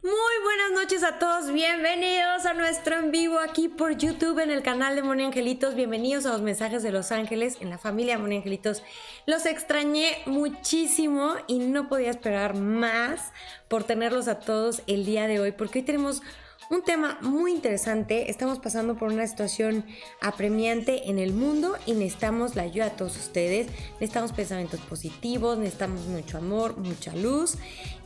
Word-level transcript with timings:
Muy 0.00 0.12
buenas 0.12 0.80
noches 0.80 1.02
a 1.02 1.18
todos, 1.18 1.52
bienvenidos 1.52 2.46
a 2.46 2.54
nuestro 2.54 3.00
en 3.00 3.10
vivo 3.10 3.40
aquí 3.40 3.68
por 3.68 3.96
YouTube 3.96 4.38
en 4.38 4.52
el 4.52 4.62
canal 4.62 4.94
de 4.94 5.02
Moni 5.02 5.24
Angelitos, 5.24 5.74
bienvenidos 5.74 6.24
a 6.24 6.30
los 6.30 6.40
mensajes 6.40 6.84
de 6.84 6.92
Los 6.92 7.10
Ángeles 7.10 7.56
en 7.60 7.68
la 7.68 7.78
familia 7.78 8.16
Moni 8.16 8.36
Angelitos. 8.36 8.84
Los 9.26 9.44
extrañé 9.44 10.18
muchísimo 10.24 11.34
y 11.48 11.58
no 11.58 11.88
podía 11.88 12.10
esperar 12.10 12.54
más 12.54 13.32
por 13.66 13.82
tenerlos 13.82 14.28
a 14.28 14.38
todos 14.38 14.82
el 14.86 15.04
día 15.04 15.26
de 15.26 15.40
hoy 15.40 15.50
porque 15.50 15.80
hoy 15.80 15.84
tenemos 15.84 16.22
un 16.70 16.82
tema 16.82 17.18
muy 17.22 17.52
interesante. 17.52 18.30
Estamos 18.30 18.58
pasando 18.58 18.96
por 18.96 19.10
una 19.10 19.26
situación 19.26 19.84
apremiante 20.20 21.08
en 21.08 21.18
el 21.18 21.32
mundo 21.32 21.76
y 21.86 21.92
necesitamos 21.92 22.56
la 22.56 22.62
ayuda 22.62 22.90
de 22.90 22.96
todos 22.96 23.16
ustedes. 23.16 23.68
Necesitamos 23.94 24.32
pensamientos 24.32 24.80
positivos, 24.80 25.58
necesitamos 25.58 26.06
mucho 26.06 26.38
amor, 26.38 26.76
mucha 26.76 27.14
luz 27.14 27.56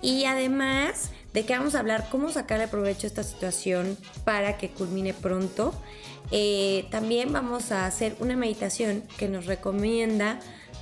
y 0.00 0.24
además 0.24 1.10
de 1.32 1.44
que 1.44 1.56
vamos 1.56 1.74
a 1.74 1.80
hablar 1.80 2.08
cómo 2.10 2.30
sacarle 2.30 2.68
provecho 2.68 3.06
a 3.06 3.08
esta 3.08 3.22
situación 3.22 3.96
para 4.24 4.58
que 4.58 4.70
culmine 4.70 5.14
pronto. 5.14 5.74
Eh, 6.30 6.86
también 6.90 7.32
vamos 7.32 7.72
a 7.72 7.86
hacer 7.86 8.16
una 8.20 8.36
meditación 8.36 9.02
que 9.18 9.28
nos 9.28 9.46
recomienda 9.46 10.38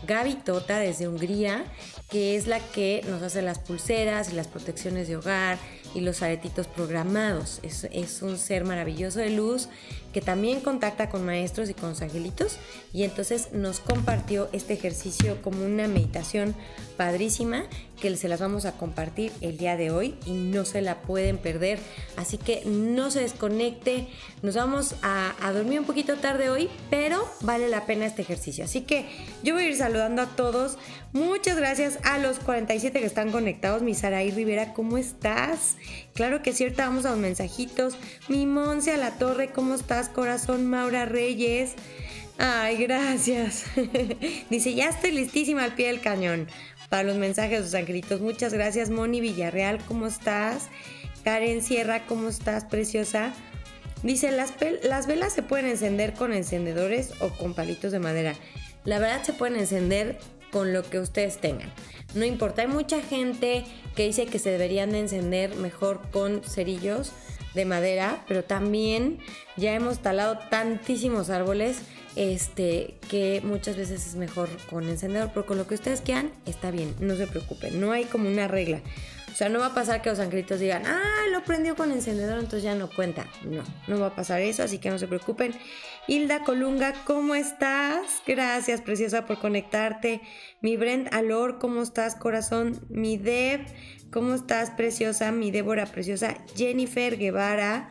Gaby 0.07 0.35
Tota 0.35 0.79
desde 0.79 1.09
Hungría, 1.09 1.65
que 2.11 2.37
es 2.37 2.47
la 2.47 2.61
que 2.61 3.05
nos 3.09 3.23
hace 3.23 3.43
las 3.43 3.59
pulseras 3.59 4.33
y 4.33 4.37
las 4.37 4.49
protecciones 4.49 5.09
de 5.09 5.17
hogar 5.17 5.59
y 5.95 6.01
los 6.01 6.23
aretitos 6.23 6.67
programados. 6.67 7.61
Es, 7.63 7.85
es, 7.93 8.23
un 8.23 8.39
ser 8.39 8.65
maravilloso 8.65 9.19
de 9.19 9.31
luz 9.31 9.69
que 10.13 10.21
también 10.21 10.61
contacta 10.61 11.09
con 11.09 11.25
maestros 11.25 11.71
y 11.71 11.75
con 11.75 11.91
los 11.91 12.03
angelitos 12.03 12.57
y 12.93 13.05
entonces 13.05 13.53
nos 13.53 13.81
compartió 13.81 14.49
este 14.53 14.75
ejercicio 14.75 15.41
como 15.43 15.65
una 15.65 15.87
meditación 15.89 16.55
padrísima 16.97 17.65
que 18.01 18.17
se 18.17 18.29
las 18.29 18.41
vamos 18.41 18.65
a 18.65 18.73
compartir 18.73 19.31
el 19.41 19.59
día 19.59 19.77
de 19.77 19.91
hoy 19.91 20.17
y 20.27 20.33
no 20.33 20.65
se 20.65 20.81
la 20.81 21.03
pueden 21.03 21.39
perder. 21.39 21.79
Así 22.17 22.39
que 22.39 22.63
no 22.65 23.11
se 23.11 23.21
desconecte. 23.21 24.09
Nos 24.43 24.57
vamos 24.57 24.95
a, 25.03 25.35
a 25.47 25.53
dormir 25.53 25.81
un 25.81 25.87
poquito 25.87 26.17
tarde 26.17 26.51
hoy, 26.51 26.69
pero 26.89 27.23
vale 27.43 27.69
la 27.69 27.87
pena 27.87 28.07
este 28.07 28.23
ejercicio. 28.23 28.65
Así 28.65 28.81
que 28.81 29.07
yo 29.43 29.55
voy 29.55 29.65
a 29.65 29.69
ir 29.69 29.77
saludando 29.77 30.23
a 30.23 30.27
todos. 30.27 30.79
Muchas 31.13 31.57
gracias 31.57 31.99
a 32.03 32.19
los 32.19 32.39
47 32.39 33.01
que 33.01 33.07
están 33.07 33.31
conectados. 33.31 33.83
Mi 33.83 33.95
Saraí 33.95 34.31
Rivera, 34.31 34.73
¿cómo 34.73 34.97
estás? 34.97 35.77
Claro 36.15 36.43
que 36.43 36.53
cierto, 36.53 36.83
vamos 36.83 37.05
a 37.05 37.11
los 37.11 37.19
mensajitos. 37.19 37.97
Mi 38.29 38.47
Monse 38.47 38.93
a 38.93 38.97
la 38.97 39.19
Torre, 39.19 39.53
¿cómo 39.53 39.75
estás? 39.75 40.09
Corazón 40.09 40.67
Maura 40.67 41.05
Reyes. 41.05 41.75
Ay, 42.43 42.79
gracias. 42.79 43.67
Dice, 44.51 44.73
ya 44.73 44.89
estoy 44.89 45.11
listísima 45.11 45.63
al 45.63 45.75
pie 45.75 45.89
del 45.89 46.01
cañón 46.01 46.49
para 46.89 47.03
los 47.03 47.19
mensajes 47.19 47.63
sus 47.63 47.75
angelitos. 47.75 48.23
Muchas 48.23 48.55
gracias, 48.55 48.89
Moni 48.89 49.21
Villarreal, 49.21 49.79
¿cómo 49.87 50.07
estás? 50.07 50.71
Karen 51.23 51.63
Sierra, 51.63 52.07
¿cómo 52.07 52.31
estás, 52.31 52.65
preciosa? 52.65 53.35
Dice, 54.03 54.31
las, 54.33 54.55
las 54.83 55.07
velas 55.07 55.35
se 55.35 55.43
pueden 55.43 55.67
encender 55.67 56.15
con 56.15 56.33
encendedores 56.33 57.13
o 57.21 57.29
con 57.29 57.53
palitos 57.53 57.93
de 57.93 57.99
madera. 57.99 58.33
La 58.87 58.99
verdad 58.99 59.23
se 59.23 59.35
pueden 59.35 59.57
encender 59.59 60.19
con 60.51 60.73
lo 60.73 60.83
que 60.83 60.99
ustedes 60.99 61.43
tengan. 61.43 61.71
No 62.15 62.25
importa, 62.25 62.63
hay 62.63 62.69
mucha 62.69 63.03
gente 63.03 63.67
que 63.95 64.07
dice 64.07 64.25
que 64.25 64.39
se 64.39 64.49
deberían 64.51 64.93
de 64.93 65.01
encender 65.01 65.57
mejor 65.57 66.01
con 66.11 66.43
cerillos 66.43 67.13
de 67.53 67.67
madera, 67.67 68.25
pero 68.29 68.45
también 68.45 69.19
ya 69.59 69.75
hemos 69.75 70.01
talado 70.01 70.39
tantísimos 70.49 71.29
árboles 71.29 71.83
este, 72.17 72.99
que 73.09 73.41
muchas 73.45 73.77
veces 73.77 74.07
es 74.07 74.15
mejor 74.17 74.49
con 74.69 74.89
encendedor, 74.89 75.31
pero 75.33 75.47
con 75.47 75.59
lo 75.59 75.67
que 75.67 75.75
ustedes 75.75 76.01
quieran 76.01 76.31
está 76.47 76.71
bien, 76.71 76.95
no 77.01 77.17
se 77.17 77.27
preocupen, 77.27 77.81
no 77.81 77.93
hay 77.93 78.05
como 78.05 78.29
una 78.29 78.49
regla. 78.49 78.81
O 79.33 79.37
sea, 79.37 79.49
no 79.49 79.61
va 79.61 79.67
a 79.67 79.75
pasar 79.75 80.03
que 80.03 80.11
los 80.11 80.19
angelitos 80.19 80.59
digan, 80.59 80.85
ah, 80.87 81.27
lo 81.31 81.45
prendió 81.45 81.77
con 81.77 81.93
encendedor, 81.93 82.39
entonces 82.39 82.63
ya 82.65 82.75
no 82.75 82.91
cuenta. 82.91 83.27
No, 83.45 83.63
no 83.87 84.01
va 84.01 84.09
a 84.09 84.15
pasar 84.17 84.41
eso, 84.41 84.63
así 84.63 84.79
que 84.79 84.91
no 84.91 84.99
se 84.99 85.07
preocupen. 85.07 85.55
Hilda 86.09 86.43
Colunga, 86.43 86.95
¿cómo 87.05 87.35
estás? 87.35 88.23
Gracias, 88.27 88.81
preciosa, 88.81 89.27
por 89.27 89.39
conectarte. 89.39 90.21
Mi 90.61 90.77
Brent 90.77 91.13
Alor, 91.15 91.59
¿cómo 91.59 91.83
estás, 91.83 92.17
corazón? 92.17 92.81
Mi 92.89 93.17
Deb, 93.17 93.61
¿cómo 94.11 94.35
estás, 94.35 94.71
preciosa? 94.71 95.31
Mi 95.31 95.51
Débora, 95.53 95.87
preciosa. 95.87 96.37
Jennifer 96.57 97.17
Guevara, 97.17 97.91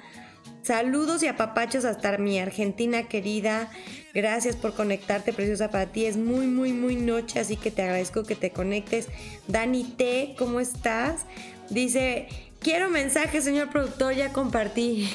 saludos 0.62 1.24
y 1.24 1.28
apapachos 1.28 1.86
hasta 1.86 2.18
mi 2.18 2.40
Argentina 2.40 3.08
querida. 3.08 3.72
Gracias 4.14 4.56
por 4.56 4.74
conectarte, 4.74 5.34
preciosa, 5.34 5.70
para 5.70 5.86
ti 5.88 6.06
es 6.06 6.18
muy, 6.18 6.48
muy, 6.48 6.74
muy 6.74 6.96
noche, 6.96 7.40
así 7.40 7.56
que 7.56 7.70
te 7.70 7.84
agradezco 7.84 8.24
que 8.24 8.36
te 8.36 8.52
conectes. 8.52 9.08
Dani 9.48 9.84
T, 9.84 10.36
¿cómo 10.38 10.60
estás? 10.60 11.26
Dice, 11.70 12.28
quiero 12.60 12.90
mensaje, 12.90 13.42
señor 13.42 13.70
productor, 13.70 14.16
ya 14.16 14.34
compartí. 14.34 15.08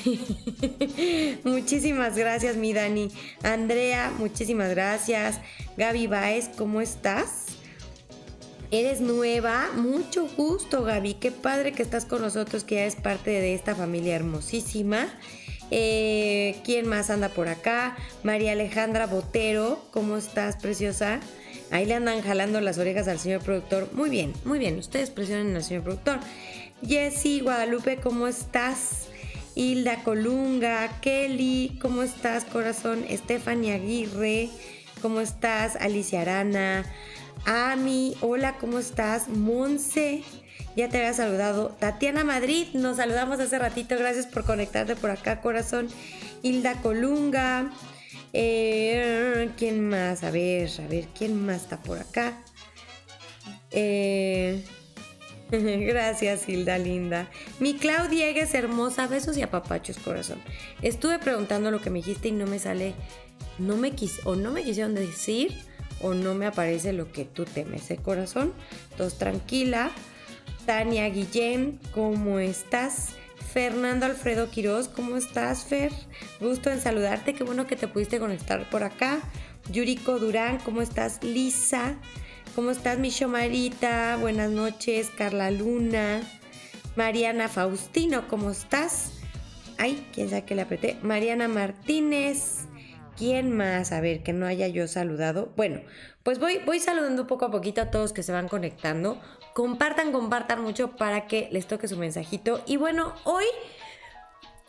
muchísimas 1.44 2.16
gracias, 2.16 2.56
mi 2.56 2.72
Dani. 2.72 3.10
Andrea, 3.42 4.12
muchísimas 4.16 4.70
gracias. 4.70 5.40
Gaby 5.76 6.06
Baez, 6.06 6.50
¿cómo 6.56 6.80
estás? 6.80 7.46
Eres 8.70 9.00
nueva, 9.00 9.70
mucho 9.76 10.26
gusto 10.36 10.82
Gaby, 10.82 11.14
qué 11.14 11.30
padre 11.30 11.72
que 11.72 11.82
estás 11.82 12.04
con 12.04 12.22
nosotros, 12.22 12.64
que 12.64 12.76
ya 12.76 12.86
es 12.86 12.96
parte 12.96 13.30
de 13.30 13.54
esta 13.54 13.74
familia 13.74 14.16
hermosísima. 14.16 15.06
Eh, 15.70 16.56
¿Quién 16.64 16.86
más 16.88 17.10
anda 17.10 17.28
por 17.28 17.48
acá? 17.48 17.96
María 18.22 18.52
Alejandra 18.52 19.06
Botero, 19.06 19.84
¿cómo 19.90 20.16
estás, 20.16 20.56
preciosa? 20.56 21.20
Ahí 21.70 21.86
le 21.86 21.94
andan 21.94 22.20
jalando 22.22 22.60
las 22.60 22.78
orejas 22.78 23.08
al 23.08 23.18
señor 23.18 23.42
productor. 23.42 23.88
Muy 23.92 24.10
bien, 24.10 24.32
muy 24.44 24.58
bien. 24.58 24.78
Ustedes 24.78 25.10
presionen 25.10 25.56
al 25.56 25.64
señor 25.64 25.82
productor. 25.82 26.20
Jessy 26.86 27.40
Guadalupe, 27.40 27.96
¿cómo 27.96 28.26
estás? 28.28 29.08
Hilda 29.54 30.02
Colunga, 30.02 31.00
Kelly, 31.00 31.78
¿cómo 31.80 32.02
estás, 32.02 32.44
corazón? 32.44 33.04
Stephanie 33.08 33.72
Aguirre, 33.72 34.50
¿cómo 35.00 35.20
estás? 35.20 35.76
Alicia 35.76 36.22
Arana, 36.22 36.84
Ami, 37.46 38.16
hola, 38.20 38.56
¿cómo 38.58 38.78
estás? 38.78 39.28
Monse, 39.28 40.22
ya 40.76 40.88
te 40.88 40.98
había 40.98 41.12
saludado. 41.12 41.68
Tatiana 41.78 42.24
Madrid, 42.24 42.68
nos 42.74 42.96
saludamos 42.96 43.40
hace 43.40 43.58
ratito. 43.58 43.96
Gracias 43.96 44.26
por 44.26 44.44
conectarte 44.44 44.96
por 44.96 45.10
acá, 45.10 45.40
corazón. 45.40 45.88
Hilda 46.42 46.80
Colunga. 46.82 47.70
Eh, 48.32 49.50
¿Quién 49.56 49.88
más? 49.88 50.24
A 50.24 50.30
ver, 50.30 50.68
a 50.80 50.88
ver, 50.88 51.06
¿quién 51.16 51.46
más 51.46 51.62
está 51.62 51.80
por 51.80 51.98
acá? 51.98 52.36
Eh, 53.70 54.64
gracias, 55.50 56.48
Hilda 56.48 56.78
linda. 56.78 57.30
Mi 57.60 57.74
Claudia 57.74 58.28
es 58.28 58.54
hermosa. 58.54 59.06
Besos 59.06 59.36
y 59.36 59.42
apapachos, 59.42 59.98
corazón. 59.98 60.40
Estuve 60.82 61.18
preguntando 61.18 61.70
lo 61.70 61.80
que 61.80 61.90
me 61.90 61.98
dijiste 62.00 62.28
y 62.28 62.32
no 62.32 62.46
me 62.46 62.58
sale. 62.58 62.94
No 63.58 63.76
me 63.76 63.92
quis 63.92 64.20
o 64.24 64.34
no 64.34 64.50
me 64.50 64.64
quisieron 64.64 64.94
decir 64.94 65.54
o 66.00 66.12
no 66.12 66.34
me 66.34 66.46
aparece 66.46 66.92
lo 66.92 67.12
que 67.12 67.24
tú 67.24 67.44
temes, 67.44 67.90
¿eh, 67.90 67.96
corazón? 67.96 68.52
Entonces, 68.90 69.18
tranquila. 69.18 69.92
Tania 70.66 71.08
Guillén, 71.10 71.78
¿cómo 71.92 72.38
estás? 72.38 73.10
Fernando 73.52 74.06
Alfredo 74.06 74.50
Quiroz, 74.50 74.88
¿cómo 74.88 75.16
estás, 75.16 75.64
Fer? 75.64 75.92
Gusto 76.40 76.70
en 76.70 76.80
saludarte, 76.80 77.34
qué 77.34 77.44
bueno 77.44 77.66
que 77.66 77.76
te 77.76 77.86
pudiste 77.86 78.18
conectar 78.18 78.68
por 78.70 78.82
acá. 78.82 79.20
Yuriko 79.70 80.18
Durán, 80.18 80.58
¿cómo 80.64 80.80
estás? 80.80 81.22
Lisa, 81.22 81.96
¿cómo 82.54 82.70
estás, 82.70 82.98
mi 82.98 83.10
Marita? 83.28 84.16
Buenas 84.18 84.50
noches, 84.50 85.10
Carla 85.10 85.50
Luna. 85.50 86.22
Mariana 86.96 87.48
Faustino, 87.48 88.26
¿cómo 88.28 88.50
estás? 88.50 89.12
Ay, 89.76 90.06
quién 90.14 90.30
sabe 90.30 90.44
que 90.44 90.54
le 90.54 90.62
apreté. 90.62 90.96
Mariana 91.02 91.46
Martínez. 91.46 92.66
¿Quién 93.16 93.56
más? 93.56 93.92
A 93.92 94.00
ver, 94.00 94.22
que 94.24 94.32
no 94.32 94.46
haya 94.46 94.66
yo 94.66 94.88
saludado. 94.88 95.52
Bueno, 95.56 95.82
pues 96.24 96.40
voy, 96.40 96.58
voy 96.66 96.80
saludando 96.80 97.28
poco 97.28 97.44
a 97.44 97.50
poquito 97.50 97.80
a 97.80 97.90
todos 97.90 98.12
que 98.12 98.24
se 98.24 98.32
van 98.32 98.48
conectando. 98.48 99.20
Compartan, 99.54 100.10
compartan 100.10 100.62
mucho 100.62 100.96
para 100.96 101.28
que 101.28 101.48
les 101.52 101.66
toque 101.66 101.86
su 101.86 101.96
mensajito. 101.96 102.60
Y 102.66 102.76
bueno, 102.76 103.14
hoy 103.22 103.44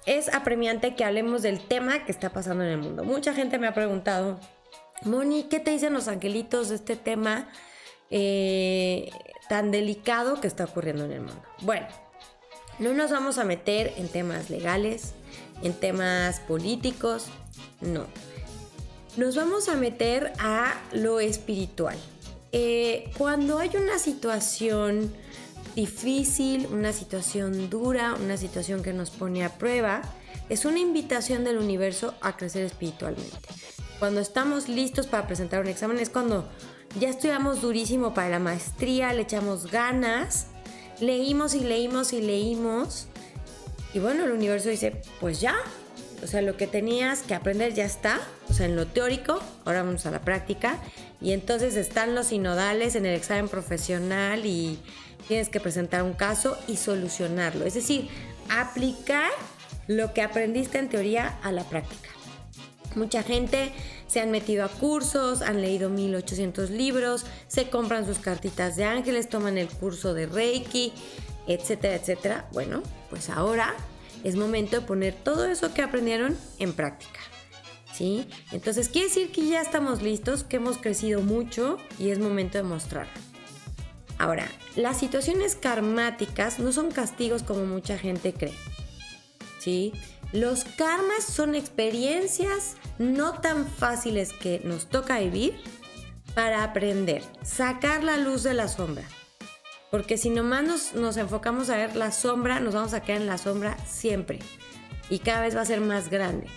es 0.05 0.31
apremiante 0.31 0.95
que 0.95 1.03
hablemos 1.03 1.41
del 1.41 1.59
tema 1.59 2.05
que 2.05 2.11
está 2.11 2.29
pasando 2.29 2.63
en 2.63 2.69
el 2.69 2.77
mundo. 2.77 3.03
Mucha 3.03 3.33
gente 3.33 3.57
me 3.57 3.67
ha 3.67 3.73
preguntado, 3.73 4.39
Moni, 5.01 5.43
¿qué 5.43 5.59
te 5.59 5.71
dicen 5.71 5.93
los 5.93 6.07
angelitos 6.07 6.69
de 6.69 6.75
este 6.75 6.95
tema 6.95 7.49
eh, 8.11 9.09
tan 9.49 9.71
delicado 9.71 10.39
que 10.39 10.45
está 10.45 10.65
ocurriendo 10.65 11.05
en 11.05 11.11
el 11.13 11.21
mundo? 11.21 11.41
Bueno, 11.61 11.87
no 12.77 12.93
nos 12.93 13.09
vamos 13.09 13.39
a 13.39 13.43
meter 13.43 13.91
en 13.97 14.07
temas 14.07 14.51
legales, 14.51 15.13
en 15.63 15.73
temas 15.73 16.41
políticos, 16.41 17.25
no. 17.81 18.05
Nos 19.17 19.35
vamos 19.35 19.67
a 19.67 19.75
meter 19.75 20.33
a 20.37 20.75
lo 20.91 21.19
espiritual. 21.19 21.97
Eh, 22.51 23.11
cuando 23.17 23.59
hay 23.59 23.71
una 23.75 23.99
situación 23.99 25.13
difícil, 25.75 26.67
una 26.71 26.93
situación 26.93 27.69
dura, 27.69 28.15
una 28.15 28.37
situación 28.37 28.81
que 28.81 28.93
nos 28.93 29.09
pone 29.09 29.43
a 29.43 29.57
prueba, 29.57 30.01
es 30.49 30.65
una 30.65 30.79
invitación 30.79 31.43
del 31.43 31.57
universo 31.57 32.13
a 32.21 32.37
crecer 32.37 32.63
espiritualmente. 32.63 33.49
Cuando 33.99 34.21
estamos 34.21 34.69
listos 34.69 35.07
para 35.07 35.27
presentar 35.27 35.61
un 35.61 35.67
examen 35.67 35.99
es 35.99 36.09
cuando 36.09 36.47
ya 36.99 37.09
estudiamos 37.09 37.61
durísimo 37.61 38.13
para 38.13 38.29
la 38.29 38.39
maestría, 38.39 39.13
le 39.13 39.23
echamos 39.23 39.69
ganas, 39.71 40.47
leímos 40.99 41.55
y 41.55 41.61
leímos 41.61 42.13
y 42.13 42.21
leímos, 42.21 43.07
Y 43.93 43.99
bueno, 43.99 44.25
el 44.25 44.31
universo 44.33 44.67
dice, 44.67 45.01
pues 45.21 45.39
ya, 45.39 45.55
o 46.21 46.27
sea, 46.27 46.41
lo 46.41 46.57
que 46.57 46.67
tenías 46.67 47.21
que 47.21 47.33
aprender 47.33 47.73
ya 47.73 47.85
está, 47.85 48.19
o 48.49 48.53
sea, 48.53 48.65
en 48.65 48.75
lo 48.75 48.87
teórico, 48.87 49.39
ahora 49.63 49.83
vamos 49.83 50.05
a 50.05 50.11
la 50.11 50.19
práctica. 50.19 50.79
Y 51.25 51.33
entonces 51.33 51.75
están 51.75 52.13
los 52.13 52.27
sinodales 52.27 52.93
en 52.93 53.07
el 53.07 53.15
examen 53.15 53.49
profesional 53.49 54.45
y 54.45 54.77
tienes 55.27 55.49
que 55.49 55.59
presentar 55.59 56.03
un 56.03 56.13
caso 56.13 56.55
y 56.67 56.77
solucionarlo. 56.77 57.65
Es 57.65 57.73
decir, 57.73 58.09
aplicar 58.47 59.31
lo 59.87 60.13
que 60.13 60.21
aprendiste 60.21 60.77
en 60.77 60.87
teoría 60.87 61.39
a 61.41 61.51
la 61.51 61.63
práctica. 61.63 62.09
Mucha 62.93 63.23
gente 63.23 63.71
se 64.05 64.19
han 64.19 64.29
metido 64.29 64.63
a 64.65 64.67
cursos, 64.69 65.41
han 65.41 65.61
leído 65.61 65.89
1800 65.89 66.69
libros, 66.69 67.25
se 67.47 67.71
compran 67.71 68.05
sus 68.05 68.19
cartitas 68.19 68.75
de 68.75 68.83
ángeles, 68.83 69.27
toman 69.27 69.57
el 69.57 69.67
curso 69.67 70.13
de 70.13 70.27
Reiki, 70.27 70.93
etcétera, 71.47 71.95
etcétera. 71.95 72.47
Bueno, 72.53 72.83
pues 73.09 73.31
ahora 73.31 73.73
es 74.23 74.35
momento 74.35 74.79
de 74.79 74.85
poner 74.85 75.15
todo 75.15 75.47
eso 75.47 75.73
que 75.73 75.81
aprendieron 75.81 76.37
en 76.59 76.73
práctica. 76.73 77.19
Entonces 78.51 78.89
quiere 78.89 79.07
decir 79.07 79.31
que 79.31 79.47
ya 79.47 79.61
estamos 79.61 80.01
listos, 80.01 80.43
que 80.43 80.57
hemos 80.57 80.77
crecido 80.77 81.21
mucho 81.21 81.77
y 81.99 82.09
es 82.09 82.19
momento 82.19 82.57
de 82.57 82.63
mostrarlo. 82.63 83.13
Ahora, 84.17 84.47
las 84.75 84.97
situaciones 84.97 85.55
karmáticas 85.55 86.59
no 86.59 86.71
son 86.71 86.91
castigos 86.91 87.43
como 87.43 87.65
mucha 87.65 87.97
gente 87.97 88.33
cree. 88.33 88.55
¿Sí? 89.59 89.93
Los 90.31 90.63
karmas 90.63 91.23
son 91.23 91.55
experiencias 91.55 92.75
no 92.97 93.33
tan 93.39 93.67
fáciles 93.67 94.33
que 94.33 94.61
nos 94.63 94.87
toca 94.87 95.19
vivir 95.19 95.55
para 96.33 96.63
aprender, 96.63 97.23
sacar 97.43 98.03
la 98.03 98.17
luz 98.17 98.43
de 98.43 98.53
la 98.53 98.67
sombra. 98.67 99.03
Porque 99.91 100.17
si 100.17 100.29
nomás 100.29 100.93
nos, 100.93 101.17
enfocamos 101.17 101.69
a 101.69 101.77
ver 101.77 101.95
la 101.95 102.11
sombra, 102.11 102.59
nos 102.59 102.73
vamos 102.73 102.93
a 102.93 103.01
quedar 103.01 103.21
en 103.21 103.27
la 103.27 103.37
sombra 103.37 103.77
siempre. 103.85 104.39
Y 105.09 105.19
cada 105.19 105.41
vez 105.41 105.55
va 105.55 105.61
a 105.61 105.65
ser 105.65 105.79
más 105.79 106.09
grande 106.09 106.47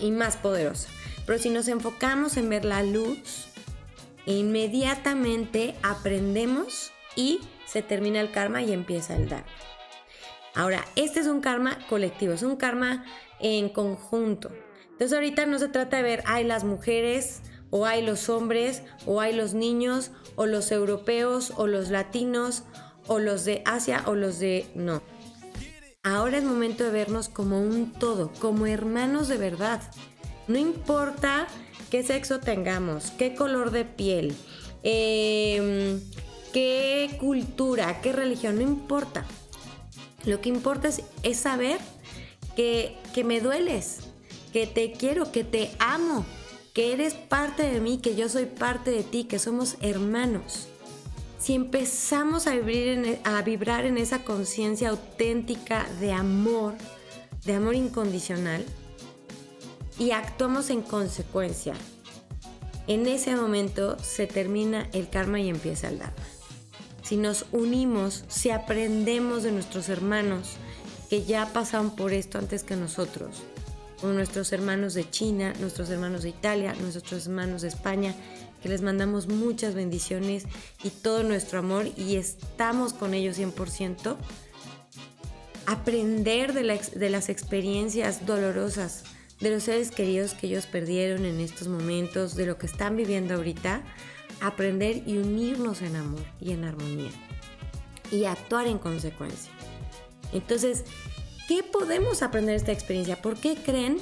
y 0.00 0.10
más 0.10 0.36
poderosa. 0.36 0.88
Pero 1.26 1.38
si 1.38 1.50
nos 1.50 1.68
enfocamos 1.68 2.36
en 2.36 2.48
ver 2.48 2.64
la 2.64 2.82
luz, 2.82 3.48
inmediatamente 4.26 5.74
aprendemos 5.82 6.92
y 7.16 7.40
se 7.66 7.82
termina 7.82 8.20
el 8.20 8.30
karma 8.30 8.62
y 8.62 8.72
empieza 8.72 9.16
el 9.16 9.28
dar. 9.28 9.44
Ahora, 10.54 10.84
este 10.94 11.20
es 11.20 11.26
un 11.26 11.40
karma 11.40 11.78
colectivo, 11.88 12.34
es 12.34 12.42
un 12.42 12.56
karma 12.56 13.04
en 13.40 13.68
conjunto. 13.68 14.50
Entonces 14.84 15.12
ahorita 15.12 15.46
no 15.46 15.58
se 15.58 15.68
trata 15.68 15.96
de 15.96 16.04
ver, 16.04 16.22
hay 16.26 16.44
las 16.44 16.62
mujeres, 16.62 17.42
o 17.70 17.86
hay 17.86 18.02
los 18.02 18.28
hombres, 18.28 18.84
o 19.04 19.20
hay 19.20 19.34
los 19.34 19.54
niños, 19.54 20.12
o 20.36 20.46
los 20.46 20.70
europeos, 20.70 21.52
o 21.56 21.66
los 21.66 21.90
latinos, 21.90 22.62
o 23.08 23.18
los 23.18 23.44
de 23.44 23.62
Asia, 23.66 24.04
o 24.06 24.14
los 24.14 24.38
de... 24.38 24.66
No. 24.76 25.02
Ahora 26.06 26.36
es 26.36 26.44
momento 26.44 26.84
de 26.84 26.90
vernos 26.90 27.30
como 27.30 27.62
un 27.62 27.90
todo, 27.90 28.30
como 28.38 28.66
hermanos 28.66 29.26
de 29.26 29.38
verdad. 29.38 29.80
No 30.48 30.58
importa 30.58 31.46
qué 31.90 32.02
sexo 32.02 32.40
tengamos, 32.40 33.10
qué 33.12 33.34
color 33.34 33.70
de 33.70 33.86
piel, 33.86 34.36
em, 34.82 35.98
qué 36.52 37.16
cultura, 37.18 38.02
qué 38.02 38.12
religión, 38.12 38.56
no 38.56 38.60
importa. 38.60 39.24
Lo 40.26 40.42
que 40.42 40.50
importa 40.50 40.90
es, 41.22 41.38
saber 41.38 41.80
que, 42.54 42.98
que 43.14 43.24
me 43.24 43.40
dueles, 43.40 44.00
que 44.52 44.66
te 44.66 44.92
quiero, 44.92 45.32
que 45.32 45.42
te 45.42 45.70
amo, 45.78 46.26
que 46.74 46.92
eres 46.92 47.14
parte 47.14 47.62
de 47.62 47.80
mí, 47.80 47.96
que 47.96 48.14
yo 48.14 48.28
soy 48.28 48.44
parte 48.44 48.90
de 48.90 49.04
ti, 49.04 49.24
que 49.24 49.38
somos 49.38 49.78
hermanos. 49.80 50.68
Si 51.44 51.52
empezamos 51.52 52.46
a 52.46 52.54
vibrar 52.54 52.88
en, 52.88 53.04
e, 53.04 53.20
a 53.22 53.42
vibrar 53.42 53.84
en 53.84 53.98
esa 53.98 54.24
conciencia 54.24 54.88
auténtica 54.88 55.86
de 56.00 56.10
amor, 56.10 56.72
de 57.44 57.52
amor 57.52 57.74
incondicional, 57.74 58.64
y 59.98 60.12
actuamos 60.12 60.70
en 60.70 60.80
consecuencia, 60.80 61.74
en 62.86 63.06
ese 63.06 63.36
momento 63.36 63.98
se 63.98 64.26
termina 64.26 64.88
el 64.94 65.10
karma 65.10 65.38
y 65.38 65.50
empieza 65.50 65.88
el 65.88 65.98
dharma. 65.98 66.24
Si 67.02 67.18
nos 67.18 67.44
unimos, 67.52 68.24
si 68.28 68.48
aprendemos 68.48 69.42
de 69.42 69.52
nuestros 69.52 69.90
hermanos 69.90 70.56
que 71.10 71.24
ya 71.24 71.52
pasaron 71.52 71.94
por 71.94 72.14
esto 72.14 72.38
antes 72.38 72.64
que 72.64 72.74
nosotros, 72.74 73.42
con 74.00 74.14
nuestros 74.14 74.50
hermanos 74.54 74.94
de 74.94 75.10
China, 75.10 75.52
nuestros 75.60 75.90
hermanos 75.90 76.22
de 76.22 76.30
Italia, 76.30 76.74
nuestros 76.80 77.26
hermanos 77.26 77.60
de 77.60 77.68
España, 77.68 78.14
que 78.64 78.70
les 78.70 78.80
mandamos 78.80 79.28
muchas 79.28 79.74
bendiciones 79.74 80.46
y 80.82 80.88
todo 80.88 81.22
nuestro 81.22 81.58
amor 81.58 81.86
y 81.98 82.16
estamos 82.16 82.94
con 82.94 83.12
ellos 83.12 83.38
100%. 83.38 84.16
Aprender 85.66 86.54
de, 86.54 86.80
de 86.94 87.10
las 87.10 87.28
experiencias 87.28 88.24
dolorosas 88.24 89.04
de 89.38 89.50
los 89.50 89.64
seres 89.64 89.90
queridos 89.90 90.32
que 90.32 90.46
ellos 90.46 90.64
perdieron 90.64 91.26
en 91.26 91.40
estos 91.40 91.68
momentos, 91.68 92.36
de 92.36 92.46
lo 92.46 92.56
que 92.56 92.64
están 92.64 92.96
viviendo 92.96 93.34
ahorita, 93.34 93.82
aprender 94.40 95.02
y 95.06 95.18
unirnos 95.18 95.82
en 95.82 95.96
amor 95.96 96.24
y 96.40 96.52
en 96.52 96.64
armonía 96.64 97.10
y 98.10 98.24
actuar 98.24 98.66
en 98.66 98.78
consecuencia. 98.78 99.52
Entonces, 100.32 100.84
¿Qué 101.46 101.62
podemos 101.62 102.22
aprender 102.22 102.54
de 102.54 102.56
esta 102.56 102.72
experiencia? 102.72 103.20
¿Por 103.20 103.36
qué 103.36 103.54
creen 103.56 103.98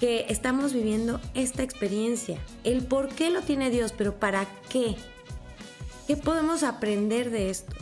que 0.00 0.26
estamos 0.28 0.72
viviendo 0.72 1.20
esta 1.34 1.62
experiencia? 1.62 2.38
El 2.64 2.84
por 2.84 3.10
qué 3.10 3.30
lo 3.30 3.42
tiene 3.42 3.70
Dios, 3.70 3.92
pero 3.96 4.18
¿para 4.18 4.46
qué? 4.68 4.96
¿Qué 6.06 6.16
podemos 6.16 6.64
aprender 6.64 7.30
de 7.30 7.50
esto? 7.50 7.76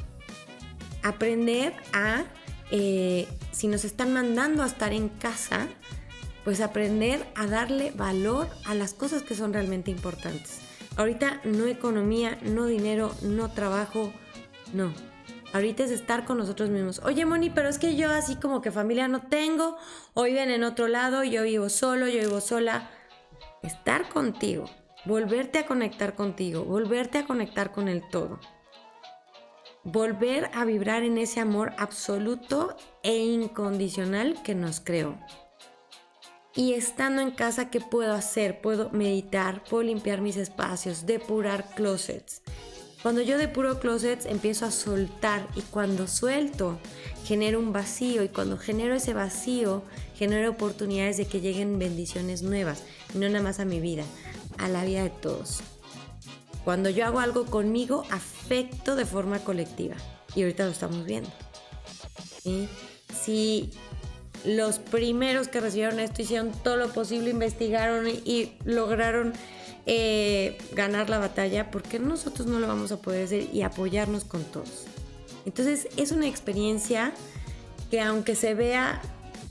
Aprender 1.03 1.75
a, 1.95 2.25
eh, 2.71 3.27
si 3.53 3.69
nos 3.69 3.85
están 3.85 4.13
mandando 4.13 4.63
a 4.63 4.67
estar 4.67 4.93
en 4.93 5.09
casa, 5.09 5.69
pues 6.45 6.61
aprender 6.61 7.25
a 7.35 7.47
darle 7.47 7.93
valor 7.93 8.49
a 8.65 8.75
las 8.75 8.93
cosas 8.93 9.23
que 9.23 9.35
son 9.35 9.53
realmente 9.53 9.91
importantes. 9.91 10.61
Ahorita 10.97 11.41
no 11.45 11.67
economía, 11.67 12.39
no 12.43 12.67
dinero, 12.67 13.15
no 13.23 13.51
trabajo, 13.53 14.13
no. 14.75 14.93
Ahorita 15.53 15.85
es 15.85 15.91
estar 15.91 16.25
con 16.25 16.39
nosotros 16.39 16.69
mismos. 16.69 17.01
Oye, 17.05 17.25
Moni, 17.25 17.49
pero 17.49 17.69
es 17.69 17.79
que 17.79 17.97
yo 17.97 18.11
así 18.11 18.37
como 18.37 18.61
que 18.61 18.71
familia 18.71 19.09
no 19.09 19.23
tengo, 19.29 19.79
o 20.15 20.25
viven 20.25 20.51
en 20.51 20.63
otro 20.63 20.89
lado, 20.89 21.25
yo 21.25 21.43
vivo 21.43 21.71
solo, 21.71 22.07
yo 22.07 22.21
vivo 22.21 22.41
sola. 22.41 22.91
Estar 23.63 24.09
contigo, 24.11 24.67
volverte 25.07 25.59
a 25.59 25.67
conectar 25.67 26.15
contigo, 26.15 26.65
volverte 26.65 27.19
a 27.19 27.25
conectar 27.25 27.73
con 27.73 27.89
el 27.89 28.07
todo. 28.09 28.41
Volver 29.85 30.51
a 30.53 30.65
vibrar 30.67 31.03
en 31.03 31.17
ese 31.17 31.41
amor 31.41 31.73
absoluto 31.79 32.77
e 33.03 33.17
incondicional 33.17 34.43
que 34.43 34.55
nos 34.55 34.81
creó. 34.81 35.19
Y 36.55 36.75
estando 36.75 37.23
en 37.23 37.31
casa, 37.31 37.71
¿qué 37.71 37.81
puedo 37.81 38.13
hacer? 38.13 38.61
Puedo 38.61 38.91
meditar, 38.91 39.63
puedo 39.65 39.85
limpiar 39.85 40.21
mis 40.21 40.37
espacios, 40.37 41.07
depurar 41.07 41.71
closets, 41.75 42.43
cuando 43.03 43.23
yo 43.23 43.39
depuro 43.39 43.79
closets 43.79 44.27
empiezo 44.27 44.67
a 44.67 44.71
soltar 44.71 45.47
y 45.55 45.63
cuando 45.63 46.09
suelto 46.09 46.79
genero 47.25 47.61
un 47.61 47.73
vacío 47.73 48.25
y 48.25 48.29
cuando 48.29 48.59
genero 48.59 48.95
ese 48.95 49.15
vacío 49.15 49.83
genero 50.17 50.51
oportunidades 50.51 51.17
de 51.17 51.27
que 51.27 51.41
lleguen 51.41 51.79
bendiciones 51.79 52.43
nuevas, 52.43 52.83
no 53.15 53.29
nada 53.29 53.43
más 53.43 53.61
a 53.61 53.65
mi 53.65 53.81
vida, 53.81 54.05
a 54.59 54.69
la 54.69 54.85
vida 54.85 55.05
de 55.05 55.11
todos. 55.11 55.61
Cuando 56.65 56.91
yo 56.91 57.07
hago 57.07 57.21
algo 57.21 57.47
conmigo, 57.47 58.05
afecto 58.11 58.97
de 58.97 59.07
forma 59.07 59.39
colectiva 59.39 59.95
y 60.35 60.43
ahorita 60.43 60.65
lo 60.65 60.73
estamos 60.73 61.05
viendo. 61.05 61.31
Si 63.23 63.71
los 64.45 64.79
primeros 64.79 65.49
que 65.49 65.61
recibieron 65.61 66.01
esto 66.01 66.23
hicieron 66.23 66.51
todo 66.51 66.77
lo 66.77 66.89
posible, 66.89 67.31
investigaron 67.31 68.09
y 68.09 68.53
lograron 68.65 69.33
eh, 69.91 70.59
ganar 70.75 71.09
la 71.09 71.19
batalla, 71.19 71.71
porque 71.71 71.99
nosotros 71.99 72.47
no 72.47 72.61
lo 72.61 72.69
vamos 72.69 72.93
a 72.93 72.99
poder 72.99 73.25
hacer 73.25 73.49
y 73.53 73.63
apoyarnos 73.63 74.25
con 74.25 74.45
todos? 74.45 74.85
Entonces 75.47 75.89
es 75.97 76.13
una 76.13 76.29
experiencia 76.29 77.13
que 77.91 78.03
aunque 78.03 78.35
se 78.35 78.53
vea 78.53 79.01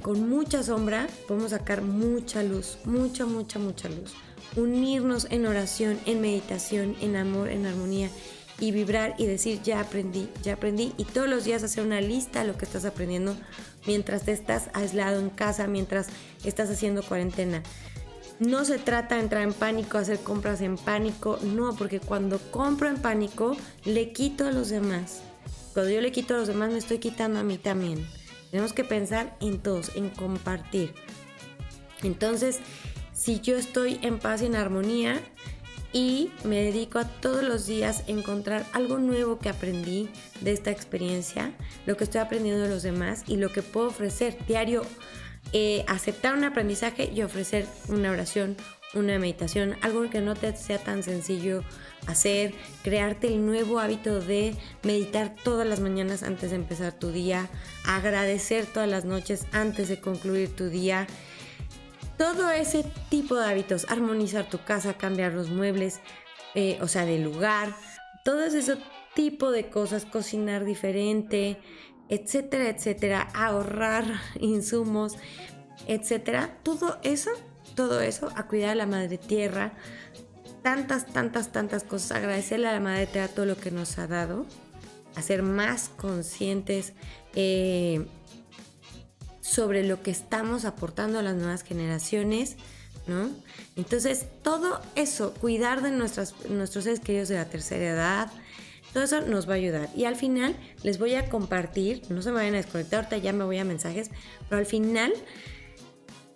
con 0.04 0.30
mucha 0.30 0.62
sombra, 0.62 1.08
podemos 1.28 1.52
sacar 1.52 1.82
mucha 1.82 2.44
luz, 2.44 2.78
mucha, 2.86 3.26
mucha, 3.26 3.58
mucha 3.58 3.90
luz. 3.90 4.14
Unirnos 4.56 5.28
en 5.32 5.48
oración, 5.48 6.00
en 6.06 6.22
meditación, 6.22 6.96
en 7.02 7.16
amor, 7.16 7.50
en 7.50 7.66
armonía 7.66 8.10
y 8.60 8.72
vibrar 8.72 9.16
y 9.18 9.26
decir, 9.26 9.62
ya 9.64 9.80
aprendí, 9.80 10.30
ya 10.44 10.54
aprendí. 10.54 10.94
Y 10.98 11.06
todos 11.06 11.28
los 11.28 11.44
días 11.46 11.64
hacer 11.64 11.84
una 11.84 12.02
lista 12.02 12.42
de 12.42 12.48
lo 12.48 12.58
que 12.58 12.66
estás 12.66 12.86
aprendiendo 12.86 13.36
mientras 13.86 14.24
te 14.24 14.32
estás 14.32 14.70
aislado 14.74 15.20
en 15.20 15.30
casa, 15.30 15.68
mientras 15.68 16.08
estás 16.44 16.70
haciendo 16.70 17.04
cuarentena. 17.04 17.64
No 18.40 18.66
se 18.66 18.78
trata 18.78 19.16
de 19.16 19.22
entrar 19.22 19.42
en 19.42 19.54
pánico, 19.54 19.98
hacer 19.98 20.20
compras 20.20 20.62
en 20.62 20.78
pánico, 20.78 21.40
no, 21.42 21.76
porque 21.76 22.00
cuando 22.00 22.40
compro 22.52 22.88
en 22.88 22.98
pánico 22.98 23.58
le 23.84 24.12
quito 24.12 24.46
a 24.46 24.52
los 24.52 24.70
demás. 24.70 25.22
Cuando 25.74 25.92
yo 25.92 26.02
le 26.02 26.12
quito 26.12 26.36
a 26.36 26.38
los 26.38 26.48
demás 26.48 26.72
me 26.72 26.78
estoy 26.78 27.00
quitando 27.00 27.40
a 27.40 27.44
mí 27.44 27.58
también. 27.58 28.08
Tenemos 28.52 28.74
que 28.74 28.84
pensar 28.84 29.36
en 29.42 29.60
todos, 29.60 29.96
en 29.96 30.10
compartir. 30.10 30.94
Entonces, 32.04 32.60
si 33.12 33.42
yo 33.42 33.58
estoy 33.58 34.00
en 34.04 34.20
paz 34.20 34.44
y 34.44 34.46
en 34.46 34.56
armonía, 34.56 35.20
y 35.94 36.32
me 36.44 36.64
dedico 36.64 37.00
a 37.00 37.06
todos 37.06 37.44
los 37.44 37.66
días 37.66 38.04
encontrar 38.08 38.66
algo 38.74 38.98
nuevo 39.00 39.40
que 39.40 39.50
aprendí 39.50 40.10
de 40.42 40.52
esta 40.52 40.70
experiencia, 40.70 41.54
lo 41.86 41.98
que 41.98 42.04
estoy 42.04 42.22
aprendiendo 42.22 42.62
de 42.62 42.70
los 42.70 42.84
demás 42.84 43.24
y 43.28 43.38
lo 43.38 43.50
que 43.52 43.64
puedo 43.64 43.88
ofrecer 43.88 44.38
diario. 44.48 44.84
Eh, 45.54 45.86
aceptar 45.88 46.36
un 46.36 46.44
aprendizaje 46.44 47.10
y 47.14 47.22
ofrecer 47.22 47.66
una 47.88 48.12
oración, 48.12 48.58
una 48.94 49.18
meditación, 49.18 49.76
algo 49.82 50.10
que 50.10 50.20
no 50.20 50.36
te 50.36 50.56
sea 50.56 50.78
tan 50.78 51.04
sencillo 51.04 51.64
hacer, 52.06 52.54
crearte 52.84 53.28
el 53.28 53.46
nuevo 53.46 53.80
hábito 53.80 54.20
de 54.20 54.56
meditar 54.84 55.36
todas 55.44 55.68
las 55.68 55.80
mañanas 55.80 56.24
antes 56.24 56.50
de 56.52 56.58
empezar 56.58 56.94
tu 56.94 57.12
día, 57.12 57.50
agradecer 57.86 58.66
todas 58.66 58.90
las 58.90 59.06
noches 59.06 59.46
antes 59.52 59.90
de 59.90 60.00
concluir 60.00 60.56
tu 60.56 60.70
día. 60.70 61.08
Todo 62.18 62.50
ese 62.50 62.84
tipo 63.10 63.36
de 63.36 63.46
hábitos, 63.46 63.86
armonizar 63.90 64.50
tu 64.50 64.60
casa, 64.64 64.98
cambiar 64.98 65.34
los 65.34 65.50
muebles, 65.50 66.00
eh, 66.56 66.78
o 66.82 66.88
sea, 66.88 67.06
de 67.06 67.20
lugar, 67.20 67.76
todo 68.24 68.44
ese 68.44 68.78
tipo 69.14 69.52
de 69.52 69.70
cosas, 69.70 70.06
cocinar 70.06 70.66
diferente, 70.66 71.58
etcétera, 72.10 72.70
etcétera, 72.70 73.28
ahorrar 73.34 74.06
insumos, 74.40 75.18
etcétera. 75.88 76.58
Todo 76.64 77.00
eso 77.04 77.32
todo 77.78 78.02
eso, 78.02 78.30
a 78.36 78.48
cuidar 78.48 78.72
a 78.72 78.76
la 78.76 78.88
madre 78.88 79.20
tierra, 79.20 79.72
tantas, 80.64 81.06
tantas, 81.06 81.52
tantas 81.52 81.84
cosas, 81.84 82.18
agradecerle 82.18 82.68
a 82.68 82.74
la 82.74 82.80
madre 82.80 83.06
tierra 83.06 83.28
todo 83.28 83.46
lo 83.46 83.56
que 83.56 83.70
nos 83.70 84.00
ha 84.00 84.08
dado, 84.08 84.48
a 85.16 85.22
ser 85.22 85.44
más 85.44 85.90
conscientes 85.96 86.94
eh, 87.36 88.08
sobre 89.42 89.84
lo 89.84 90.02
que 90.02 90.10
estamos 90.10 90.66
aportando 90.66 91.20
a 91.20 91.22
las 91.22 91.36
nuevas 91.36 91.64
generaciones, 91.64 92.58
¿no? 93.06 93.30
Entonces, 93.76 94.26
todo 94.42 94.82
eso, 94.96 95.36
cuidar 95.36 95.84
de 95.84 95.92
nuestros 95.92 96.34
seres 96.84 97.00
queridos 97.00 97.30
de 97.30 97.36
la 97.36 97.46
tercera 97.46 97.86
edad, 97.86 98.32
todo 98.94 99.04
eso 99.04 99.22
nos 99.22 99.48
va 99.48 99.54
a 99.54 99.58
ayudar. 99.58 99.90
Y 99.96 100.06
al 100.06 100.16
final 100.16 100.56
les 100.84 101.00
voy 101.00 101.16
a 101.16 101.30
compartir, 101.30 102.02
no 102.10 102.22
se 102.22 102.30
me 102.30 102.36
vayan 102.36 102.54
a 102.54 102.58
desconectar, 102.58 103.00
ahorita 103.00 103.18
ya 103.18 103.34
me 103.34 103.44
voy 103.44 103.58
a 103.58 103.66
mensajes, 103.66 104.12
pero 104.50 104.60
al 104.60 104.66
final 104.66 105.14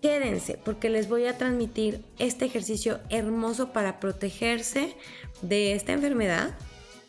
quédense 0.01 0.59
porque 0.63 0.89
les 0.89 1.07
voy 1.07 1.25
a 1.25 1.37
transmitir 1.37 2.03
este 2.17 2.45
ejercicio 2.45 2.99
hermoso 3.09 3.71
para 3.71 3.99
protegerse 3.99 4.95
de 5.41 5.73
esta 5.73 5.93
enfermedad, 5.93 6.55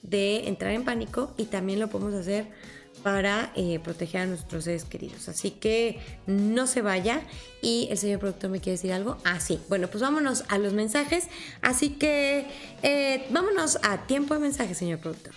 de 0.03 0.49
entrar 0.49 0.73
en 0.73 0.85
pánico 0.85 1.33
y 1.37 1.45
también 1.45 1.81
lo 1.81 1.89
podemos 1.89 2.15
hacer 2.15 2.47
para 3.03 3.53
eh, 3.57 3.81
proteger 3.83 4.23
a 4.23 4.27
nuestros 4.27 4.65
seres 4.65 4.85
queridos. 4.85 5.29
Así 5.29 5.51
que 5.51 5.99
no 6.27 6.67
se 6.67 6.83
vaya. 6.83 7.23
Y 7.61 7.89
el 7.91 7.99
señor 7.99 8.21
productor 8.21 8.51
me 8.51 8.61
quiere 8.61 8.73
decir 8.73 8.93
algo. 8.93 9.19
Ah, 9.25 9.41
sí. 9.41 9.61
Bueno, 9.69 9.89
pues 9.89 10.03
vámonos 10.03 10.45
a 10.49 10.59
los 10.59 10.73
mensajes. 10.73 11.29
Así 11.61 11.91
que 11.91 12.47
eh, 12.83 13.27
vámonos 13.31 13.79
a 13.83 14.07
tiempo 14.07 14.35
de 14.35 14.41
mensajes, 14.41 14.79
señor 14.79 14.99
productor. 14.99 15.35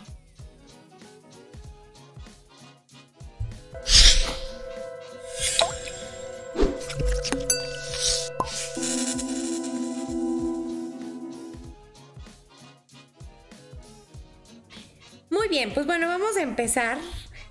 bien, 15.55 15.73
pues 15.73 15.85
bueno, 15.85 16.07
vamos 16.07 16.35
a 16.35 16.41
empezar. 16.41 16.97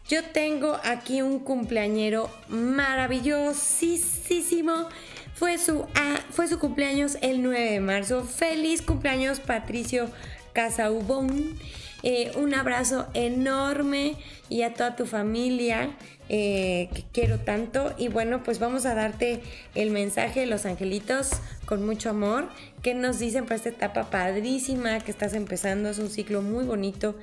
Yo 0.06 0.22
tengo 0.22 0.78
aquí 0.84 1.22
un 1.22 1.38
cumpleañero 1.38 2.28
maravillosísimo. 2.48 4.90
Fue 5.34 5.56
su, 5.56 5.86
ah, 5.94 6.20
fue 6.30 6.46
su 6.46 6.58
cumpleaños 6.58 7.16
el 7.22 7.42
9 7.42 7.70
de 7.70 7.80
marzo. 7.80 8.22
Feliz 8.22 8.82
cumpleaños 8.82 9.40
Patricio 9.40 10.10
Casaubón. 10.52 11.58
Eh, 12.06 12.32
un 12.36 12.52
abrazo 12.52 13.06
enorme 13.14 14.16
y 14.50 14.60
a 14.60 14.74
toda 14.74 14.94
tu 14.94 15.06
familia 15.06 15.96
eh, 16.28 16.90
que 16.94 17.02
quiero 17.12 17.40
tanto. 17.40 17.94
Y 17.96 18.08
bueno, 18.08 18.42
pues 18.42 18.58
vamos 18.58 18.84
a 18.84 18.94
darte 18.94 19.40
el 19.74 19.90
mensaje 19.90 20.40
de 20.40 20.46
los 20.46 20.66
angelitos 20.66 21.30
con 21.64 21.84
mucho 21.84 22.10
amor. 22.10 22.50
que 22.82 22.92
nos 22.92 23.18
dicen 23.18 23.44
para 23.44 23.56
esta 23.56 23.70
etapa 23.70 24.10
padrísima 24.10 25.00
que 25.00 25.10
estás 25.10 25.32
empezando? 25.32 25.88
Es 25.88 25.98
un 25.98 26.10
ciclo 26.10 26.42
muy 26.42 26.66
bonito. 26.66 27.16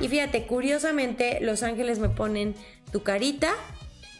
Y 0.00 0.06
fíjate, 0.06 0.46
curiosamente, 0.46 1.38
los 1.40 1.64
ángeles 1.64 1.98
me 1.98 2.08
ponen 2.08 2.54
tu 2.92 3.02
carita 3.02 3.52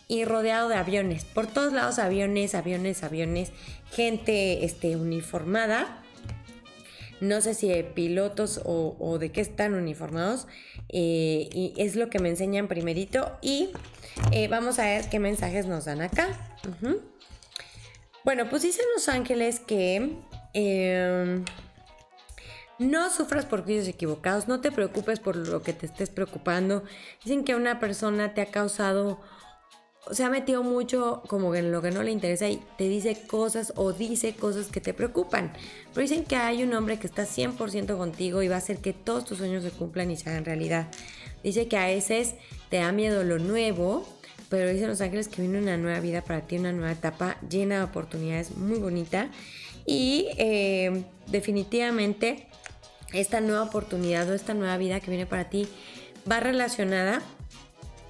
y 0.09 0.25
rodeado 0.25 0.69
de 0.69 0.75
aviones. 0.75 1.25
Por 1.25 1.47
todos 1.47 1.73
lados 1.73 2.01
aviones, 2.01 2.57
aviones, 2.57 3.05
aviones. 3.05 3.53
Gente 3.93 4.65
este, 4.65 4.97
uniformada. 4.97 6.02
No 7.23 7.41
sé 7.41 7.55
si 7.55 7.69
de 7.69 7.85
pilotos 7.85 8.61
o, 8.65 9.17
de 9.21 9.31
qué 9.31 9.41
están 9.41 9.75
uniformados. 9.75 10.49
Eh, 10.89 11.49
y 11.53 11.73
es 11.77 11.95
lo 11.95 12.11
que 12.11 12.19
me 12.19 12.29
enseñan 12.29 12.67
primerito. 12.67 13.39
Y 13.41 13.71
eh, 14.33 14.49
vamos 14.49 14.81
a 14.81 14.87
ver 14.87 15.09
qué 15.09 15.21
mensajes 15.21 15.67
nos 15.67 15.85
dan 15.85 16.03
acá. 16.03 16.27
Bueno, 18.25 18.51
pues 18.51 18.63
dicen 18.63 18.85
los 18.97 19.09
ángeles 19.09 19.61
que 19.61 20.17
em, 20.53 21.45
no 22.81 23.09
sufras 23.09 23.47
por 23.47 23.63
juicios 23.63 23.87
equivocados, 23.87 24.49
no 24.49 24.61
te 24.61 24.73
preocupes 24.73 25.21
por 25.21 25.37
lo 25.37 25.63
que 25.63 25.73
te 25.75 25.87
estés 25.87 26.11
preocupando. 26.11 26.83
Dicen 27.23 27.45
que 27.45 27.55
una 27.55 27.79
persona 27.79 28.35
te 28.35 28.43
ha 28.43 28.47
causado, 28.47 29.21
se 30.11 30.25
ha 30.25 30.31
metido 30.31 30.63
mucho 30.63 31.23
como 31.29 31.55
en 31.55 31.71
lo 31.71 31.81
que 31.81 31.91
no 31.91 32.03
le 32.03 32.11
interesa 32.11 32.49
y 32.49 32.61
te 32.77 32.89
dice 32.89 33.17
cosas 33.27 33.73
o 33.77 33.93
dice 33.93 34.35
cosas 34.35 34.67
que 34.67 34.81
te 34.81 34.93
preocupan. 34.93 35.53
Pero 35.95 36.03
dicen 36.03 36.25
que 36.25 36.37
hay 36.37 36.63
un 36.63 36.75
hombre 36.75 36.99
que 36.99 37.07
está 37.07 37.25
100% 37.25 37.97
contigo 37.97 38.43
y 38.43 38.49
va 38.49 38.57
a 38.57 38.59
hacer 38.59 38.79
que 38.79 38.93
todos 38.93 39.25
tus 39.25 39.39
sueños 39.39 39.63
se 39.63 39.71
cumplan 39.71 40.11
y 40.11 40.17
se 40.17 40.29
hagan 40.29 40.45
realidad. 40.45 40.89
Dice 41.45 41.69
que 41.69 41.77
a 41.77 41.87
veces 41.87 42.35
te 42.69 42.79
da 42.79 42.93
miedo 42.93 43.23
lo 43.25 43.39
nuevo 43.39 44.07
pero 44.53 44.69
dicen 44.69 44.89
los 44.89 45.01
ángeles 45.01 45.29
que 45.29 45.41
viene 45.41 45.61
una 45.61 45.79
nueva 45.79 45.99
vida 46.01 46.21
para 46.21 46.43
ti, 46.43 46.59
una 46.59 46.73
nueva 46.73 46.93
etapa 46.93 47.39
llena 47.49 47.79
de 47.79 47.85
oportunidades, 47.85 48.55
muy 48.55 48.79
bonita. 48.79 49.31
Y 49.87 50.27
eh, 50.37 51.05
definitivamente 51.29 52.49
esta 53.15 53.41
nueva 53.41 53.63
oportunidad 53.63 54.29
o 54.29 54.35
esta 54.35 54.53
nueva 54.53 54.77
vida 54.77 55.01
que 55.01 55.11
viene 55.11 55.25
para 55.25 55.49
ti 55.49 55.69
va 56.31 56.39
relacionada 56.39 57.23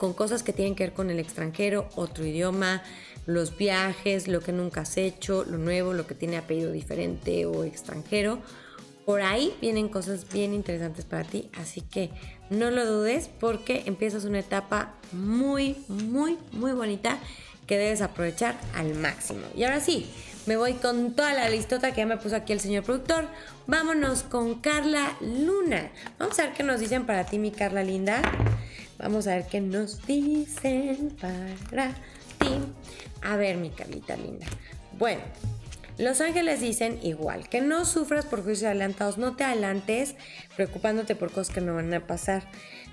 con 0.02 0.14
cosas 0.14 0.42
que 0.42 0.52
tienen 0.52 0.74
que 0.74 0.82
ver 0.82 0.94
con 0.94 1.10
el 1.10 1.20
extranjero, 1.20 1.88
otro 1.94 2.26
idioma, 2.26 2.82
los 3.24 3.56
viajes, 3.56 4.26
lo 4.26 4.40
que 4.40 4.50
nunca 4.50 4.80
has 4.80 4.96
hecho, 4.96 5.44
lo 5.44 5.58
nuevo, 5.58 5.92
lo 5.92 6.08
que 6.08 6.16
tiene 6.16 6.38
apellido 6.38 6.72
diferente 6.72 7.46
o 7.46 7.62
extranjero. 7.62 8.40
Por 9.06 9.22
ahí 9.22 9.54
vienen 9.60 9.88
cosas 9.88 10.26
bien 10.28 10.54
interesantes 10.54 11.04
para 11.04 11.22
ti, 11.22 11.50
así 11.56 11.82
que 11.82 12.10
no 12.50 12.72
lo 12.72 12.84
dudes 12.84 13.30
porque 13.38 13.84
empiezas 13.86 14.24
una 14.24 14.40
etapa 14.40 14.96
muy, 15.12 15.76
muy, 15.86 16.36
muy 16.50 16.72
bonita 16.72 17.20
que 17.68 17.78
debes 17.78 18.00
aprovechar 18.00 18.58
al 18.74 18.96
máximo. 18.96 19.42
Y 19.54 19.62
ahora 19.62 19.78
sí, 19.78 20.10
me 20.46 20.56
voy 20.56 20.72
con 20.72 21.14
toda 21.14 21.32
la 21.32 21.48
listota 21.48 21.92
que 21.92 21.98
ya 21.98 22.06
me 22.06 22.16
puso 22.16 22.34
aquí 22.34 22.52
el 22.52 22.58
señor 22.58 22.82
productor. 22.82 23.28
Vámonos 23.68 24.24
con 24.24 24.56
Carla 24.56 25.16
Luna. 25.20 25.92
Vamos 26.18 26.36
a 26.40 26.46
ver 26.46 26.54
qué 26.54 26.64
nos 26.64 26.80
dicen 26.80 27.06
para 27.06 27.24
ti, 27.24 27.38
mi 27.38 27.52
Carla 27.52 27.84
linda. 27.84 28.20
Vamos 29.02 29.26
a 29.26 29.34
ver 29.34 29.46
qué 29.46 29.60
nos 29.60 30.06
dicen 30.06 31.10
para 31.20 31.88
ti. 32.38 32.54
A 33.20 33.36
ver, 33.36 33.56
mi 33.56 33.70
Carlita 33.70 34.16
linda. 34.16 34.46
Bueno, 34.96 35.20
los 35.98 36.20
ángeles 36.20 36.60
dicen 36.60 37.00
igual, 37.02 37.48
que 37.48 37.60
no 37.60 37.84
sufras 37.84 38.24
por 38.24 38.44
juicios 38.44 38.68
adelantados, 38.68 39.18
no 39.18 39.34
te 39.34 39.42
adelantes 39.42 40.14
preocupándote 40.56 41.16
por 41.16 41.32
cosas 41.32 41.52
que 41.52 41.60
no 41.60 41.74
van 41.74 41.92
a 41.92 42.06
pasar. 42.06 42.44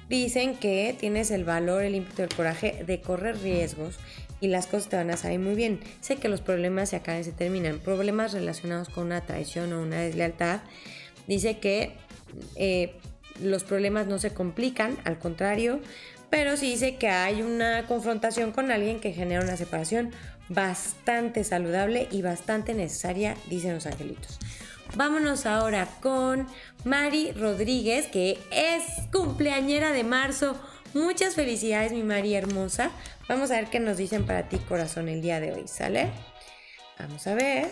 Dicen 0.09 0.55
que 0.55 0.95
tienes 0.99 1.29
el 1.29 1.45
valor, 1.45 1.83
el 1.83 1.93
ímpetu, 1.93 2.23
el 2.23 2.29
coraje 2.29 2.83
de 2.85 3.01
correr 3.01 3.39
riesgos 3.41 3.99
y 4.41 4.47
las 4.47 4.65
cosas 4.65 4.89
te 4.89 4.95
van 4.95 5.11
a 5.11 5.17
salir 5.17 5.39
muy 5.39 5.53
bien. 5.53 5.79
Sé 6.01 6.15
que 6.15 6.27
los 6.27 6.41
problemas 6.41 6.89
se 6.89 6.95
acaban 6.95 7.21
y 7.21 7.23
se 7.23 7.31
terminan. 7.31 7.77
Problemas 7.77 8.33
relacionados 8.33 8.89
con 8.89 9.05
una 9.05 9.21
traición 9.21 9.71
o 9.73 9.81
una 9.81 9.97
deslealtad. 9.97 10.61
Dice 11.27 11.59
que 11.59 11.93
eh, 12.55 12.95
los 13.41 13.63
problemas 13.63 14.07
no 14.07 14.19
se 14.19 14.33
complican, 14.33 14.97
al 15.05 15.19
contrario, 15.19 15.79
pero 16.29 16.57
sí 16.57 16.71
dice 16.71 16.95
que 16.97 17.09
hay 17.09 17.41
una 17.41 17.85
confrontación 17.87 18.51
con 18.51 18.71
alguien 18.71 18.99
que 18.99 19.13
genera 19.13 19.43
una 19.43 19.57
separación 19.57 20.11
bastante 20.47 21.43
saludable 21.43 22.07
y 22.11 22.21
bastante 22.21 22.73
necesaria, 22.73 23.35
dicen 23.49 23.73
los 23.73 23.85
angelitos. 23.85 24.39
Vámonos 24.95 25.45
ahora 25.45 25.87
con 26.01 26.47
Mari 26.83 27.31
Rodríguez, 27.31 28.07
que 28.07 28.39
es 28.51 28.83
cumpleañera 29.11 29.91
de 29.91 30.03
marzo. 30.03 30.59
Muchas 30.93 31.35
felicidades, 31.35 31.91
mi 31.91 32.01
Mari 32.01 32.33
hermosa. 32.33 32.89
Vamos 33.27 33.51
a 33.51 33.55
ver 33.55 33.69
qué 33.69 33.79
nos 33.79 33.97
dicen 33.97 34.25
para 34.25 34.49
ti, 34.49 34.57
corazón, 34.57 35.07
el 35.07 35.21
día 35.21 35.39
de 35.39 35.53
hoy, 35.53 35.67
¿sale? 35.67 36.09
Vamos 36.97 37.27
a 37.27 37.35
ver. 37.35 37.69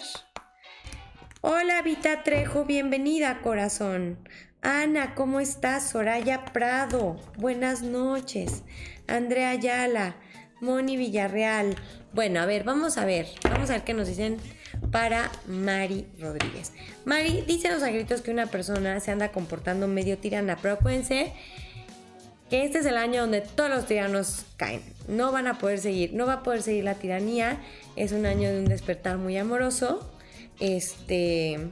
Hola, 1.42 1.82
Vita 1.82 2.24
Trejo, 2.24 2.66
bienvenida, 2.66 3.42
corazón. 3.42 4.20
Ana, 4.68 5.16
¿cómo 5.16 5.40
estás? 5.40 5.92
Soraya 5.92 6.44
Prado, 6.44 7.16
buenas 7.38 7.84
noches. 7.84 8.64
Andrea 9.08 9.52
Ayala, 9.52 10.18
Moni 10.60 10.98
Villarreal. 10.98 11.78
Bueno, 12.12 12.42
a 12.42 12.46
ver, 12.46 12.66
vamos 12.66 12.98
a 12.98 13.06
ver. 13.06 13.28
Vamos 13.50 13.70
a 13.70 13.76
ver 13.76 13.86
qué 13.86 13.94
nos 13.94 14.10
dicen 14.10 14.36
para 14.92 15.32
Mari 15.48 16.06
Rodríguez. 16.20 16.74
Mari, 17.06 17.46
dice 17.48 17.72
los 17.72 17.82
angelitos 17.82 18.20
que 18.20 18.30
una 18.30 18.48
persona 18.48 19.00
se 19.00 19.10
anda 19.10 19.32
comportando 19.32 19.88
medio 19.88 20.18
tirana, 20.18 20.58
pero 20.62 20.74
acuérdense 20.74 21.32
que 22.50 22.66
este 22.66 22.80
es 22.80 22.86
el 22.88 22.98
año 22.98 23.22
donde 23.22 23.40
todos 23.40 23.70
los 23.70 23.86
tiranos 23.86 24.48
caen. 24.58 24.82
No 25.08 25.32
van 25.32 25.48
a 25.48 25.60
poder 25.60 25.80
seguir, 25.80 26.14
no 26.14 26.26
va 26.26 26.34
a 26.34 26.44
poder 26.44 26.62
seguir 26.62 26.84
la 26.84 26.96
tiranía. 26.96 27.62
Es 27.96 28.12
un 28.12 28.26
año 28.26 28.50
de 28.50 28.60
un 28.60 28.66
despertar 28.66 29.18
muy 29.18 29.38
amoroso. 29.38 30.12
Este 30.60 31.70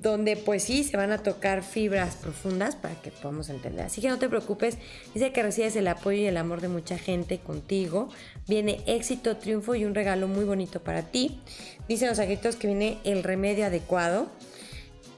donde 0.00 0.36
pues 0.36 0.62
sí 0.62 0.84
se 0.84 0.96
van 0.96 1.10
a 1.10 1.18
tocar 1.18 1.62
fibras 1.62 2.16
profundas 2.16 2.76
para 2.76 2.94
que 3.00 3.10
podamos 3.10 3.48
entender. 3.48 3.86
Así 3.86 4.00
que 4.00 4.08
no 4.08 4.18
te 4.18 4.28
preocupes, 4.28 4.78
dice 5.14 5.32
que 5.32 5.42
recibes 5.42 5.74
el 5.76 5.88
apoyo 5.88 6.18
y 6.18 6.26
el 6.26 6.36
amor 6.36 6.60
de 6.60 6.68
mucha 6.68 6.98
gente 6.98 7.38
contigo. 7.38 8.08
Viene 8.46 8.82
éxito, 8.86 9.36
triunfo 9.36 9.74
y 9.74 9.84
un 9.84 9.94
regalo 9.94 10.28
muy 10.28 10.44
bonito 10.44 10.80
para 10.80 11.02
ti. 11.02 11.40
Dicen 11.88 12.08
los 12.08 12.18
agritos 12.18 12.56
que 12.56 12.68
viene 12.68 12.98
el 13.04 13.22
remedio 13.22 13.66
adecuado. 13.66 14.28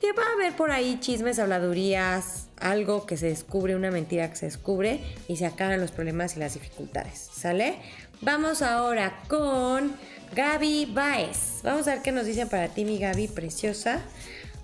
Que 0.01 0.13
va 0.13 0.23
a 0.23 0.33
haber 0.33 0.57
por 0.57 0.71
ahí 0.71 0.99
chismes, 0.99 1.39
habladurías, 1.39 2.47
algo 2.57 3.05
que 3.05 3.19
se 3.19 3.27
descubre, 3.27 3.77
una 3.77 3.91
mentira 3.91 4.31
que 4.31 4.37
se 4.37 4.47
descubre 4.47 5.01
y 5.29 5.37
se 5.37 5.45
acaban 5.45 5.79
los 5.79 5.91
problemas 5.91 6.37
y 6.37 6.41
las 6.41 6.55
dificultades. 6.55 7.29
¿Sale? 7.35 7.77
Vamos 8.23 8.63
ahora 8.63 9.19
con 9.29 9.93
Gaby 10.35 10.87
Baez. 10.87 11.61
Vamos 11.65 11.87
a 11.89 11.95
ver 11.95 12.03
qué 12.03 12.13
nos 12.13 12.25
dicen 12.25 12.49
para 12.49 12.69
ti, 12.69 12.85
mi 12.85 12.99
Gaby 12.99 13.29
preciosa. 13.29 14.01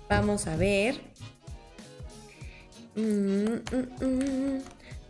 Vamos 0.09 0.47
a 0.47 0.55
ver. 0.55 1.01
Mm, 2.95 3.55
mm, 3.55 4.05
mm. 4.05 4.61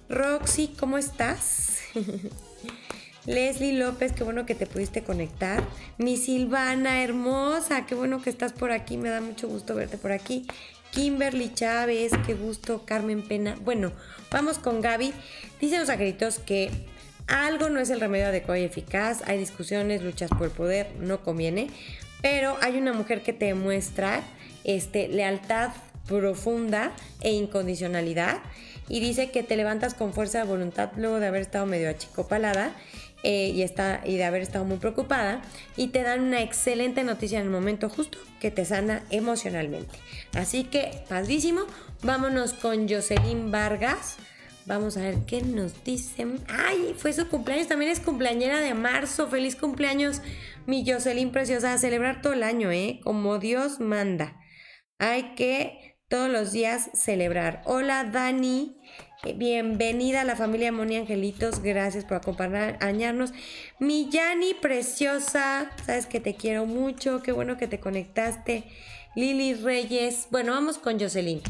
Roxy, 0.09 0.73
¿cómo 0.79 0.97
estás? 0.97 1.79
Leslie 3.25 3.73
López, 3.73 4.13
qué 4.13 4.23
bueno 4.23 4.45
que 4.45 4.55
te 4.55 4.65
pudiste 4.65 5.03
conectar. 5.03 5.63
Mi 5.97 6.17
Silvana, 6.17 7.03
hermosa, 7.03 7.85
qué 7.85 7.93
bueno 7.93 8.21
que 8.21 8.29
estás 8.29 8.53
por 8.53 8.71
aquí. 8.71 8.97
Me 8.97 9.09
da 9.09 9.21
mucho 9.21 9.47
gusto 9.47 9.75
verte 9.75 9.97
por 9.97 10.11
aquí. 10.11 10.47
Kimberly 10.91 11.53
Chávez, 11.53 12.11
qué 12.25 12.33
gusto. 12.33 12.83
Carmen 12.85 13.21
Pena. 13.21 13.55
Bueno, 13.61 13.91
vamos 14.31 14.57
con 14.57 14.81
Gaby. 14.81 15.13
Dicen 15.59 15.81
los 15.81 15.89
agritos 15.89 16.39
que 16.39 16.71
algo 17.27 17.69
no 17.69 17.79
es 17.79 17.89
el 17.89 17.99
remedio 17.99 18.27
adecuado 18.27 18.59
y 18.59 18.63
eficaz. 18.63 19.21
Hay 19.27 19.37
discusiones, 19.37 20.01
luchas 20.01 20.29
por 20.29 20.43
el 20.45 20.51
poder, 20.51 20.89
no 20.99 21.21
conviene. 21.21 21.69
Pero 22.21 22.57
hay 22.61 22.77
una 22.77 22.93
mujer 22.93 23.21
que 23.21 23.33
te 23.33 23.45
demuestra 23.45 24.23
este, 24.67 25.07
lealtad 25.07 25.71
profunda 26.07 26.91
e 27.21 27.31
incondicionalidad. 27.31 28.37
Y 28.89 28.99
dice 28.99 29.31
que 29.31 29.43
te 29.43 29.57
levantas 29.57 29.93
con 29.93 30.13
fuerza 30.13 30.39
de 30.39 30.45
voluntad 30.45 30.91
luego 30.95 31.19
de 31.19 31.27
haber 31.27 31.41
estado 31.41 31.65
medio 31.65 31.89
achicopalada 31.89 32.71
eh, 33.23 33.51
y, 33.53 33.63
está, 33.63 34.01
y 34.05 34.15
de 34.15 34.23
haber 34.23 34.41
estado 34.41 34.63
muy 34.63 34.77
preocupada. 34.77 35.41
Y 35.75 35.87
te 35.87 36.03
dan 36.03 36.21
una 36.21 36.41
excelente 36.41 37.03
noticia 37.03 37.39
en 37.39 37.45
el 37.45 37.51
momento 37.51 37.89
justo 37.89 38.17
que 38.39 38.51
te 38.51 38.63
sana 38.63 39.03
emocionalmente. 39.09 39.97
Así 40.33 40.63
que, 40.63 41.03
padrísimo. 41.09 41.61
Vámonos 42.03 42.53
con 42.53 42.87
Jocelyn 42.87 43.51
Vargas. 43.51 44.17
Vamos 44.65 44.97
a 44.97 45.01
ver 45.01 45.17
qué 45.25 45.41
nos 45.41 45.83
dicen. 45.83 46.39
¡Ay! 46.47 46.93
Fue 46.97 47.11
su 47.11 47.27
cumpleaños. 47.27 47.67
También 47.67 47.91
es 47.91 47.99
cumpleañera 47.99 48.59
de 48.59 48.73
marzo. 48.73 49.27
¡Feliz 49.27 49.55
cumpleaños, 49.55 50.21
mi 50.65 50.89
Jocelyn 50.89 51.31
preciosa! 51.31 51.73
A 51.73 51.77
celebrar 51.77 52.21
todo 52.21 52.33
el 52.33 52.43
año, 52.43 52.71
¿eh? 52.71 52.99
Como 53.03 53.39
Dios 53.39 53.79
manda. 53.79 54.35
Hay 54.99 55.35
que 55.35 55.95
todos 56.09 56.27
los 56.27 56.51
días 56.51 56.89
celebrar. 56.93 57.61
Hola 57.65 58.03
Dani, 58.05 58.81
eh, 59.23 59.33
bienvenida 59.33 60.21
a 60.21 60.23
la 60.23 60.35
familia 60.35 60.71
Moni 60.71 60.95
Angelitos, 60.97 61.61
gracias 61.61 62.03
por 62.03 62.17
acompañarnos. 62.17 63.31
Mi 63.77 64.09
Yani 64.09 64.55
preciosa, 64.55 65.69
sabes 65.85 66.07
que 66.07 66.19
te 66.19 66.33
quiero 66.33 66.65
mucho, 66.65 67.21
qué 67.21 67.31
bueno 67.31 67.57
que 67.57 67.67
te 67.67 67.79
conectaste. 67.79 68.63
Lili 69.15 69.53
Reyes, 69.53 70.29
bueno, 70.31 70.53
vamos 70.53 70.79
con 70.79 70.99
Jocelyn. 70.99 71.41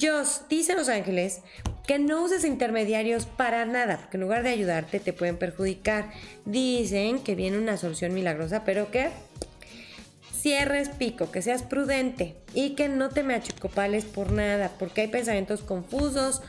Jos, 0.00 0.48
dice 0.48 0.74
Los 0.74 0.88
Ángeles 0.88 1.42
que 1.86 1.98
no 1.98 2.22
uses 2.22 2.44
intermediarios 2.44 3.26
para 3.26 3.64
nada, 3.64 3.98
porque 3.98 4.16
en 4.16 4.22
lugar 4.22 4.42
de 4.42 4.50
ayudarte 4.50 5.00
te 5.00 5.12
pueden 5.12 5.36
perjudicar. 5.36 6.10
Dicen 6.44 7.20
que 7.20 7.34
viene 7.34 7.58
una 7.58 7.76
solución 7.76 8.12
milagrosa, 8.12 8.64
pero 8.64 8.90
que 8.90 9.10
cierres 10.46 10.90
pico, 10.90 11.32
que 11.32 11.42
seas 11.42 11.64
prudente 11.64 12.36
y 12.54 12.76
que 12.76 12.88
no 12.88 13.08
te 13.08 13.24
me 13.24 13.34
achicopales 13.34 14.04
por 14.04 14.30
nada, 14.30 14.70
porque 14.78 15.00
hay 15.00 15.08
pensamientos 15.08 15.60
confusos 15.60 16.40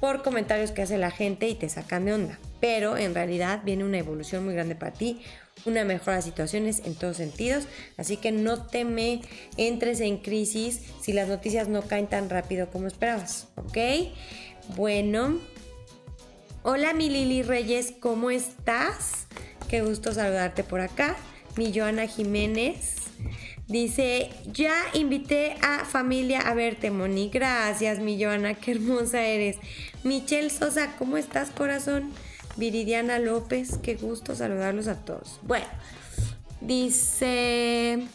por 0.00 0.24
comentarios 0.24 0.72
que 0.72 0.82
hace 0.82 0.98
la 0.98 1.12
gente 1.12 1.46
y 1.46 1.54
te 1.54 1.68
sacan 1.68 2.04
de 2.04 2.14
onda. 2.14 2.40
Pero 2.60 2.96
en 2.96 3.14
realidad 3.14 3.62
viene 3.64 3.84
una 3.84 3.98
evolución 3.98 4.44
muy 4.44 4.54
grande 4.54 4.74
para 4.74 4.92
ti, 4.92 5.22
una 5.66 5.84
mejora 5.84 6.16
de 6.16 6.22
situaciones 6.22 6.82
en 6.84 6.96
todos 6.96 7.18
sentidos, 7.18 7.68
así 7.96 8.16
que 8.16 8.32
no 8.32 8.60
te 8.60 8.84
entres 9.56 10.00
en 10.00 10.16
crisis 10.16 10.80
si 11.00 11.12
las 11.12 11.28
noticias 11.28 11.68
no 11.68 11.82
caen 11.82 12.08
tan 12.08 12.30
rápido 12.30 12.70
como 12.70 12.88
esperabas, 12.88 13.46
¿ok? 13.54 13.78
Bueno, 14.74 15.38
hola 16.64 16.92
mi 16.92 17.08
Lili 17.08 17.44
Reyes, 17.44 17.94
¿cómo 18.00 18.32
estás? 18.32 19.28
Qué 19.68 19.82
gusto 19.82 20.12
saludarte 20.12 20.64
por 20.64 20.80
acá. 20.80 21.14
Mi 21.56 21.72
Joana 21.72 22.08
Jiménez, 22.08 23.03
Dice, 23.66 24.30
ya 24.52 24.74
invité 24.92 25.56
a 25.62 25.86
familia 25.86 26.40
a 26.40 26.54
verte, 26.54 26.90
Moni. 26.90 27.30
Gracias, 27.30 27.98
mi 27.98 28.22
Joana, 28.22 28.54
qué 28.54 28.72
hermosa 28.72 29.22
eres. 29.22 29.56
Michelle 30.02 30.50
Sosa, 30.50 30.96
¿cómo 30.98 31.16
estás, 31.16 31.50
corazón? 31.50 32.12
Viridiana 32.56 33.18
López, 33.18 33.78
qué 33.82 33.94
gusto 33.96 34.34
saludarlos 34.36 34.86
a 34.86 34.96
todos. 34.96 35.40
Bueno, 35.42 35.66
dice... 36.60 38.06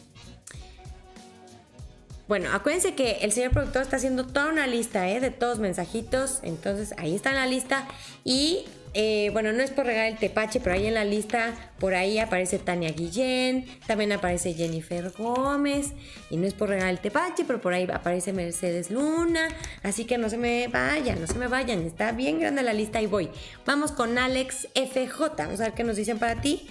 Bueno, 2.27 2.51
acuérdense 2.53 2.93
que 2.93 3.17
el 3.21 3.31
señor 3.31 3.49
productor 3.49 3.81
está 3.81 3.95
haciendo 3.95 4.27
toda 4.27 4.51
una 4.51 4.67
lista 4.67 5.09
¿eh? 5.09 5.19
de 5.19 5.31
todos 5.31 5.57
mensajitos. 5.57 6.41
Entonces 6.43 6.93
ahí 6.99 7.15
está 7.15 7.31
en 7.31 7.37
la 7.37 7.47
lista. 7.47 7.87
Y 8.23 8.65
eh, 8.93 9.29
bueno, 9.33 9.53
no 9.53 9.61
es 9.61 9.69
por 9.69 9.85
regar 9.85 10.07
el 10.07 10.17
tepache, 10.17 10.59
pero 10.59 10.75
ahí 10.75 10.87
en 10.87 10.95
la 10.95 11.05
lista, 11.05 11.53
por 11.79 11.93
ahí 11.93 12.17
aparece 12.17 12.57
Tania 12.57 12.91
Guillén, 12.91 13.67
también 13.85 14.11
aparece 14.11 14.53
Jennifer 14.53 15.11
Gómez, 15.15 15.93
y 16.31 16.37
no 16.37 16.47
es 16.47 16.55
por 16.55 16.69
regar 16.69 16.89
el 16.89 16.99
tepache, 16.99 17.43
pero 17.45 17.61
por 17.61 17.73
ahí 17.73 17.87
aparece 17.91 18.33
Mercedes 18.33 18.89
Luna, 18.89 19.47
así 19.83 20.05
que 20.05 20.17
no 20.17 20.27
se 20.29 20.37
me 20.37 20.67
vayan, 20.69 21.21
no 21.21 21.27
se 21.27 21.37
me 21.37 21.47
vayan, 21.47 21.85
está 21.85 22.11
bien 22.13 22.39
grande 22.39 22.63
la 22.63 22.73
lista 22.73 22.99
y 22.99 23.05
voy. 23.05 23.29
Vamos 23.65 23.91
con 23.91 24.17
Alex 24.17 24.67
FJ, 24.73 25.35
vamos 25.37 25.59
a 25.59 25.65
ver 25.65 25.73
qué 25.73 25.83
nos 25.83 25.95
dicen 25.95 26.17
para 26.17 26.41
ti. 26.41 26.67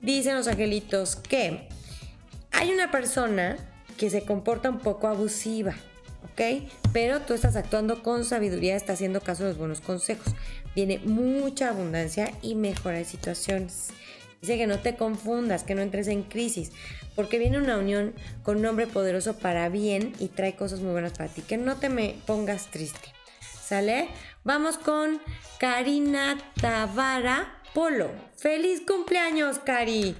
Dicen 0.00 0.34
los 0.34 0.48
angelitos 0.48 1.14
que 1.14 1.68
hay 2.50 2.72
una 2.72 2.90
persona 2.90 3.56
que 3.96 4.10
se 4.10 4.22
comporta 4.22 4.68
un 4.68 4.80
poco 4.80 5.06
abusiva, 5.06 5.76
¿ok? 6.24 6.68
Pero 6.92 7.20
tú 7.20 7.34
estás 7.34 7.54
actuando 7.54 8.02
con 8.02 8.24
sabiduría, 8.24 8.74
estás 8.74 8.94
haciendo 8.94 9.20
caso 9.20 9.44
de 9.44 9.50
los 9.50 9.58
buenos 9.58 9.80
consejos 9.80 10.34
viene 10.74 10.98
mucha 10.98 11.68
abundancia 11.68 12.32
y 12.42 12.54
mejora 12.54 12.98
de 12.98 13.04
situaciones. 13.04 13.90
Dice 14.40 14.56
que 14.58 14.66
no 14.66 14.80
te 14.80 14.96
confundas, 14.96 15.62
que 15.62 15.74
no 15.74 15.82
entres 15.82 16.08
en 16.08 16.24
crisis, 16.24 16.72
porque 17.14 17.38
viene 17.38 17.58
una 17.58 17.78
unión 17.78 18.12
con 18.42 18.56
un 18.58 18.66
hombre 18.66 18.86
poderoso 18.88 19.38
para 19.38 19.68
bien 19.68 20.12
y 20.18 20.28
trae 20.28 20.56
cosas 20.56 20.80
muy 20.80 20.92
buenas 20.92 21.12
para 21.12 21.32
ti. 21.32 21.42
Que 21.42 21.56
no 21.56 21.76
te 21.76 21.88
me 21.88 22.16
pongas 22.26 22.66
triste. 22.66 23.08
¿Sale? 23.64 24.08
Vamos 24.44 24.78
con 24.78 25.20
Karina 25.58 26.36
Tavara 26.60 27.62
Polo. 27.72 28.10
¡Feliz 28.36 28.82
cumpleaños, 28.86 29.60
Cari! 29.60 30.16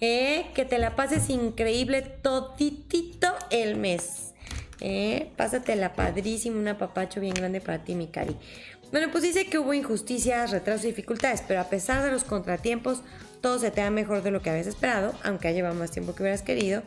¿Eh? 0.00 0.46
Que 0.54 0.64
te 0.64 0.78
la 0.78 0.94
pases 0.94 1.28
increíble 1.28 2.02
toditito 2.02 3.34
el 3.50 3.76
mes. 3.76 4.34
¿Eh? 4.80 5.32
Pásatela 5.36 5.94
padrísimo, 5.94 6.58
un 6.58 6.68
apapacho 6.68 7.20
bien 7.20 7.34
grande 7.34 7.60
para 7.60 7.82
ti, 7.84 7.94
mi 7.94 8.06
Cari. 8.06 8.36
Bueno, 8.90 9.08
pues 9.10 9.22
dice 9.24 9.46
que 9.46 9.58
hubo 9.58 9.74
injusticias, 9.74 10.50
retrasos 10.50 10.84
y 10.84 10.88
dificultades, 10.88 11.42
pero 11.46 11.60
a 11.60 11.64
pesar 11.64 12.04
de 12.04 12.12
los 12.12 12.24
contratiempos, 12.24 13.02
todo 13.40 13.58
se 13.58 13.70
te 13.70 13.80
da 13.80 13.90
mejor 13.90 14.22
de 14.22 14.30
lo 14.30 14.40
que 14.40 14.50
habías 14.50 14.66
esperado, 14.66 15.14
aunque 15.22 15.48
ha 15.48 15.52
llevado 15.52 15.74
más 15.74 15.90
tiempo 15.90 16.14
que 16.14 16.22
hubieras 16.22 16.42
querido. 16.42 16.82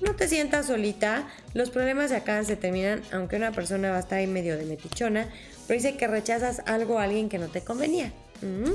No 0.00 0.14
te 0.14 0.28
sientas 0.28 0.66
solita, 0.66 1.28
los 1.54 1.70
problemas 1.70 2.10
se 2.10 2.16
acaban, 2.16 2.46
se 2.46 2.56
terminan, 2.56 3.02
aunque 3.12 3.36
una 3.36 3.50
persona 3.50 3.90
va 3.90 3.96
a 3.96 4.00
estar 4.00 4.18
ahí 4.18 4.26
medio 4.26 4.56
de 4.56 4.64
metichona, 4.64 5.28
pero 5.66 5.80
dice 5.80 5.96
que 5.96 6.06
rechazas 6.06 6.62
algo 6.66 6.98
a 6.98 7.04
alguien 7.04 7.28
que 7.28 7.38
no 7.38 7.48
te 7.48 7.62
convenía. 7.62 8.12
Mm. 8.40 8.72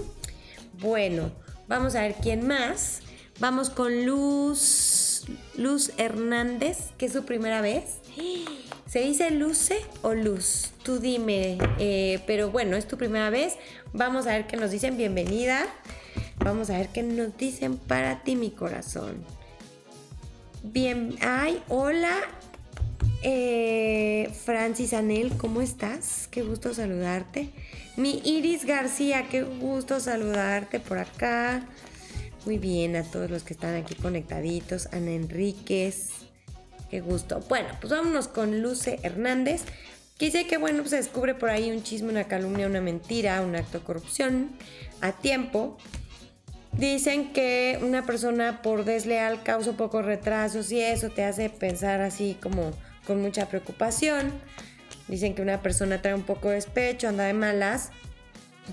Bueno, 0.82 1.32
vamos 1.68 1.96
a 1.96 2.02
ver 2.02 2.16
quién 2.22 2.46
más. 2.46 3.00
Vamos 3.40 3.70
con 3.70 4.06
Luz, 4.06 5.26
Luz 5.58 5.92
Hernández, 5.98 6.92
que 6.98 7.08
es 7.08 7.14
su 7.14 7.24
primera 7.26 7.62
vez. 7.62 8.00
¿Se 8.88 9.00
dice 9.00 9.32
luce 9.32 9.80
o 10.02 10.14
luz? 10.14 10.72
Tú 10.84 11.00
dime. 11.00 11.58
Eh, 11.80 12.22
pero 12.28 12.52
bueno, 12.52 12.76
es 12.76 12.88
tu 12.88 12.98
primera 12.98 13.30
vez. 13.30 13.56
Vamos 13.94 14.28
a 14.28 14.32
ver 14.32 14.48
qué 14.48 14.58
nos 14.58 14.72
dicen. 14.72 14.98
Bienvenida. 14.98 15.66
Vamos 16.38 16.70
a 16.70 16.78
ver 16.78 16.90
qué 16.90 17.02
nos 17.02 17.36
dicen 17.38 17.78
para 17.78 18.24
ti, 18.24 18.36
mi 18.36 18.52
corazón. 18.52 19.24
Bien. 20.64 21.16
Ay, 21.22 21.62
hola. 21.70 22.20
Eh, 23.24 24.30
Francis 24.44 24.94
Anel, 24.94 25.38
¿cómo 25.38 25.62
estás? 25.62 26.28
Qué 26.30 26.44
gusto 26.44 26.74
saludarte. 26.74 27.50
Mi 27.96 28.22
Iris 28.26 28.66
García, 28.66 29.28
qué 29.30 29.44
gusto 29.44 30.00
saludarte 30.00 30.80
por 30.80 30.98
acá. 30.98 31.66
Muy 32.46 32.58
bien, 32.58 32.98
a 32.98 33.04
todos 33.04 33.30
los 33.30 33.44
que 33.44 33.54
están 33.54 33.76
aquí 33.76 33.96
conectaditos. 33.96 34.88
Ana 34.92 35.12
Enríquez. 35.12 36.23
Qué 36.94 37.02
gusto. 37.02 37.44
Bueno, 37.50 37.70
pues 37.82 37.92
vámonos 37.92 38.28
con 38.28 38.62
Luce 38.62 39.00
Hernández. 39.02 39.64
Que 40.20 40.26
dice 40.26 40.46
que, 40.46 40.60
bueno, 40.60 40.78
pues 40.82 40.92
se 40.92 40.98
descubre 40.98 41.34
por 41.34 41.50
ahí 41.50 41.72
un 41.72 41.82
chisme, 41.82 42.12
una 42.12 42.26
calumnia, 42.26 42.68
una 42.68 42.82
mentira, 42.82 43.42
un 43.42 43.56
acto 43.56 43.80
de 43.80 43.84
corrupción 43.84 44.52
a 45.02 45.12
tiempo. 45.12 45.80
Dicen 46.72 47.34
que 47.34 47.80
una 47.82 48.06
persona 48.06 48.62
por 48.62 48.86
desleal 48.86 49.42
causa 49.42 49.72
pocos 49.72 50.06
retrasos 50.06 50.72
y 50.72 50.82
eso 50.82 51.10
te 51.10 51.24
hace 51.24 51.50
pensar 51.50 52.00
así 52.02 52.38
como 52.40 52.70
con 53.08 53.24
mucha 53.24 53.48
preocupación. 53.48 54.32
Dicen 55.08 55.34
que 55.34 55.42
una 55.42 55.64
persona 55.64 56.00
trae 56.00 56.14
un 56.14 56.22
poco 56.22 56.50
de 56.50 56.56
despecho, 56.58 57.08
anda 57.08 57.24
de 57.24 57.34
malas 57.34 57.90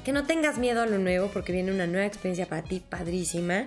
que 0.04 0.12
no 0.12 0.24
tengas 0.24 0.58
miedo 0.58 0.82
a 0.82 0.86
lo 0.86 0.98
nuevo 0.98 1.28
porque 1.32 1.52
viene 1.52 1.72
una 1.72 1.86
nueva 1.86 2.06
experiencia 2.06 2.46
para 2.46 2.62
ti 2.62 2.82
padrísima. 2.86 3.66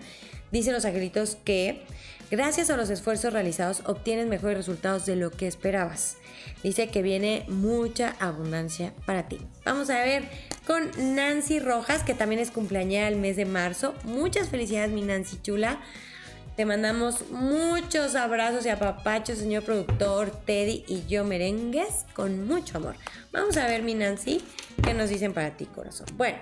Dicen 0.52 0.74
los 0.74 0.86
angelitos 0.86 1.38
que 1.44 1.82
gracias 2.36 2.72
a 2.72 2.78
los 2.78 2.90
esfuerzos 2.90 3.32
realizados 3.32 3.84
obtienes 3.86 4.26
mejores 4.26 4.58
resultados 4.58 5.06
de 5.06 5.16
lo 5.16 5.30
que 5.30 5.46
esperabas. 5.46 6.18
Dice 6.64 6.88
que 6.88 7.04
viene 7.04 7.46
mucha 7.48 8.16
abundancia 8.20 8.92
para 9.06 9.28
ti. 9.28 9.38
Vamos 9.66 9.92
a 9.92 10.00
ver 10.00 10.24
con 10.66 10.90
Nancy 11.16 11.60
Rojas, 11.60 12.02
que 12.02 12.16
también 12.16 12.42
es 12.42 12.50
cumpleañera 12.50 13.08
el 13.08 13.18
mes 13.18 13.36
de 13.36 13.46
marzo. 13.46 13.94
Muchas 14.04 14.50
felicidades, 14.50 14.92
mi 14.92 15.04
Nancy 15.04 15.40
chula. 15.44 15.80
Te 16.56 16.66
mandamos 16.66 17.30
muchos 17.30 18.16
abrazos 18.16 18.66
y 18.66 18.70
apapachos, 18.70 19.38
señor 19.38 19.64
productor, 19.64 20.32
Teddy 20.32 20.86
y 20.88 21.06
yo 21.08 21.24
merengues, 21.26 22.06
con 22.16 22.48
mucho 22.48 22.78
amor. 22.78 22.96
Vamos 23.32 23.58
a 23.58 23.68
ver, 23.68 23.84
mi 23.84 23.94
Nancy, 23.94 24.44
qué 24.84 24.96
nos 24.96 25.10
dicen 25.10 25.34
para 25.34 25.56
ti, 25.56 25.66
corazón. 25.68 26.08
Bueno, 26.16 26.40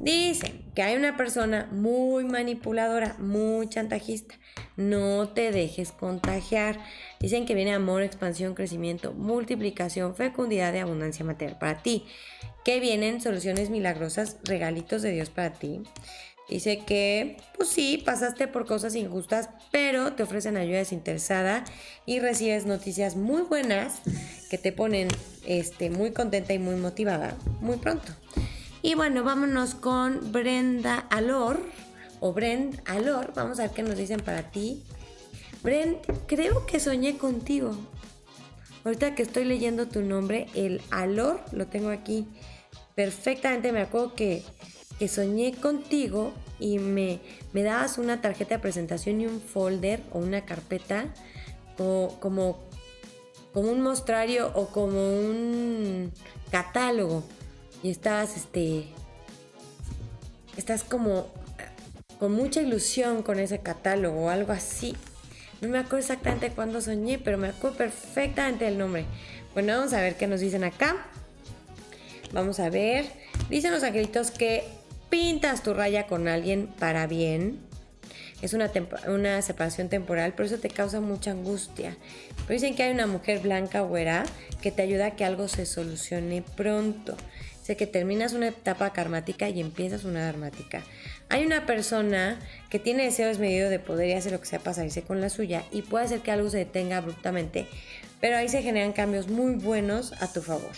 dicen 0.00 0.64
que 0.74 0.82
hay 0.82 0.96
una 0.96 1.16
persona 1.16 1.68
muy 1.72 2.24
manipuladora, 2.24 3.16
muy 3.18 3.68
chantajista. 3.68 4.34
No 4.76 5.28
te 5.28 5.52
dejes 5.52 5.92
contagiar. 5.92 6.78
Dicen 7.20 7.46
que 7.46 7.54
viene 7.54 7.74
amor, 7.74 8.02
expansión, 8.02 8.54
crecimiento, 8.54 9.12
multiplicación, 9.12 10.14
fecundidad 10.14 10.74
y 10.74 10.78
abundancia 10.78 11.24
material 11.24 11.58
para 11.58 11.82
ti. 11.82 12.04
Que 12.64 12.80
vienen 12.80 13.20
soluciones 13.20 13.70
milagrosas, 13.70 14.38
regalitos 14.44 15.02
de 15.02 15.12
Dios 15.12 15.30
para 15.30 15.52
ti. 15.52 15.82
Dice 16.48 16.78
que, 16.86 17.38
pues 17.56 17.68
sí, 17.70 18.00
pasaste 18.04 18.46
por 18.46 18.66
cosas 18.66 18.94
injustas, 18.94 19.48
pero 19.72 20.12
te 20.12 20.22
ofrecen 20.22 20.56
ayuda 20.56 20.78
desinteresada 20.78 21.64
y 22.04 22.20
recibes 22.20 22.66
noticias 22.66 23.16
muy 23.16 23.42
buenas 23.42 24.00
que 24.48 24.56
te 24.56 24.70
ponen 24.70 25.08
este, 25.44 25.90
muy 25.90 26.12
contenta 26.12 26.52
y 26.52 26.60
muy 26.60 26.76
motivada 26.76 27.36
muy 27.60 27.78
pronto. 27.78 28.12
Y 28.86 28.94
bueno, 28.94 29.24
vámonos 29.24 29.74
con 29.74 30.30
Brenda 30.30 31.08
Alor, 31.10 31.58
o 32.20 32.32
Brent 32.32 32.88
Alor. 32.88 33.32
Vamos 33.34 33.58
a 33.58 33.62
ver 33.62 33.72
qué 33.72 33.82
nos 33.82 33.96
dicen 33.96 34.20
para 34.20 34.52
ti. 34.52 34.84
Brent, 35.64 36.06
creo 36.28 36.66
que 36.66 36.78
soñé 36.78 37.18
contigo. 37.18 37.76
Ahorita 38.84 39.16
que 39.16 39.24
estoy 39.24 39.44
leyendo 39.44 39.88
tu 39.88 40.02
nombre, 40.02 40.46
el 40.54 40.80
Alor, 40.92 41.40
lo 41.50 41.66
tengo 41.66 41.88
aquí 41.88 42.28
perfectamente. 42.94 43.72
Me 43.72 43.80
acuerdo 43.80 44.14
que 44.14 44.44
que 45.00 45.08
soñé 45.08 45.52
contigo 45.52 46.32
y 46.60 46.78
me, 46.78 47.18
me 47.52 47.64
dabas 47.64 47.98
una 47.98 48.20
tarjeta 48.20 48.54
de 48.54 48.60
presentación 48.60 49.20
y 49.20 49.26
un 49.26 49.40
folder 49.40 50.00
o 50.12 50.20
una 50.20 50.44
carpeta 50.44 51.12
o, 51.76 52.16
como, 52.20 52.60
como 53.52 53.72
un 53.72 53.82
mostrario 53.82 54.52
o 54.54 54.68
como 54.68 55.00
un 55.00 56.12
catálogo 56.52 57.24
y 57.86 57.90
estás 57.90 58.36
este 58.36 58.84
estás 60.56 60.82
como 60.82 61.28
con 62.18 62.32
mucha 62.32 62.60
ilusión 62.60 63.22
con 63.22 63.38
ese 63.38 63.60
catálogo 63.60 64.22
o 64.24 64.28
algo 64.28 64.52
así. 64.52 64.96
No 65.60 65.68
me 65.68 65.78
acuerdo 65.78 65.98
exactamente 65.98 66.50
cuándo 66.50 66.80
soñé, 66.80 67.20
pero 67.20 67.38
me 67.38 67.46
acuerdo 67.46 67.76
perfectamente 67.76 68.64
del 68.64 68.76
nombre. 68.76 69.04
Bueno, 69.54 69.76
vamos 69.76 69.92
a 69.92 70.00
ver 70.00 70.16
qué 70.16 70.26
nos 70.26 70.40
dicen 70.40 70.64
acá. 70.64 70.96
Vamos 72.32 72.58
a 72.58 72.70
ver. 72.70 73.06
Dicen 73.50 73.70
los 73.70 73.84
angelitos 73.84 74.32
que 74.32 74.64
pintas 75.08 75.62
tu 75.62 75.72
raya 75.72 76.08
con 76.08 76.26
alguien 76.26 76.66
para 76.66 77.06
bien, 77.06 77.60
es 78.42 78.52
una, 78.52 78.70
una 79.08 79.40
separación 79.42 79.88
temporal, 79.88 80.34
pero 80.36 80.46
eso 80.46 80.58
te 80.58 80.68
causa 80.68 81.00
mucha 81.00 81.30
angustia. 81.30 81.96
Pero 82.46 82.60
dicen 82.60 82.74
que 82.74 82.82
hay 82.82 82.92
una 82.92 83.06
mujer 83.06 83.40
blanca 83.40 83.80
güera 83.80 84.24
que 84.60 84.70
te 84.70 84.82
ayuda 84.82 85.06
a 85.06 85.10
que 85.12 85.24
algo 85.24 85.48
se 85.48 85.66
solucione 85.66 86.42
pronto. 86.42 87.16
Dice 87.66 87.76
que 87.76 87.88
terminas 87.88 88.32
una 88.32 88.46
etapa 88.46 88.92
karmática 88.92 89.48
y 89.48 89.60
empiezas 89.60 90.04
una 90.04 90.24
dramática. 90.24 90.84
Hay 91.28 91.44
una 91.44 91.66
persona 91.66 92.38
que 92.70 92.78
tiene 92.78 93.02
deseo 93.02 93.26
desmedido 93.26 93.68
de 93.70 93.80
poder 93.80 94.08
y 94.08 94.12
hace 94.12 94.30
lo 94.30 94.38
que 94.38 94.46
sea 94.46 94.60
para 94.60 94.74
salirse 94.74 95.02
con 95.02 95.20
la 95.20 95.30
suya 95.30 95.64
y 95.72 95.82
puede 95.82 96.04
hacer 96.04 96.20
que 96.20 96.30
algo 96.30 96.48
se 96.48 96.58
detenga 96.58 96.98
abruptamente, 96.98 97.66
pero 98.20 98.36
ahí 98.36 98.48
se 98.48 98.62
generan 98.62 98.92
cambios 98.92 99.26
muy 99.26 99.54
buenos 99.54 100.12
a 100.22 100.32
tu 100.32 100.42
favor. 100.42 100.70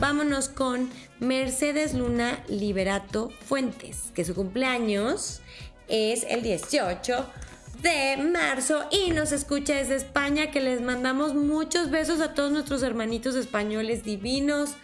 Vámonos 0.00 0.48
con 0.48 0.90
Mercedes 1.20 1.94
Luna 1.94 2.42
Liberato 2.48 3.30
Fuentes, 3.46 4.10
que 4.12 4.24
su 4.24 4.34
cumpleaños 4.34 5.40
es 5.86 6.26
el 6.28 6.42
18 6.42 7.30
de 7.80 8.16
marzo 8.16 8.88
y 8.90 9.10
nos 9.10 9.30
escucha 9.30 9.74
desde 9.76 9.94
España, 9.94 10.50
que 10.50 10.60
les 10.60 10.80
mandamos 10.80 11.36
muchos 11.36 11.92
besos 11.92 12.20
a 12.20 12.34
todos 12.34 12.50
nuestros 12.50 12.82
hermanitos 12.82 13.36
españoles 13.36 14.02
divinos. 14.02 14.74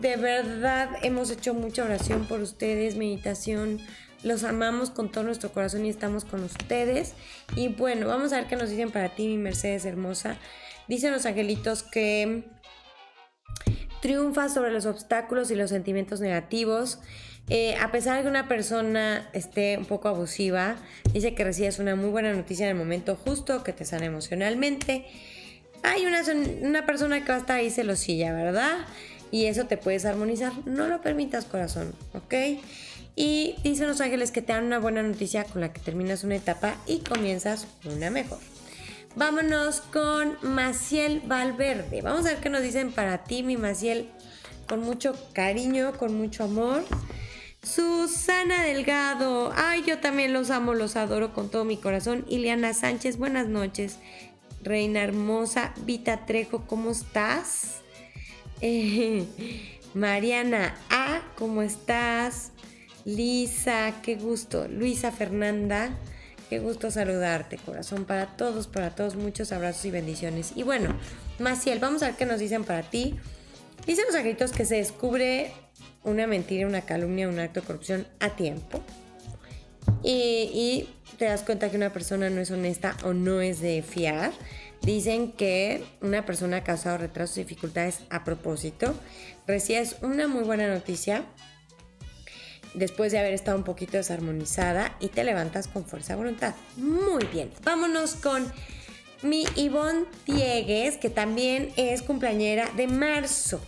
De 0.00 0.16
verdad 0.16 0.90
hemos 1.02 1.30
hecho 1.30 1.54
mucha 1.54 1.84
oración 1.84 2.26
por 2.26 2.40
ustedes, 2.40 2.96
meditación. 2.96 3.80
Los 4.22 4.44
amamos 4.44 4.90
con 4.90 5.10
todo 5.10 5.24
nuestro 5.24 5.52
corazón 5.52 5.86
y 5.86 5.88
estamos 5.88 6.24
con 6.24 6.42
ustedes. 6.44 7.14
Y 7.54 7.68
bueno, 7.68 8.06
vamos 8.06 8.32
a 8.32 8.36
ver 8.36 8.46
qué 8.46 8.56
nos 8.56 8.68
dicen 8.68 8.90
para 8.90 9.14
ti, 9.14 9.26
mi 9.26 9.38
Mercedes 9.38 9.84
hermosa. 9.86 10.36
Dicen 10.86 11.12
los 11.12 11.24
angelitos 11.24 11.82
que 11.82 12.44
triunfa 14.02 14.48
sobre 14.48 14.70
los 14.70 14.84
obstáculos 14.84 15.50
y 15.50 15.54
los 15.54 15.70
sentimientos 15.70 16.20
negativos. 16.20 16.98
Eh, 17.48 17.76
a 17.76 17.90
pesar 17.90 18.16
de 18.16 18.22
que 18.24 18.28
una 18.28 18.48
persona 18.48 19.30
esté 19.32 19.78
un 19.78 19.86
poco 19.86 20.08
abusiva, 20.08 20.76
dice 21.12 21.34
que 21.34 21.44
recibes 21.44 21.78
una 21.78 21.96
muy 21.96 22.10
buena 22.10 22.32
noticia 22.32 22.64
en 22.64 22.70
el 22.70 22.76
momento 22.76 23.16
justo, 23.16 23.62
que 23.62 23.72
te 23.72 23.84
sana 23.84 24.04
emocionalmente. 24.04 25.06
Hay 25.82 26.04
una, 26.04 26.22
una 26.62 26.84
persona 26.84 27.24
que 27.24 27.28
va 27.28 27.36
a 27.36 27.40
estar 27.40 27.56
ahí 27.58 27.70
celosilla, 27.70 28.32
¿verdad? 28.32 28.78
Y 29.30 29.46
eso 29.46 29.66
te 29.66 29.76
puedes 29.76 30.04
armonizar. 30.04 30.52
No 30.66 30.86
lo 30.86 31.00
permitas, 31.00 31.44
corazón, 31.44 31.94
¿ok? 32.14 32.60
Y 33.14 33.56
dicen 33.62 33.88
los 33.88 34.00
ángeles 34.00 34.30
que 34.30 34.42
te 34.42 34.52
dan 34.52 34.64
una 34.64 34.78
buena 34.78 35.02
noticia 35.02 35.44
con 35.44 35.62
la 35.62 35.72
que 35.72 35.80
terminas 35.80 36.22
una 36.22 36.36
etapa 36.36 36.76
y 36.86 36.98
comienzas 36.98 37.66
una 37.84 38.10
mejor. 38.10 38.38
Vámonos 39.16 39.80
con 39.80 40.36
Maciel 40.42 41.20
Valverde. 41.20 42.02
Vamos 42.02 42.26
a 42.26 42.32
ver 42.32 42.40
qué 42.40 42.50
nos 42.50 42.62
dicen 42.62 42.92
para 42.92 43.24
ti, 43.24 43.42
mi 43.42 43.56
Maciel, 43.56 44.10
con 44.68 44.80
mucho 44.80 45.14
cariño, 45.32 45.96
con 45.96 46.14
mucho 46.14 46.44
amor. 46.44 46.84
Susana 47.62 48.64
Delgado. 48.64 49.52
Ay, 49.56 49.82
yo 49.86 49.98
también 49.98 50.34
los 50.34 50.50
amo, 50.50 50.74
los 50.74 50.96
adoro 50.96 51.32
con 51.32 51.50
todo 51.50 51.64
mi 51.64 51.78
corazón. 51.78 52.26
Ileana 52.28 52.74
Sánchez, 52.74 53.16
buenas 53.16 53.48
noches. 53.48 53.98
Reina 54.62 55.02
hermosa. 55.02 55.72
Vita 55.86 56.26
Trejo, 56.26 56.66
¿cómo 56.66 56.90
estás? 56.90 57.80
Mariana 59.94 60.74
A, 60.90 61.22
¿cómo 61.36 61.62
estás? 61.62 62.52
Lisa, 63.04 63.94
qué 64.02 64.16
gusto. 64.16 64.68
Luisa 64.68 65.12
Fernanda. 65.12 65.90
Qué 66.48 66.60
gusto 66.60 66.90
saludarte, 66.90 67.56
corazón. 67.58 68.04
Para 68.04 68.36
todos, 68.36 68.68
para 68.68 68.94
todos, 68.94 69.16
muchos 69.16 69.52
abrazos 69.52 69.84
y 69.84 69.90
bendiciones. 69.90 70.52
Y 70.54 70.62
bueno, 70.62 70.96
Maciel, 71.38 71.80
vamos 71.80 72.02
a 72.02 72.06
ver 72.06 72.16
qué 72.16 72.24
nos 72.24 72.38
dicen 72.38 72.64
para 72.64 72.82
ti. 72.82 73.14
Dicen 73.86 74.04
los 74.06 74.14
agritos 74.14 74.52
que 74.52 74.64
se 74.64 74.76
descubre 74.76 75.52
una 76.04 76.26
mentira, 76.26 76.66
una 76.66 76.82
calumnia, 76.82 77.28
un 77.28 77.38
acto 77.38 77.60
de 77.60 77.66
corrupción 77.66 78.06
a 78.20 78.30
tiempo. 78.36 78.80
Y, 80.02 80.88
te 81.18 81.24
das 81.24 81.42
cuenta 81.42 81.70
que 81.70 81.76
una 81.76 81.92
persona 81.92 82.28
no 82.30 82.40
es 82.40 82.50
honesta 82.50 82.96
o 83.04 83.12
no 83.12 83.40
es 83.40 83.60
de 83.60 83.82
fiar. 83.82 84.32
Dicen 84.86 85.32
que 85.32 85.84
una 86.00 86.24
persona 86.24 86.58
ha 86.58 86.62
causado 86.62 86.96
retrasos 86.96 87.38
y 87.38 87.40
dificultades 87.40 88.02
a 88.08 88.22
propósito. 88.22 88.94
Recibes 89.44 89.96
una 90.00 90.28
muy 90.28 90.44
buena 90.44 90.68
noticia 90.68 91.24
después 92.72 93.10
de 93.10 93.18
haber 93.18 93.34
estado 93.34 93.58
un 93.58 93.64
poquito 93.64 93.96
desarmonizada 93.96 94.96
y 95.00 95.08
te 95.08 95.24
levantas 95.24 95.66
con 95.66 95.84
fuerza 95.84 96.12
de 96.12 96.18
voluntad. 96.18 96.54
Muy 96.76 97.24
bien, 97.24 97.50
vámonos 97.64 98.14
con 98.14 98.46
mi 99.22 99.44
Ivonne 99.56 100.04
Diegues, 100.24 100.98
que 100.98 101.10
también 101.10 101.72
es 101.74 102.00
cumpleañera 102.02 102.70
de 102.76 102.86
marzo. 102.86 103.60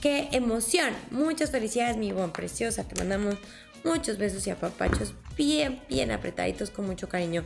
¡Qué 0.00 0.28
emoción! 0.32 0.92
Muchas 1.12 1.52
felicidades, 1.52 1.96
mi 1.96 2.08
Ivonne, 2.08 2.32
preciosa. 2.32 2.82
Te 2.82 2.96
mandamos 2.96 3.36
muchos 3.84 4.18
besos 4.18 4.44
y 4.48 4.50
apapachos 4.50 5.14
bien, 5.36 5.80
bien 5.88 6.10
apretaditos 6.10 6.70
con 6.70 6.86
mucho 6.86 7.08
cariño. 7.08 7.44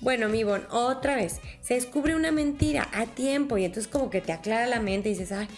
Bueno, 0.00 0.28
mi 0.28 0.40
Ivonne, 0.40 0.64
otra 0.70 1.16
vez, 1.16 1.40
se 1.60 1.74
descubre 1.74 2.14
una 2.14 2.32
mentira 2.32 2.88
a 2.92 3.06
tiempo 3.06 3.58
y 3.58 3.64
entonces 3.64 3.90
como 3.90 4.10
que 4.10 4.20
te 4.20 4.32
aclara 4.32 4.66
la 4.66 4.80
mente 4.80 5.08
y 5.08 5.12
dices, 5.12 5.32
ay, 5.32 5.48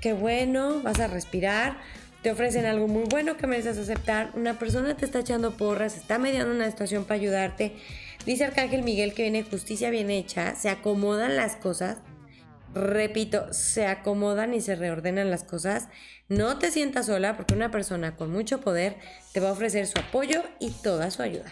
qué 0.00 0.12
bueno, 0.12 0.80
vas 0.82 1.00
a 1.00 1.06
respirar 1.06 1.78
te 2.22 2.32
ofrecen 2.32 2.66
algo 2.66 2.88
muy 2.88 3.04
bueno 3.04 3.36
que 3.36 3.46
mereces 3.46 3.78
aceptar, 3.78 4.32
una 4.34 4.58
persona 4.58 4.96
te 4.96 5.04
está 5.04 5.20
echando 5.20 5.56
porras, 5.56 5.96
está 5.96 6.18
mediando 6.18 6.52
una 6.52 6.70
situación 6.70 7.04
para 7.04 7.20
ayudarte. 7.20 7.76
Dice 8.26 8.44
Arcángel 8.44 8.82
Miguel 8.82 9.14
que 9.14 9.22
viene 9.22 9.44
justicia 9.44 9.90
bien 9.90 10.10
hecha, 10.10 10.56
se 10.56 10.68
acomodan 10.68 11.36
las 11.36 11.56
cosas. 11.56 11.98
Repito, 12.74 13.52
se 13.52 13.86
acomodan 13.86 14.54
y 14.54 14.60
se 14.60 14.76
reordenan 14.76 15.30
las 15.30 15.44
cosas. 15.44 15.88
No 16.28 16.58
te 16.58 16.70
sientas 16.70 17.06
sola 17.06 17.36
porque 17.36 17.54
una 17.54 17.70
persona 17.70 18.16
con 18.16 18.30
mucho 18.30 18.60
poder 18.60 18.96
te 19.32 19.40
va 19.40 19.48
a 19.48 19.52
ofrecer 19.52 19.86
su 19.86 19.98
apoyo 19.98 20.42
y 20.60 20.70
toda 20.70 21.10
su 21.10 21.22
ayuda. 21.22 21.50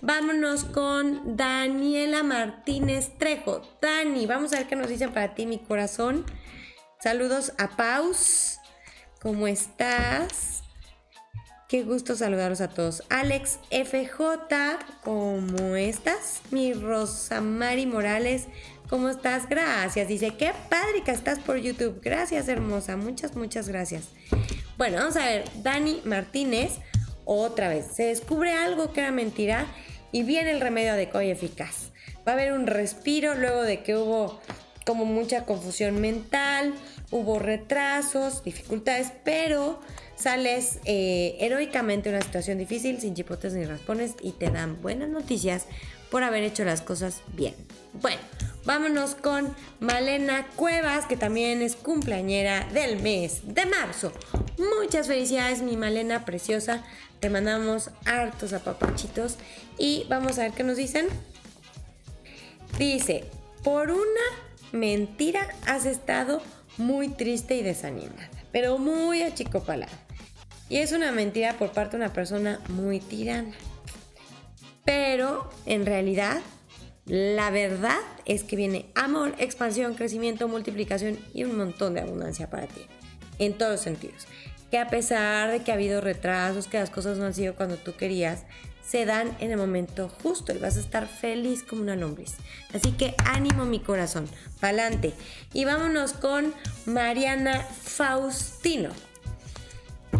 Vámonos 0.00 0.64
con 0.64 1.36
Daniela 1.36 2.22
Martínez 2.22 3.16
Trejo. 3.18 3.62
Dani, 3.80 4.26
vamos 4.26 4.52
a 4.52 4.58
ver 4.58 4.66
qué 4.66 4.76
nos 4.76 4.88
dicen 4.88 5.12
para 5.12 5.34
ti, 5.34 5.46
mi 5.46 5.58
corazón. 5.58 6.24
Saludos 7.00 7.52
a 7.58 7.76
Paus. 7.76 8.58
¿Cómo 9.20 9.46
estás? 9.46 10.62
Qué 11.72 11.84
gusto 11.84 12.16
saludaros 12.16 12.60
a 12.60 12.68
todos. 12.68 13.02
Alex 13.08 13.58
FJ, 13.70 14.78
¿cómo 15.02 15.74
estás? 15.74 16.42
Mi 16.50 16.74
Rosa 16.74 17.40
Mari 17.40 17.86
Morales, 17.86 18.48
¿cómo 18.92 19.08
estás? 19.08 19.48
Gracias. 19.48 20.06
Dice, 20.06 20.34
qué 20.36 20.52
padre 20.68 21.02
que 21.02 21.12
estás 21.12 21.38
por 21.38 21.56
YouTube. 21.56 22.02
Gracias, 22.02 22.46
hermosa. 22.48 22.94
Muchas, 22.98 23.34
muchas 23.34 23.66
gracias. 23.66 24.08
Bueno, 24.76 24.98
vamos 24.98 25.16
a 25.16 25.24
ver. 25.24 25.44
Dani 25.62 26.02
Martínez, 26.04 26.72
otra 27.24 27.70
vez. 27.70 27.86
Se 27.94 28.02
descubre 28.02 28.52
algo 28.52 28.92
que 28.92 29.00
era 29.00 29.10
mentira 29.10 29.64
y 30.12 30.24
viene 30.24 30.50
el 30.50 30.60
remedio 30.60 30.92
adecuado 30.92 31.26
y 31.26 31.30
eficaz. 31.30 31.90
Va 32.28 32.32
a 32.32 32.34
haber 32.34 32.52
un 32.52 32.66
respiro 32.66 33.34
luego 33.34 33.62
de 33.62 33.82
que 33.82 33.96
hubo 33.96 34.38
como 34.84 35.06
mucha 35.06 35.46
confusión 35.46 35.98
mental, 35.98 36.74
hubo 37.10 37.38
retrasos, 37.38 38.44
dificultades, 38.44 39.10
pero 39.24 39.80
sales 40.16 40.80
eh, 40.84 41.38
heroicamente 41.40 42.10
de 42.10 42.16
una 42.16 42.24
situación 42.26 42.58
difícil, 42.58 43.00
sin 43.00 43.14
chipotes 43.14 43.54
ni 43.54 43.64
raspones 43.64 44.16
y 44.20 44.32
te 44.32 44.50
dan 44.50 44.82
buenas 44.82 45.08
noticias 45.08 45.64
por 46.10 46.24
haber 46.24 46.42
hecho 46.42 46.62
las 46.64 46.82
cosas 46.82 47.22
bien. 47.34 47.54
Bueno, 47.94 48.20
vámonos 48.64 49.14
con 49.14 49.54
Malena 49.80 50.46
Cuevas, 50.56 51.06
que 51.06 51.16
también 51.16 51.62
es 51.62 51.76
cumpleañera 51.76 52.66
del 52.72 53.00
mes 53.02 53.54
de 53.54 53.66
marzo. 53.66 54.12
Muchas 54.58 55.06
felicidades, 55.06 55.62
mi 55.62 55.76
Malena 55.76 56.24
preciosa. 56.24 56.82
Te 57.20 57.30
mandamos 57.30 57.90
hartos 58.04 58.52
apapachitos 58.52 59.36
y 59.78 60.06
vamos 60.08 60.38
a 60.38 60.42
ver 60.42 60.52
qué 60.52 60.64
nos 60.64 60.76
dicen. 60.76 61.06
Dice, 62.78 63.24
por 63.62 63.90
una 63.90 64.02
mentira 64.72 65.46
has 65.66 65.86
estado 65.86 66.42
muy 66.78 67.08
triste 67.08 67.54
y 67.56 67.62
desanimada, 67.62 68.30
pero 68.50 68.78
muy 68.78 69.22
achicopalada. 69.22 69.92
Y 70.68 70.78
es 70.78 70.92
una 70.92 71.12
mentira 71.12 71.52
por 71.58 71.72
parte 71.72 71.96
de 71.96 72.04
una 72.04 72.12
persona 72.12 72.60
muy 72.68 72.98
tirana. 72.98 73.52
Pero 74.84 75.50
en 75.66 75.86
realidad, 75.86 76.40
la 77.06 77.50
verdad 77.50 77.98
es 78.26 78.44
que 78.44 78.56
viene 78.56 78.86
amor, 78.94 79.34
expansión, 79.38 79.94
crecimiento, 79.94 80.46
multiplicación 80.48 81.18
y 81.34 81.44
un 81.44 81.56
montón 81.56 81.94
de 81.94 82.00
abundancia 82.00 82.48
para 82.48 82.66
ti. 82.66 82.82
En 83.38 83.54
todos 83.54 83.72
los 83.72 83.80
sentidos. 83.80 84.26
Que 84.70 84.78
a 84.78 84.88
pesar 84.88 85.50
de 85.50 85.60
que 85.60 85.72
ha 85.72 85.74
habido 85.74 86.00
retrasos, 86.00 86.68
que 86.68 86.78
las 86.78 86.90
cosas 86.90 87.18
no 87.18 87.24
han 87.24 87.34
sido 87.34 87.54
cuando 87.54 87.76
tú 87.76 87.94
querías, 87.96 88.44
se 88.86 89.04
dan 89.04 89.36
en 89.40 89.50
el 89.50 89.56
momento 89.56 90.08
justo 90.22 90.52
y 90.52 90.58
vas 90.58 90.76
a 90.76 90.80
estar 90.80 91.06
feliz 91.08 91.62
como 91.62 91.82
una 91.82 91.96
lombriz. 91.96 92.36
Así 92.72 92.92
que 92.92 93.14
ánimo 93.24 93.64
mi 93.64 93.80
corazón, 93.80 94.28
pa'lante. 94.60 95.12
Y 95.52 95.64
vámonos 95.64 96.12
con 96.12 96.54
Mariana 96.86 97.62
Faustino. 97.62 98.90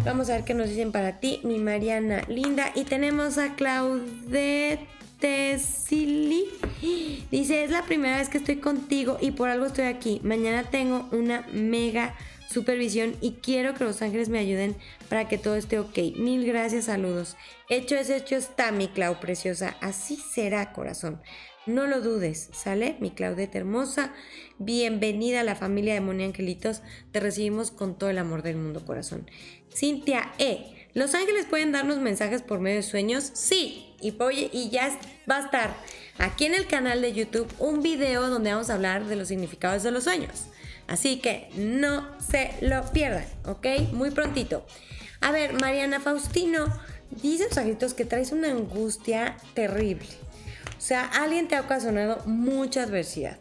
Vamos 0.03 0.29
a 0.29 0.33
ver 0.33 0.43
qué 0.43 0.53
nos 0.53 0.69
dicen 0.69 0.91
para 0.91 1.19
ti, 1.19 1.39
mi 1.43 1.59
Mariana 1.59 2.23
linda. 2.27 2.71
Y 2.75 2.83
tenemos 2.83 3.37
a 3.37 3.55
Claudette 3.55 4.85
Silly. 5.57 6.49
Dice, 7.31 7.63
es 7.63 7.71
la 7.71 7.85
primera 7.85 8.17
vez 8.17 8.27
que 8.27 8.39
estoy 8.39 8.57
contigo 8.57 9.17
y 9.21 9.31
por 9.31 9.49
algo 9.49 9.65
estoy 9.65 9.85
aquí. 9.85 10.19
Mañana 10.23 10.69
tengo 10.69 11.07
una 11.11 11.47
mega 11.53 12.13
supervisión 12.49 13.15
y 13.21 13.35
quiero 13.41 13.73
que 13.73 13.85
los 13.85 14.01
ángeles 14.01 14.27
me 14.27 14.39
ayuden 14.39 14.75
para 15.09 15.29
que 15.29 15.37
todo 15.37 15.55
esté 15.55 15.79
ok. 15.79 15.97
Mil 16.17 16.45
gracias, 16.45 16.85
saludos. 16.85 17.37
Hecho 17.69 17.95
es 17.95 18.09
hecho 18.09 18.35
está, 18.35 18.71
mi 18.73 18.89
Clau 18.89 19.21
preciosa. 19.21 19.77
Así 19.79 20.17
será, 20.17 20.73
corazón. 20.73 21.21
No 21.65 21.87
lo 21.87 22.01
dudes, 22.01 22.49
¿sale? 22.51 22.97
Mi 22.99 23.09
Claudette 23.09 23.55
hermosa. 23.55 24.13
Bienvenida 24.59 25.39
a 25.39 25.43
la 25.43 25.55
familia 25.55 25.93
de 25.93 26.01
Moni 26.01 26.25
Angelitos. 26.25 26.81
Te 27.13 27.21
recibimos 27.21 27.71
con 27.71 27.97
todo 27.97 28.09
el 28.09 28.17
amor 28.17 28.43
del 28.43 28.57
mundo, 28.57 28.85
corazón. 28.85 29.31
Cintia 29.73 30.33
E. 30.37 30.72
¿Los 30.93 31.15
ángeles 31.15 31.45
pueden 31.45 31.71
darnos 31.71 31.97
mensajes 31.97 32.43
por 32.43 32.59
medio 32.59 32.77
de 32.77 32.83
sueños? 32.83 33.31
Sí. 33.33 33.95
Y, 33.99 34.13
y 34.51 34.69
ya 34.69 34.99
va 35.29 35.37
a 35.37 35.45
estar 35.45 35.73
aquí 36.19 36.45
en 36.45 36.53
el 36.53 36.67
canal 36.67 37.01
de 37.01 37.13
YouTube 37.13 37.47
un 37.57 37.81
video 37.81 38.29
donde 38.29 38.51
vamos 38.51 38.69
a 38.69 38.75
hablar 38.75 39.05
de 39.05 39.15
los 39.15 39.29
significados 39.29 39.81
de 39.83 39.91
los 39.91 40.03
sueños. 40.03 40.47
Así 40.87 41.19
que 41.19 41.49
no 41.55 42.07
se 42.19 42.51
lo 42.61 42.83
pierdan, 42.91 43.25
¿ok? 43.45 43.65
Muy 43.93 44.11
prontito. 44.11 44.65
A 45.21 45.31
ver, 45.31 45.53
Mariana 45.53 45.99
Faustino, 45.99 46.65
dice 47.09 47.47
los 47.47 47.65
gritos 47.65 47.93
que 47.93 48.05
traes 48.05 48.31
una 48.31 48.51
angustia 48.51 49.37
terrible. 49.53 50.09
O 50.77 50.81
sea, 50.81 51.05
alguien 51.05 51.47
te 51.47 51.55
ha 51.55 51.61
ocasionado 51.61 52.21
mucha 52.25 52.83
adversidad. 52.83 53.39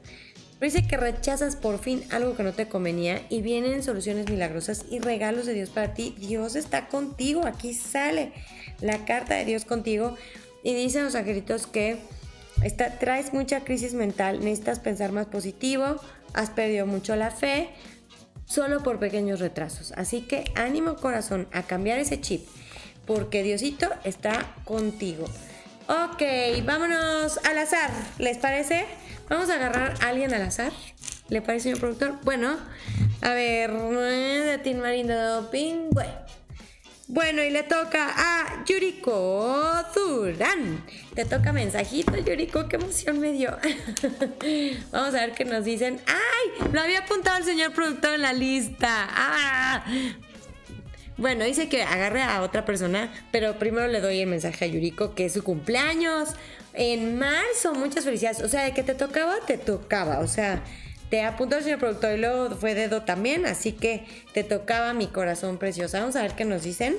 Pero 0.62 0.74
dice 0.74 0.86
que 0.86 0.96
rechazas 0.96 1.56
por 1.56 1.80
fin 1.80 2.04
algo 2.12 2.36
que 2.36 2.44
no 2.44 2.52
te 2.52 2.68
convenía 2.68 3.20
y 3.28 3.42
vienen 3.42 3.82
soluciones 3.82 4.30
milagrosas 4.30 4.84
y 4.88 5.00
regalos 5.00 5.44
de 5.44 5.54
Dios 5.54 5.70
para 5.70 5.92
ti. 5.92 6.14
Dios 6.18 6.54
está 6.54 6.86
contigo, 6.86 7.44
aquí 7.44 7.74
sale 7.74 8.32
la 8.80 9.04
carta 9.04 9.34
de 9.34 9.44
Dios 9.44 9.64
contigo. 9.64 10.16
Y 10.62 10.72
dicen 10.74 11.02
los 11.02 11.16
angelitos 11.16 11.66
que 11.66 11.98
traes 13.00 13.32
mucha 13.32 13.64
crisis 13.64 13.94
mental, 13.94 14.38
necesitas 14.38 14.78
pensar 14.78 15.10
más 15.10 15.26
positivo, 15.26 15.96
has 16.32 16.50
perdido 16.50 16.86
mucho 16.86 17.16
la 17.16 17.32
fe, 17.32 17.70
solo 18.44 18.84
por 18.84 19.00
pequeños 19.00 19.40
retrasos. 19.40 19.90
Así 19.96 20.20
que 20.20 20.44
ánimo 20.54 20.94
corazón 20.94 21.48
a 21.50 21.64
cambiar 21.64 21.98
ese 21.98 22.20
chip, 22.20 22.46
porque 23.04 23.42
Diosito 23.42 23.88
está 24.04 24.54
contigo. 24.64 25.24
Ok, 25.88 26.22
vámonos 26.64 27.40
al 27.44 27.58
azar, 27.58 27.90
¿les 28.18 28.38
parece? 28.38 28.84
Vamos 29.32 29.48
a 29.48 29.54
agarrar 29.54 29.94
a 30.02 30.08
alguien 30.08 30.34
al 30.34 30.42
azar. 30.42 30.74
¿Le 31.30 31.40
parece, 31.40 31.62
señor 31.62 31.80
productor? 31.80 32.18
Bueno, 32.22 32.58
a 33.22 33.30
ver, 33.30 33.72
de 33.72 34.60
Tin 34.62 34.78
Marindo 34.78 35.48
Pingüe. 35.50 36.04
Bueno, 37.08 37.42
y 37.42 37.48
le 37.48 37.62
toca 37.62 38.12
a 38.14 38.62
Yuriko 38.66 39.86
Durán. 39.94 40.84
Te 41.14 41.24
toca 41.24 41.50
mensajito, 41.50 42.14
Yuriko, 42.18 42.68
qué 42.68 42.76
emoción 42.76 43.20
me 43.20 43.32
dio. 43.32 43.56
Vamos 44.92 45.14
a 45.14 45.20
ver 45.20 45.32
qué 45.32 45.46
nos 45.46 45.64
dicen. 45.64 45.98
¡Ay! 46.06 46.68
Lo 46.70 46.82
había 46.82 46.98
apuntado 46.98 47.38
el 47.38 47.44
señor 47.44 47.72
productor 47.72 48.12
en 48.12 48.20
la 48.20 48.34
lista. 48.34 49.08
¡Ah! 49.08 49.82
Bueno, 51.16 51.44
dice 51.44 51.68
que 51.68 51.82
agarre 51.82 52.22
a 52.22 52.42
otra 52.42 52.64
persona, 52.64 53.12
pero 53.30 53.58
primero 53.58 53.86
le 53.88 54.00
doy 54.00 54.20
el 54.20 54.28
mensaje 54.28 54.64
a 54.64 54.68
Yuriko 54.68 55.14
que 55.14 55.26
es 55.26 55.34
su 55.34 55.44
cumpleaños 55.44 56.30
en 56.72 57.18
marzo. 57.18 57.74
Muchas 57.74 58.04
felicidades. 58.04 58.40
O 58.40 58.48
sea, 58.48 58.64
de 58.64 58.72
que 58.72 58.82
te 58.82 58.94
tocaba, 58.94 59.36
te 59.46 59.58
tocaba. 59.58 60.20
O 60.20 60.26
sea, 60.26 60.62
te 61.10 61.22
apuntó 61.22 61.58
el 61.58 61.62
señor 61.62 61.78
productor 61.78 62.16
y 62.16 62.20
luego 62.20 62.56
fue 62.56 62.74
dedo 62.74 63.02
también, 63.02 63.44
así 63.44 63.72
que 63.72 64.06
te 64.32 64.44
tocaba 64.44 64.94
mi 64.94 65.08
corazón 65.08 65.58
preciosa. 65.58 66.00
Vamos 66.00 66.16
a 66.16 66.22
ver 66.22 66.32
qué 66.32 66.46
nos 66.46 66.62
dicen. 66.62 66.96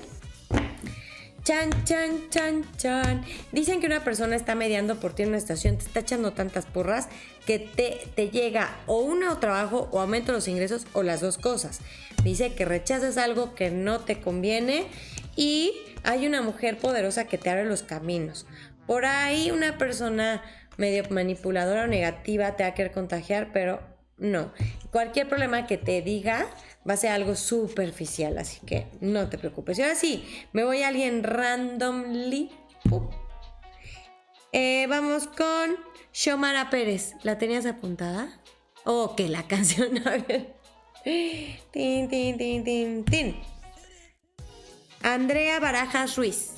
Chan, 1.44 1.72
chan, 1.84 2.30
chan, 2.30 2.64
chan. 2.78 3.26
Dicen 3.52 3.82
que 3.82 3.88
una 3.88 4.02
persona 4.02 4.38
está 4.38 4.56
mediando 4.56 5.02
por 5.02 5.14
ti 5.14 5.24
en 5.24 5.30
una 5.30 5.38
estación, 5.38 5.78
te 5.78 5.84
está 5.84 6.00
echando 6.00 6.32
tantas 6.32 6.66
porras 6.66 7.10
que 7.46 7.60
te, 7.60 8.08
te 8.16 8.30
llega 8.30 8.74
o 8.88 9.02
un 9.02 9.20
nuevo 9.20 9.38
trabajo 9.40 9.90
o 9.92 10.00
aumento 10.00 10.32
los 10.32 10.48
ingresos 10.48 10.88
o 10.94 11.04
las 11.04 11.20
dos 11.20 11.38
cosas. 11.38 11.82
Dice 12.24 12.54
que 12.54 12.64
rechazas 12.64 13.18
algo 13.18 13.56
que 13.56 13.72
no 13.72 14.00
te 14.00 14.22
conviene 14.22 14.88
y 15.36 15.74
hay 16.04 16.28
una 16.28 16.42
mujer 16.42 16.78
poderosa 16.78 17.26
que 17.26 17.38
te 17.38 17.50
abre 17.50 17.66
los 17.66 17.84
caminos. 17.84 18.46
Por 18.88 19.06
ahí 19.06 19.52
una 19.52 19.78
persona 19.78 20.42
medio 20.78 21.04
manipuladora 21.10 21.84
o 21.84 21.88
negativa 21.88 22.56
te 22.56 22.64
va 22.64 22.70
a 22.70 22.74
querer 22.74 22.94
contagiar, 22.94 23.50
pero 23.52 23.82
no. 24.18 24.54
Cualquier 24.92 25.28
problema 25.28 25.68
que 25.68 25.78
te 25.78 26.02
diga 26.02 26.48
va 26.88 26.94
a 26.94 26.98
ser 26.98 27.12
algo 27.12 27.36
superficial, 27.36 28.38
así 28.38 28.60
que 28.66 28.88
no 29.02 29.30
te 29.30 29.38
preocupes. 29.38 29.80
Y 29.80 29.84
ahora 29.84 29.96
sí, 29.96 30.26
me 30.52 30.64
voy 30.64 30.84
a 30.84 30.90
alguien 30.90 31.24
randomly. 31.24 32.52
Eh, 34.52 34.86
vamos 34.88 35.28
con 35.28 35.78
Shomara 36.14 36.70
Pérez. 36.70 37.16
¿La 37.24 37.38
tenías 37.38 37.66
apuntada? 37.66 38.40
Oh, 38.86 39.16
que 39.16 39.30
la 39.30 39.44
canción, 39.48 39.98
a 40.08 40.18
ver. 40.18 40.54
Tin, 41.04 42.08
tin, 42.10 42.38
tin, 42.38 42.64
tin, 42.64 43.06
tin. 43.06 43.36
Andrea 45.02 45.60
Barajas 45.60 46.16
Ruiz. 46.16 46.52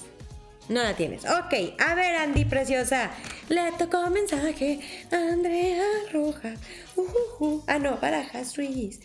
No 0.68 0.82
la 0.82 0.96
tienes. 0.96 1.26
Ok, 1.26 1.80
a 1.80 1.94
ver, 1.94 2.16
Andy 2.16 2.46
preciosa. 2.46 3.12
Le 3.50 3.72
tocó 3.74 4.10
mensaje 4.10 4.80
Andrea 5.12 5.84
Rojas. 6.12 6.60
Uh, 6.96 7.02
uh, 7.02 7.46
uh. 7.46 7.64
Ah, 7.68 7.78
no, 7.78 7.98
Barajas 7.98 8.58
Ruiz. 8.58 9.00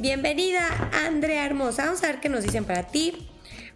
Bienvenida, 0.00 0.90
Andrea 1.06 1.46
Hermosa. 1.46 1.84
Vamos 1.84 2.02
a 2.02 2.08
ver 2.08 2.18
qué 2.18 2.28
nos 2.28 2.42
dicen 2.42 2.64
para 2.64 2.88
ti. 2.88 3.28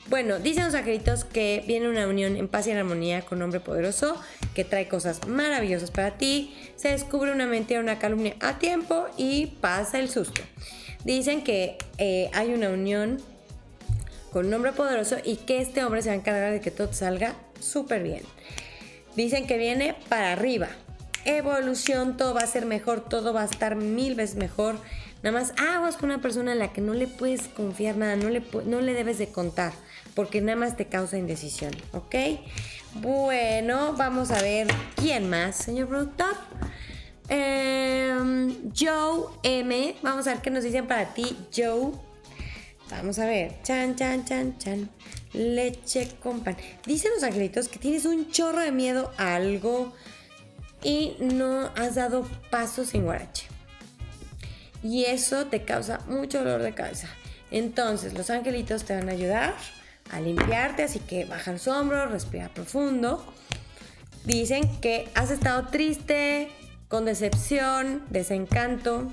Bueno, 0.09 0.40
dicen 0.40 0.64
los 0.64 0.74
angelitos 0.74 1.24
que 1.24 1.62
viene 1.68 1.88
una 1.88 2.09
unión 2.09 2.37
en 2.37 2.48
paz 2.48 2.66
y 2.66 2.72
en 2.72 2.78
armonía 2.78 3.22
con 3.22 3.38
un 3.38 3.44
hombre 3.44 3.61
poderoso 3.61 4.20
que 4.52 4.64
trae 4.64 4.88
cosas 4.88 5.28
maravillosas 5.28 5.92
para 5.92 6.18
ti. 6.18 6.57
Se 6.74 6.88
descubre 6.88 7.31
una 7.31 7.46
mentira, 7.46 7.78
una 7.78 8.00
calumnia 8.00 8.35
a 8.40 8.59
tiempo 8.59 9.07
y 9.16 9.46
pasa 9.61 10.00
el 10.00 10.09
susto. 10.09 10.42
Dicen 11.04 11.44
que 11.44 11.78
eh, 11.98 12.31
hay 12.35 12.52
una 12.52 12.70
unión 12.70 13.18
con 14.33 14.46
un 14.46 14.54
hombre 14.54 14.72
poderoso 14.72 15.18
y 15.22 15.37
que 15.37 15.61
este 15.61 15.85
hombre 15.85 16.02
se 16.02 16.09
va 16.09 16.14
a 16.14 16.18
encargar 16.18 16.52
de 16.52 16.61
que 16.61 16.72
todo 16.72 16.92
salga 16.92 17.37
súper 17.61 18.02
bien. 18.02 18.22
Dicen 19.14 19.46
que 19.46 19.57
viene 19.57 19.94
para 20.09 20.33
arriba. 20.33 20.68
Evolución, 21.24 22.16
todo 22.16 22.35
va 22.35 22.40
a 22.40 22.46
ser 22.46 22.66
mejor, 22.66 23.09
todo 23.09 23.33
va 23.33 23.42
a 23.42 23.44
estar 23.44 23.76
mil 23.76 24.16
veces 24.16 24.37
mejor. 24.37 24.78
Nada 25.22 25.38
más 25.38 25.52
aguas 25.59 25.96
con 25.96 26.11
una 26.11 26.20
persona 26.20 26.52
a 26.52 26.54
la 26.54 26.72
que 26.72 26.81
no 26.81 26.94
le 26.94 27.09
puedes 27.09 27.48
confiar 27.48 27.96
nada, 27.96 28.16
no 28.16 28.28
le, 28.28 28.42
no 28.66 28.81
le 28.81 28.94
debes 28.94 29.18
de 29.18 29.28
contar, 29.28 29.72
porque 30.14 30.40
nada 30.40 30.57
más 30.57 30.76
te 30.76 30.87
causa 30.87 31.18
indecisión, 31.18 31.72
¿ok? 31.92 32.14
Bueno, 32.94 33.94
vamos 33.94 34.31
a 34.31 34.40
ver 34.40 34.68
quién 34.96 35.28
más, 35.28 35.57
señor 35.57 35.88
productor. 35.88 36.37
Em, 37.28 38.72
Joe 38.74 39.26
M. 39.42 39.96
Vamos 40.02 40.26
a 40.26 40.35
ver 40.35 40.42
qué 40.42 40.50
nos 40.50 40.64
dicen 40.64 40.87
para 40.87 41.12
ti, 41.12 41.37
Joe. 41.54 41.92
Vamos 42.90 43.18
a 43.18 43.26
ver. 43.26 43.61
Chan, 43.62 43.96
chan, 43.96 44.24
chan, 44.24 44.59
chan. 44.59 44.88
Leche 45.33 46.16
con 46.22 46.40
pan. 46.40 46.57
Dicen 46.87 47.11
los 47.14 47.22
angelitos 47.22 47.68
que 47.68 47.78
tienes 47.78 48.07
un 48.07 48.31
chorro 48.31 48.61
de 48.61 48.72
miedo 48.72 49.12
a 49.18 49.35
algo 49.35 49.92
y 50.83 51.16
no 51.20 51.70
has 51.76 51.96
dado 51.96 52.26
pasos 52.50 52.88
sin 52.88 53.04
guarache. 53.04 53.47
Y 54.83 55.05
eso 55.05 55.47
te 55.47 55.64
causa 55.64 56.01
mucho 56.07 56.38
dolor 56.38 56.62
de 56.62 56.75
cabeza. 56.75 57.09
Entonces, 57.51 58.14
los 58.14 58.31
angelitos 58.31 58.85
te 58.85 58.95
van 58.95 59.09
a 59.09 59.12
ayudar 59.12 59.55
a 60.11 60.21
limpiarte, 60.21 60.85
así 60.85 61.01
que 61.01 61.25
baja 61.25 61.53
los 61.53 61.67
hombros, 61.69 62.11
respira 62.11 62.49
profundo. 62.49 63.25
Dicen 64.25 64.81
que 64.81 65.09
has 65.14 65.31
estado 65.31 65.69
triste, 65.69 66.51
con 66.88 67.05
decepción, 67.05 68.03
desencanto 68.09 69.09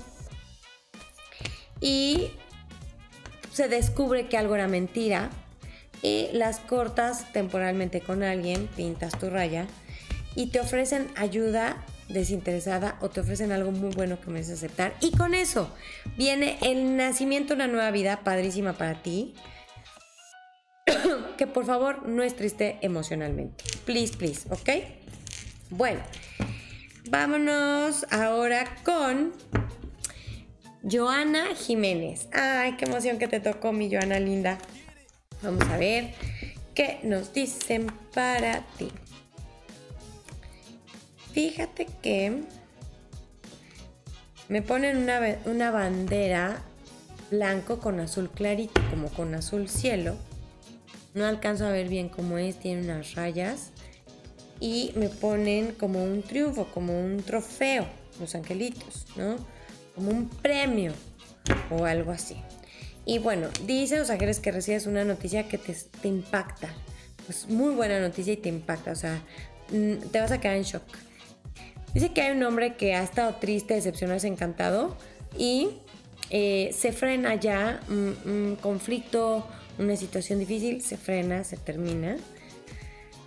y 1.80 2.30
se 3.52 3.68
descubre 3.68 4.28
que 4.28 4.38
algo 4.38 4.54
era 4.54 4.66
mentira 4.66 5.30
y 6.02 6.28
las 6.32 6.58
cortas 6.58 7.32
temporalmente 7.32 8.00
con 8.00 8.22
alguien, 8.22 8.66
pintas 8.76 9.18
tu 9.18 9.30
raya 9.30 9.66
y 10.34 10.48
te 10.48 10.60
ofrecen 10.60 11.08
ayuda 11.16 11.76
desinteresada 12.08 12.98
o 13.00 13.08
te 13.10 13.20
ofrecen 13.20 13.52
algo 13.52 13.72
muy 13.72 13.90
bueno 13.90 14.20
que 14.20 14.30
mereces 14.30 14.58
aceptar. 14.58 14.94
Y 15.00 15.12
con 15.16 15.34
eso 15.34 15.74
viene 16.16 16.58
el 16.62 16.96
nacimiento 16.96 17.54
una 17.54 17.66
nueva 17.66 17.90
vida 17.90 18.20
padrísima 18.24 18.74
para 18.74 19.02
ti. 19.02 19.34
que 21.36 21.46
por 21.46 21.64
favor 21.64 22.08
no 22.08 22.22
es 22.22 22.36
triste 22.36 22.78
emocionalmente. 22.82 23.64
Please, 23.84 24.16
please, 24.16 24.48
¿ok? 24.50 24.84
Bueno, 25.70 26.00
vámonos 27.10 28.06
ahora 28.10 28.64
con 28.84 29.32
Joana 30.88 31.54
Jiménez. 31.56 32.28
Ay, 32.32 32.76
qué 32.76 32.84
emoción 32.84 33.18
que 33.18 33.28
te 33.28 33.40
tocó, 33.40 33.72
mi 33.72 33.90
Joana 33.90 34.20
linda. 34.20 34.58
Vamos 35.42 35.64
a 35.68 35.76
ver 35.76 36.14
qué 36.74 37.00
nos 37.02 37.32
dicen 37.32 37.86
para 38.14 38.60
ti. 38.78 38.90
Fíjate 41.36 41.86
que 42.00 42.44
me 44.48 44.62
ponen 44.62 44.96
una, 44.96 45.20
una 45.44 45.70
bandera 45.70 46.62
blanco 47.30 47.78
con 47.78 48.00
azul 48.00 48.30
clarito, 48.30 48.80
como 48.88 49.10
con 49.10 49.34
azul 49.34 49.68
cielo. 49.68 50.16
No 51.12 51.26
alcanzo 51.26 51.66
a 51.66 51.72
ver 51.72 51.90
bien 51.90 52.08
cómo 52.08 52.38
es, 52.38 52.58
tiene 52.58 52.84
unas 52.84 53.16
rayas. 53.16 53.72
Y 54.60 54.92
me 54.96 55.10
ponen 55.10 55.72
como 55.72 56.02
un 56.02 56.22
triunfo, 56.22 56.68
como 56.72 56.98
un 56.98 57.22
trofeo, 57.22 57.86
los 58.18 58.34
angelitos, 58.34 59.04
¿no? 59.16 59.36
Como 59.94 60.12
un 60.12 60.30
premio 60.30 60.94
o 61.68 61.84
algo 61.84 62.12
así. 62.12 62.36
Y 63.04 63.18
bueno, 63.18 63.48
dice 63.66 63.98
los 63.98 64.08
ángeles 64.08 64.40
que 64.40 64.52
recibes 64.52 64.86
una 64.86 65.04
noticia 65.04 65.46
que 65.46 65.58
te, 65.58 65.76
te 66.00 66.08
impacta. 66.08 66.70
Es 67.28 67.46
muy 67.46 67.74
buena 67.74 68.00
noticia 68.00 68.32
y 68.32 68.38
te 68.38 68.48
impacta. 68.48 68.92
O 68.92 68.96
sea, 68.96 69.20
mm, 69.70 70.08
te 70.10 70.18
vas 70.18 70.32
a 70.32 70.40
quedar 70.40 70.56
en 70.56 70.62
shock. 70.62 71.05
Dice 71.96 72.12
que 72.12 72.20
hay 72.20 72.36
un 72.36 72.42
hombre 72.42 72.74
que 72.74 72.94
ha 72.94 73.02
estado 73.02 73.36
triste, 73.36 73.72
decepcionado, 73.72 74.16
desencantado 74.16 74.98
y 75.38 75.70
eh, 76.28 76.68
se 76.78 76.92
frena 76.92 77.36
ya 77.36 77.80
un, 77.88 78.58
conflicto, 78.60 79.46
una 79.78 79.96
situación 79.96 80.38
difícil, 80.38 80.82
se 80.82 80.98
frena, 80.98 81.42
se 81.42 81.56
termina 81.56 82.18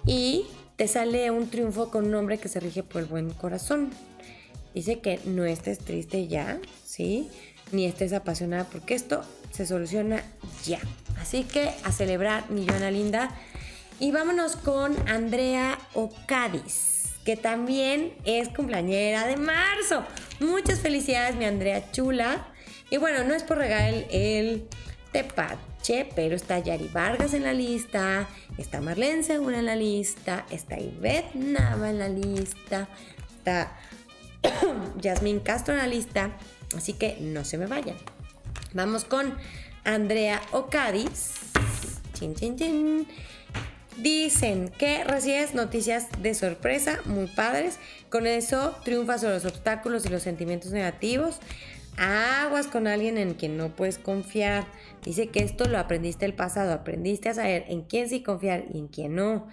y 0.06 0.46
te 0.76 0.88
sale 0.88 1.32
un 1.32 1.50
triunfo 1.50 1.90
con 1.90 2.06
un 2.06 2.14
hombre 2.14 2.38
que 2.38 2.48
se 2.48 2.60
rige 2.60 2.84
por 2.84 3.02
el 3.02 3.08
buen 3.08 3.32
corazón. 3.32 3.90
Dice 4.76 5.00
que 5.00 5.20
no 5.26 5.46
estés 5.46 5.80
triste 5.80 6.28
ya, 6.28 6.60
¿sí? 6.86 7.28
Ni 7.72 7.86
estés 7.86 8.14
apasionada 8.14 8.66
porque 8.66 8.94
esto 8.94 9.24
se 9.50 9.66
soluciona 9.66 10.22
ya. 10.64 10.80
Así 11.20 11.44
que 11.44 11.72
a 11.86 11.92
celebrar, 11.92 12.52
mi 12.52 12.68
Joana 12.68 12.92
linda. 12.92 13.32
Y 14.00 14.12
vámonos 14.12 14.58
con 14.58 14.96
Andrea 15.10 15.80
Ocadis 15.96 16.89
que 17.30 17.38
también 17.38 18.16
es 18.26 18.50
cumpleañera 18.50 19.28
de 19.28 19.38
marzo. 19.38 20.04
Muchas 20.40 20.80
felicidades, 20.80 21.36
mi 21.36 21.46
Andrea 21.46 21.92
Chula. 21.92 22.48
Y 22.90 22.98
bueno, 22.98 23.24
no 23.24 23.36
es 23.36 23.44
por 23.44 23.60
regalar 23.60 23.94
el, 24.10 24.68
tepache, 25.12 26.10
pero 26.16 26.36
está 26.36 26.58
Yari 26.58 26.88
Vargas 26.88 27.36
en 27.36 27.44
la 27.44 27.54
lista, 27.54 28.28
está 28.58 28.82
Marlene 28.82 29.22
Segura 29.22 29.60
en 29.60 29.68
la 29.68 29.76
lista, 29.76 30.48
está 30.50 30.80
Ivette 30.80 31.36
Nava 31.36 31.92
en 31.92 32.00
la 32.00 32.10
lista, 32.10 32.88
está 33.38 33.78
Yasmín 35.00 35.40
Castro 35.40 35.76
en 35.76 35.82
la 35.82 35.88
lista, 35.88 36.32
así 36.76 36.94
que 36.94 37.18
no 37.22 37.46
se 37.46 37.60
me 37.60 37.68
vayan. 37.68 37.98
Vamos 38.74 39.06
con 39.06 39.36
Andrea 39.84 40.42
Ocadis. 40.52 41.34
Chin, 42.14 42.34
chin, 42.34 42.56
chin. 42.58 43.08
Dicen 44.02 44.70
que 44.78 45.04
recibes 45.04 45.54
noticias 45.54 46.08
de 46.22 46.34
sorpresa 46.34 47.00
muy 47.06 47.28
padres. 47.28 47.80
Con 48.10 48.28
eso 48.28 48.76
triunfas 48.86 49.22
sobre 49.22 49.34
los 49.36 49.46
obstáculos 49.46 50.06
y 50.06 50.10
los 50.10 50.24
sentimientos 50.24 50.72
negativos. 50.72 51.40
Aguas 51.98 52.68
con 52.68 52.88
alguien 52.88 53.18
en 53.18 53.34
quien 53.34 53.58
no 53.58 53.76
puedes 53.76 53.98
confiar. 53.98 54.66
Dice 55.04 55.28
que 55.28 55.40
esto 55.40 55.66
lo 55.66 55.78
aprendiste 55.78 56.26
el 56.26 56.34
pasado. 56.34 56.72
Aprendiste 56.72 57.28
a 57.28 57.34
saber 57.34 57.66
en 57.68 57.82
quién 57.82 58.08
sí 58.08 58.24
confiar 58.24 58.64
y 58.74 58.78
en 58.78 58.88
quién 58.88 59.16
no. 59.16 59.50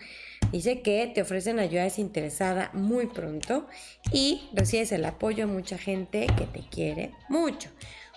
Dice 0.52 0.80
que 0.80 1.10
te 1.12 1.22
ofrecen 1.22 1.58
ayuda 1.58 1.82
desinteresada 1.82 2.70
muy 2.72 3.06
pronto 3.06 3.66
y 4.12 4.48
recibes 4.52 4.92
el 4.92 5.04
apoyo 5.04 5.46
de 5.46 5.52
mucha 5.52 5.76
gente 5.76 6.28
que 6.38 6.44
te 6.46 6.60
quiere 6.68 7.12
mucho. 7.28 7.68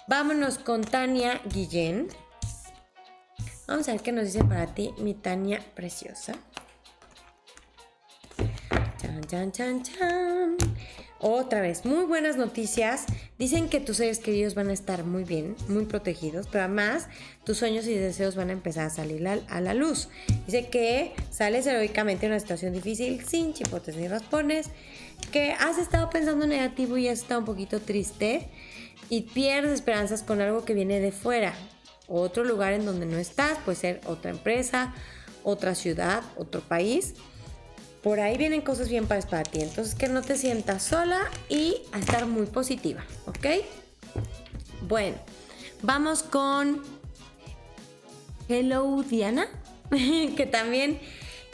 Vámonos 0.08 0.60
con 0.60 0.84
Tania 0.84 1.42
Guillén. 1.52 2.08
Vamos 3.70 3.88
a 3.88 3.92
ver 3.92 4.02
qué 4.02 4.12
nos 4.12 4.26
dice 4.26 4.44
para 4.44 4.66
ti, 4.66 4.90
mi 4.98 5.14
Tania 5.14 5.62
preciosa. 5.76 6.34
Chan, 9.00 9.22
chan, 9.28 9.52
chan, 9.52 9.84
chan. 9.84 10.58
Otra 11.20 11.62
vez, 11.62 11.86
muy 11.86 12.06
buenas 12.06 12.36
noticias. 12.36 13.06
Dicen 13.38 13.70
que 13.70 13.80
tus 13.80 13.98
seres 13.98 14.18
queridos 14.18 14.56
van 14.56 14.70
a 14.70 14.74
estar 14.74 15.04
muy 15.04 15.24
bien, 15.24 15.56
muy 15.68 15.86
protegidos, 15.86 16.48
pero 16.48 16.64
además 16.64 17.10
tus 17.44 17.60
sueños 17.60 17.86
y 17.86 17.94
deseos 17.94 18.36
van 18.36 18.50
a 18.50 18.54
empezar 18.54 18.88
a 18.88 18.90
salir 18.90 19.28
a 19.28 19.62
la 19.62 19.76
luz. 19.76 20.10
Dice 20.48 20.70
que 20.70 21.14
sales 21.30 21.68
heroicamente 21.68 22.26
en 22.26 22.32
una 22.32 22.40
situación 22.40 22.74
difícil, 22.74 23.24
sin 23.24 23.54
chipotes 23.54 23.96
ni 23.98 24.08
raspones, 24.08 24.72
que 25.32 25.52
has 25.52 25.78
estado 25.78 26.10
pensando 26.10 26.48
negativo 26.48 26.98
y 26.98 27.08
has 27.08 27.20
estado 27.20 27.42
un 27.42 27.46
poquito 27.46 27.80
triste 27.80 28.50
y 29.10 29.22
pierdes 29.22 29.74
esperanzas 29.74 30.24
con 30.24 30.42
algo 30.42 30.66
que 30.66 30.74
viene 30.74 31.00
de 31.00 31.12
fuera 31.12 31.54
otro 32.10 32.44
lugar 32.44 32.74
en 32.74 32.86
donde 32.86 33.06
no 33.06 33.18
estás, 33.18 33.58
puede 33.60 33.78
ser 33.78 34.02
otra 34.06 34.32
empresa, 34.32 34.94
otra 35.44 35.76
ciudad, 35.76 36.24
otro 36.36 36.62
país. 36.62 37.14
Por 38.04 38.20
ahí 38.20 38.38
vienen 38.38 38.62
cosas 38.62 38.90
bien 38.90 39.08
para, 39.08 39.22
para 39.22 39.44
ti. 39.44 39.62
Entonces 39.62 39.96
que 39.96 40.08
no 40.08 40.22
te 40.22 40.38
sientas 40.38 40.84
sola 40.84 41.20
y 41.50 41.82
a 41.92 42.00
estar 42.00 42.26
muy 42.26 42.46
positiva, 42.46 43.04
¿ok? 43.26 43.48
Bueno, 44.88 45.18
vamos 45.82 46.24
con 46.24 46.82
Hello 48.48 49.04
Diana, 49.04 49.48
que 50.36 50.48
también 50.50 51.00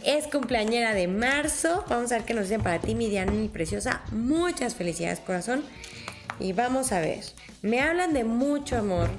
es 0.06 0.28
cumpleañera 0.28 0.94
de 0.94 1.08
marzo. 1.08 1.84
Vamos 1.90 2.12
a 2.12 2.18
ver 2.18 2.26
qué 2.26 2.34
nos 2.34 2.44
dicen 2.44 2.62
para 2.62 2.80
ti, 2.80 2.96
mi 2.96 3.10
Diana, 3.10 3.32
mi 3.32 3.50
preciosa. 3.50 4.04
Muchas 4.12 4.76
felicidades, 4.76 5.20
corazón. 5.20 5.64
Y 6.40 6.54
vamos 6.54 6.92
a 6.92 7.00
ver. 7.00 7.24
Me 7.62 7.82
hablan 7.82 8.14
de 8.14 8.24
mucho 8.24 8.78
amor, 8.78 9.10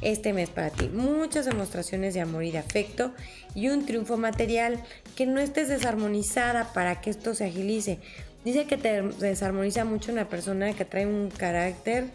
este 0.00 0.32
mes 0.32 0.50
para 0.50 0.70
ti. 0.70 0.88
Muchas 0.88 1.46
demostraciones 1.46 2.14
de 2.14 2.20
amor 2.20 2.44
y 2.44 2.50
de 2.50 2.58
afecto 2.58 3.12
y 3.54 3.68
un 3.68 3.86
triunfo 3.86 4.16
material. 4.16 4.82
Que 5.16 5.26
no 5.26 5.40
estés 5.40 5.68
desarmonizada 5.68 6.72
para 6.72 7.00
que 7.00 7.10
esto 7.10 7.34
se 7.34 7.44
agilice. 7.44 7.98
Dice 8.44 8.64
que 8.64 8.76
te 8.76 9.02
desarmoniza 9.02 9.84
mucho 9.84 10.10
una 10.10 10.28
persona 10.28 10.72
que 10.72 10.84
trae 10.84 11.06
un 11.06 11.30
carácter 11.30 12.06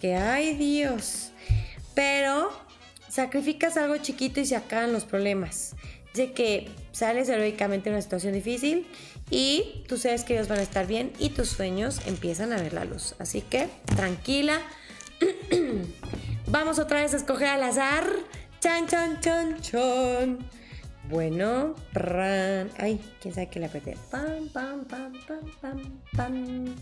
que, 0.00 0.14
ay 0.14 0.54
Dios. 0.54 1.32
pero 1.94 2.50
sacrificas 3.08 3.76
algo 3.78 3.96
chiquito 3.96 4.40
y 4.40 4.46
se 4.46 4.56
acaban 4.56 4.92
los 4.92 5.04
problemas. 5.04 5.74
Dice 6.14 6.32
que 6.32 6.68
sales 6.92 7.28
heroicamente 7.28 7.90
de 7.90 7.96
una 7.96 8.02
situación 8.02 8.32
difícil 8.32 8.86
y 9.30 9.84
tú 9.88 9.96
sabes 9.96 10.24
que 10.24 10.34
ellos 10.34 10.48
van 10.48 10.58
a 10.58 10.62
estar 10.62 10.86
bien 10.86 11.12
y 11.18 11.30
tus 11.30 11.48
sueños 11.48 12.00
empiezan 12.06 12.52
a 12.52 12.56
ver 12.56 12.72
la 12.72 12.84
luz. 12.84 13.14
Así 13.18 13.40
que 13.40 13.68
tranquila. 13.96 14.60
Vamos 16.48 16.78
otra 16.78 17.02
vez 17.02 17.14
a 17.14 17.16
escoger 17.16 17.48
al 17.48 17.62
azar. 17.62 18.06
Chan, 18.60 18.86
chan, 18.86 19.20
chan, 19.20 19.60
chan. 19.60 20.38
Bueno, 21.08 21.74
ay, 22.78 23.00
quién 23.20 23.32
sabe 23.32 23.48
qué 23.48 23.60
le 23.60 23.66
apreté. 23.66 23.96
Pam, 24.10 24.48
pam, 24.52 24.84
pam, 24.84 25.12
pam, 25.26 25.40
pam, 25.60 26.00
pam. 26.16 26.74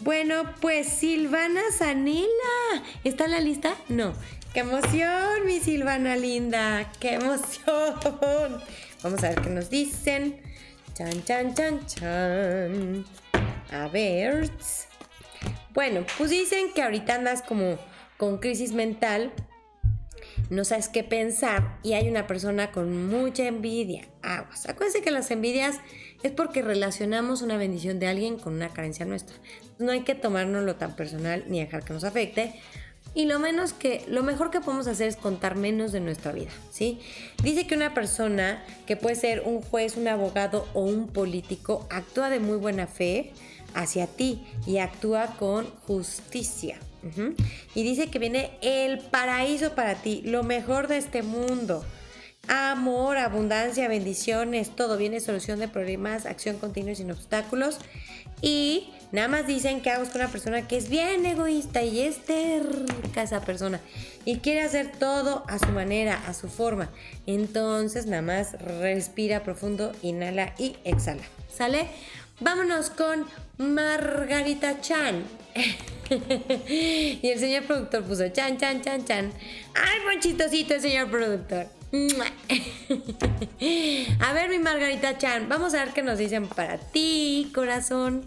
Bueno, 0.00 0.54
pues 0.60 0.86
Silvana 0.88 1.60
Zanela. 1.76 2.82
¿Está 3.04 3.26
en 3.26 3.30
la 3.32 3.40
lista? 3.40 3.74
No. 3.88 4.14
¡Qué 4.54 4.60
emoción, 4.60 5.46
mi 5.46 5.60
Silvana 5.60 6.16
linda! 6.16 6.90
¡Qué 6.98 7.14
emoción! 7.14 8.60
Vamos 9.02 9.22
a 9.22 9.28
ver 9.28 9.42
qué 9.42 9.50
nos 9.50 9.70
dicen. 9.70 10.40
Chan, 10.94 11.22
chan, 11.24 11.54
chan, 11.54 11.86
chan. 11.86 13.04
A 13.70 13.88
ver. 13.88 14.50
Bueno, 15.72 16.04
pues 16.18 16.30
dicen 16.30 16.72
que 16.74 16.82
ahorita 16.82 17.14
andas 17.14 17.42
como 17.42 17.78
con 18.16 18.38
crisis 18.38 18.72
mental 18.72 19.32
no 20.50 20.64
sabes 20.64 20.88
qué 20.88 21.04
pensar 21.04 21.78
y 21.82 21.92
hay 21.92 22.08
una 22.08 22.26
persona 22.26 22.72
con 22.72 23.06
mucha 23.06 23.46
envidia. 23.46 24.06
Aguas. 24.22 24.68
Acuérdense 24.68 25.00
que 25.00 25.10
las 25.10 25.30
envidias 25.30 25.76
es 26.22 26.32
porque 26.32 26.62
relacionamos 26.62 27.42
una 27.42 27.56
bendición 27.56 27.98
de 28.00 28.08
alguien 28.08 28.38
con 28.38 28.54
una 28.54 28.68
carencia 28.68 29.06
nuestra. 29.06 29.36
No 29.78 29.92
hay 29.92 30.00
que 30.00 30.14
tomárnoslo 30.14 30.76
tan 30.76 30.96
personal 30.96 31.44
ni 31.48 31.60
dejar 31.60 31.84
que 31.84 31.92
nos 31.92 32.04
afecte. 32.04 32.54
Y 33.14 33.24
lo 33.24 33.38
menos 33.38 33.72
que, 33.72 34.04
lo 34.08 34.22
mejor 34.22 34.50
que 34.50 34.60
podemos 34.60 34.86
hacer 34.86 35.08
es 35.08 35.16
contar 35.16 35.56
menos 35.56 35.90
de 35.90 36.00
nuestra 36.00 36.30
vida, 36.30 36.50
¿sí? 36.70 37.00
Dice 37.42 37.66
que 37.66 37.74
una 37.74 37.92
persona 37.92 38.62
que 38.86 38.96
puede 38.96 39.16
ser 39.16 39.42
un 39.44 39.62
juez, 39.62 39.96
un 39.96 40.06
abogado 40.06 40.68
o 40.74 40.82
un 40.82 41.08
político 41.08 41.88
actúa 41.90 42.30
de 42.30 42.38
muy 42.38 42.56
buena 42.56 42.86
fe 42.86 43.32
hacia 43.74 44.06
ti 44.06 44.42
y 44.66 44.78
actúa 44.78 45.36
con 45.38 45.66
justicia. 45.86 46.78
Y 47.74 47.82
dice 47.82 48.08
que 48.08 48.18
viene 48.18 48.50
el 48.60 48.98
paraíso 48.98 49.74
para 49.74 49.94
ti, 49.94 50.22
lo 50.24 50.42
mejor 50.42 50.86
de 50.88 50.98
este 50.98 51.22
mundo. 51.22 51.84
Amor, 52.48 53.16
abundancia, 53.16 53.88
bendiciones, 53.88 54.74
todo 54.74 54.96
viene 54.96 55.20
solución 55.20 55.58
de 55.60 55.68
problemas, 55.68 56.26
acción 56.26 56.58
continua 56.58 56.92
y 56.92 56.96
sin 56.96 57.10
obstáculos. 57.10 57.78
Y 58.42 58.90
nada 59.12 59.28
más 59.28 59.46
dicen 59.46 59.80
que 59.80 59.90
hago 59.90 60.04
con 60.06 60.22
una 60.22 60.30
persona 60.30 60.66
que 60.66 60.76
es 60.76 60.88
bien 60.88 61.24
egoísta 61.26 61.82
y 61.82 62.00
es 62.00 62.24
terca 62.24 63.22
esa 63.22 63.42
persona 63.42 63.80
y 64.24 64.38
quiere 64.38 64.62
hacer 64.62 64.92
todo 64.92 65.44
a 65.48 65.58
su 65.58 65.68
manera, 65.68 66.22
a 66.26 66.34
su 66.34 66.48
forma. 66.48 66.90
Entonces 67.26 68.06
nada 68.06 68.22
más 68.22 68.52
respira 68.60 69.42
profundo, 69.42 69.92
inhala 70.02 70.54
y 70.58 70.76
exhala. 70.84 71.22
¿Sale? 71.52 71.88
Vámonos 72.40 72.90
con 72.90 73.26
Margarita 73.58 74.80
Chan. 74.80 75.24
y 76.10 77.28
el 77.28 77.38
señor 77.38 77.64
productor 77.64 78.04
puso 78.04 78.28
chan, 78.30 78.58
chan, 78.58 78.82
chan, 78.82 79.04
chan. 79.04 79.32
¡Ay, 79.74 79.98
el 80.68 80.80
señor 80.80 81.10
productor! 81.10 81.66
a 84.20 84.32
ver, 84.32 84.48
mi 84.48 84.58
Margarita 84.58 85.18
Chan, 85.18 85.48
vamos 85.48 85.74
a 85.74 85.84
ver 85.84 85.92
qué 85.92 86.02
nos 86.02 86.18
dicen 86.18 86.48
para 86.48 86.78
ti, 86.78 87.50
corazón. 87.54 88.24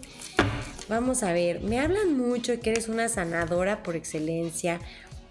Vamos 0.88 1.22
a 1.22 1.32
ver, 1.32 1.60
me 1.60 1.80
hablan 1.80 2.16
mucho 2.16 2.60
que 2.60 2.70
eres 2.70 2.88
una 2.88 3.08
sanadora 3.08 3.82
por 3.82 3.96
excelencia, 3.96 4.80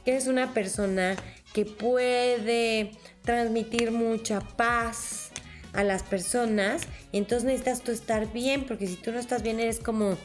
que 0.04 0.12
eres 0.12 0.28
una 0.28 0.54
persona 0.54 1.16
que 1.54 1.66
puede 1.66 2.92
transmitir 3.22 3.92
mucha 3.92 4.42
paz 4.42 5.32
a 5.74 5.84
las 5.84 6.04
personas. 6.04 6.84
Y 7.12 7.18
entonces 7.18 7.46
necesitas 7.46 7.82
tú 7.82 7.92
estar 7.92 8.32
bien, 8.32 8.66
porque 8.66 8.88
si 8.88 8.96
tú 8.96 9.12
no 9.12 9.20
estás 9.20 9.44
bien 9.44 9.60
eres 9.60 9.80
como 9.80 10.18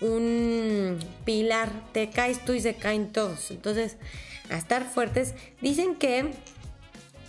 un 0.00 0.98
pilar, 1.24 1.70
te 1.92 2.10
caes 2.10 2.44
tú 2.44 2.52
y 2.52 2.60
se 2.60 2.74
caen 2.74 3.12
todos. 3.12 3.50
Entonces, 3.50 3.96
a 4.50 4.58
estar 4.58 4.84
fuertes, 4.84 5.34
dicen 5.60 5.96
que 5.96 6.32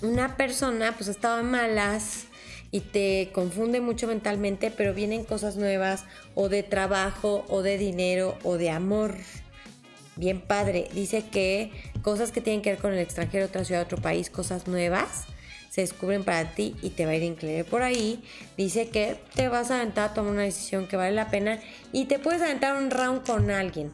una 0.01 0.36
persona 0.38 0.93
pues 0.95 1.07
estaba 1.07 1.41
malas 1.41 2.25
y 2.69 2.82
te 2.82 3.32
confunde 3.34 3.80
mucho 3.80 4.07
mentalmente, 4.07 4.71
pero 4.71 4.93
vienen 4.93 5.23
cosas 5.23 5.55
nuevas 5.55 6.03
o 6.36 6.49
de 6.49 6.63
trabajo 6.63 7.45
o 7.47 7.61
de 7.61 7.78
dinero 7.78 8.38
o 8.43 8.57
de 8.57 8.69
amor. 8.69 9.15
Bien 10.15 10.41
padre, 10.41 10.89
dice 10.93 11.23
que 11.30 11.71
cosas 12.01 12.32
que 12.32 12.41
tienen 12.41 12.61
que 12.61 12.71
ver 12.71 12.80
con 12.80 12.91
el 12.91 12.99
extranjero, 12.99 13.45
otra 13.45 13.63
ciudad, 13.63 13.84
otro 13.84 13.99
país, 13.99 14.30
cosas 14.30 14.67
nuevas 14.67 15.28
se 15.78 15.82
descubren 15.82 16.23
para 16.23 16.55
ti 16.55 16.75
y 16.82 16.89
te 16.89 17.05
va 17.05 17.11
a 17.11 17.15
ir 17.15 17.21
increíble 17.21 17.63
por 17.63 17.84
ahí. 17.84 18.23
Dice 18.57 18.89
que 18.89 19.15
te 19.36 19.47
vas 19.47 19.69
a 19.69 19.75
aventar 19.75 20.09
a 20.09 20.13
tomar 20.15 20.32
una 20.32 20.41
decisión 20.41 20.88
que 20.88 20.97
vale 20.97 21.11
la 21.11 21.30
pena 21.30 21.59
y 21.91 22.05
te 22.05 22.17
puedes 22.17 22.41
aventar 22.41 22.75
un 22.75 22.89
round 22.89 23.23
con 23.23 23.51
alguien. 23.51 23.93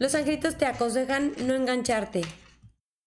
Los 0.00 0.16
angelitos 0.16 0.58
te 0.58 0.66
aconsejan 0.66 1.32
no 1.46 1.54
engancharte. 1.54 2.22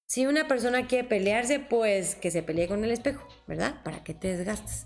Si 0.05 0.25
una 0.25 0.47
persona 0.47 0.87
quiere 0.87 1.05
pelearse, 1.05 1.59
pues 1.59 2.15
que 2.15 2.31
se 2.31 2.43
pelee 2.43 2.69
con 2.69 2.81
el 2.85 2.91
espejo, 2.91 3.27
¿verdad? 3.45 3.83
Para 3.83 4.01
que 4.05 4.13
te 4.13 4.37
desgastes. 4.37 4.85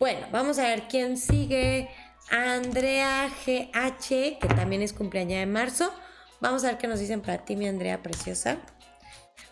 Bueno, 0.00 0.26
vamos 0.32 0.58
a 0.58 0.62
ver 0.62 0.84
quién 0.88 1.18
sigue. 1.18 1.90
Andrea 2.30 3.28
GH, 3.28 4.38
que 4.38 4.48
también 4.56 4.80
es 4.80 4.94
cumpleaños 4.94 5.40
de 5.40 5.44
marzo. 5.44 5.92
Vamos 6.40 6.64
a 6.64 6.68
ver 6.68 6.78
qué 6.78 6.86
nos 6.86 6.98
dicen 6.98 7.20
para 7.20 7.44
ti, 7.44 7.56
mi 7.56 7.68
Andrea 7.68 8.02
preciosa. 8.02 8.56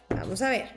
Vamos 0.09 0.41
a 0.41 0.49
ver. 0.49 0.71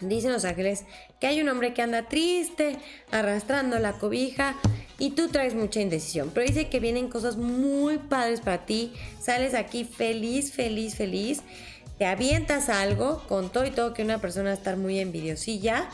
Dicen 0.00 0.32
los 0.32 0.44
ángeles 0.44 0.84
que 1.20 1.26
hay 1.26 1.40
un 1.40 1.48
hombre 1.48 1.74
que 1.74 1.82
anda 1.82 2.08
triste, 2.08 2.76
arrastrando 3.10 3.78
la 3.78 3.92
cobija 3.92 4.56
y 4.98 5.10
tú 5.10 5.28
traes 5.28 5.54
mucha 5.54 5.80
indecisión. 5.80 6.30
Pero 6.32 6.46
dice 6.46 6.68
que 6.68 6.80
vienen 6.80 7.08
cosas 7.08 7.36
muy 7.36 7.98
padres 7.98 8.40
para 8.40 8.66
ti. 8.66 8.92
Sales 9.20 9.54
aquí 9.54 9.84
feliz, 9.84 10.52
feliz, 10.52 10.94
feliz. 10.94 11.42
Te 11.98 12.06
avientas 12.06 12.68
algo 12.68 13.22
con 13.28 13.50
todo 13.50 13.66
y 13.66 13.70
todo 13.70 13.92
que 13.92 14.02
una 14.02 14.20
persona 14.20 14.50
va 14.50 14.54
a 14.54 14.58
estar 14.58 14.76
muy 14.76 14.98
envidiosilla 14.98 15.88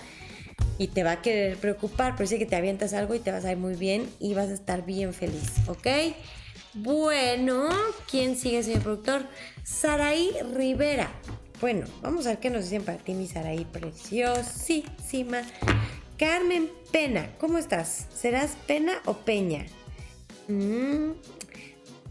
y 0.79 0.89
te 0.89 1.03
va 1.03 1.13
a 1.13 1.23
querer 1.23 1.57
preocupar. 1.57 2.13
Pero 2.13 2.29
dice 2.29 2.39
que 2.39 2.47
te 2.47 2.57
avientas 2.57 2.95
algo 2.95 3.15
y 3.15 3.19
te 3.19 3.33
vas 3.33 3.45
a 3.45 3.53
ir 3.53 3.59
muy 3.59 3.75
bien 3.75 4.09
y 4.21 4.35
vas 4.35 4.49
a 4.51 4.55
estar 4.55 4.85
bien 4.85 5.13
feliz, 5.13 5.53
¿ok? 5.67 5.87
Bueno, 6.75 7.71
¿quién 8.11 8.37
sigue, 8.37 8.63
señor 8.63 8.83
productor? 8.83 9.23
Saraí 9.65 10.31
Rivera. 10.55 11.11
Bueno, 11.59 11.87
vamos 12.03 12.27
a 12.27 12.31
ver 12.31 12.39
qué 12.39 12.51
nos 12.51 12.65
dicen 12.65 12.85
para 12.85 12.99
ti, 12.99 13.15
mi 13.15 13.27
Saraí 13.27 13.65
preciosísima. 13.65 15.41
Carmen 16.19 16.71
Pena, 16.93 17.31
¿cómo 17.39 17.57
estás? 17.57 18.07
¿Serás 18.15 18.59
Pena 18.67 18.93
o 19.07 19.15
Peña? 19.15 19.65
Mm, 20.49 21.13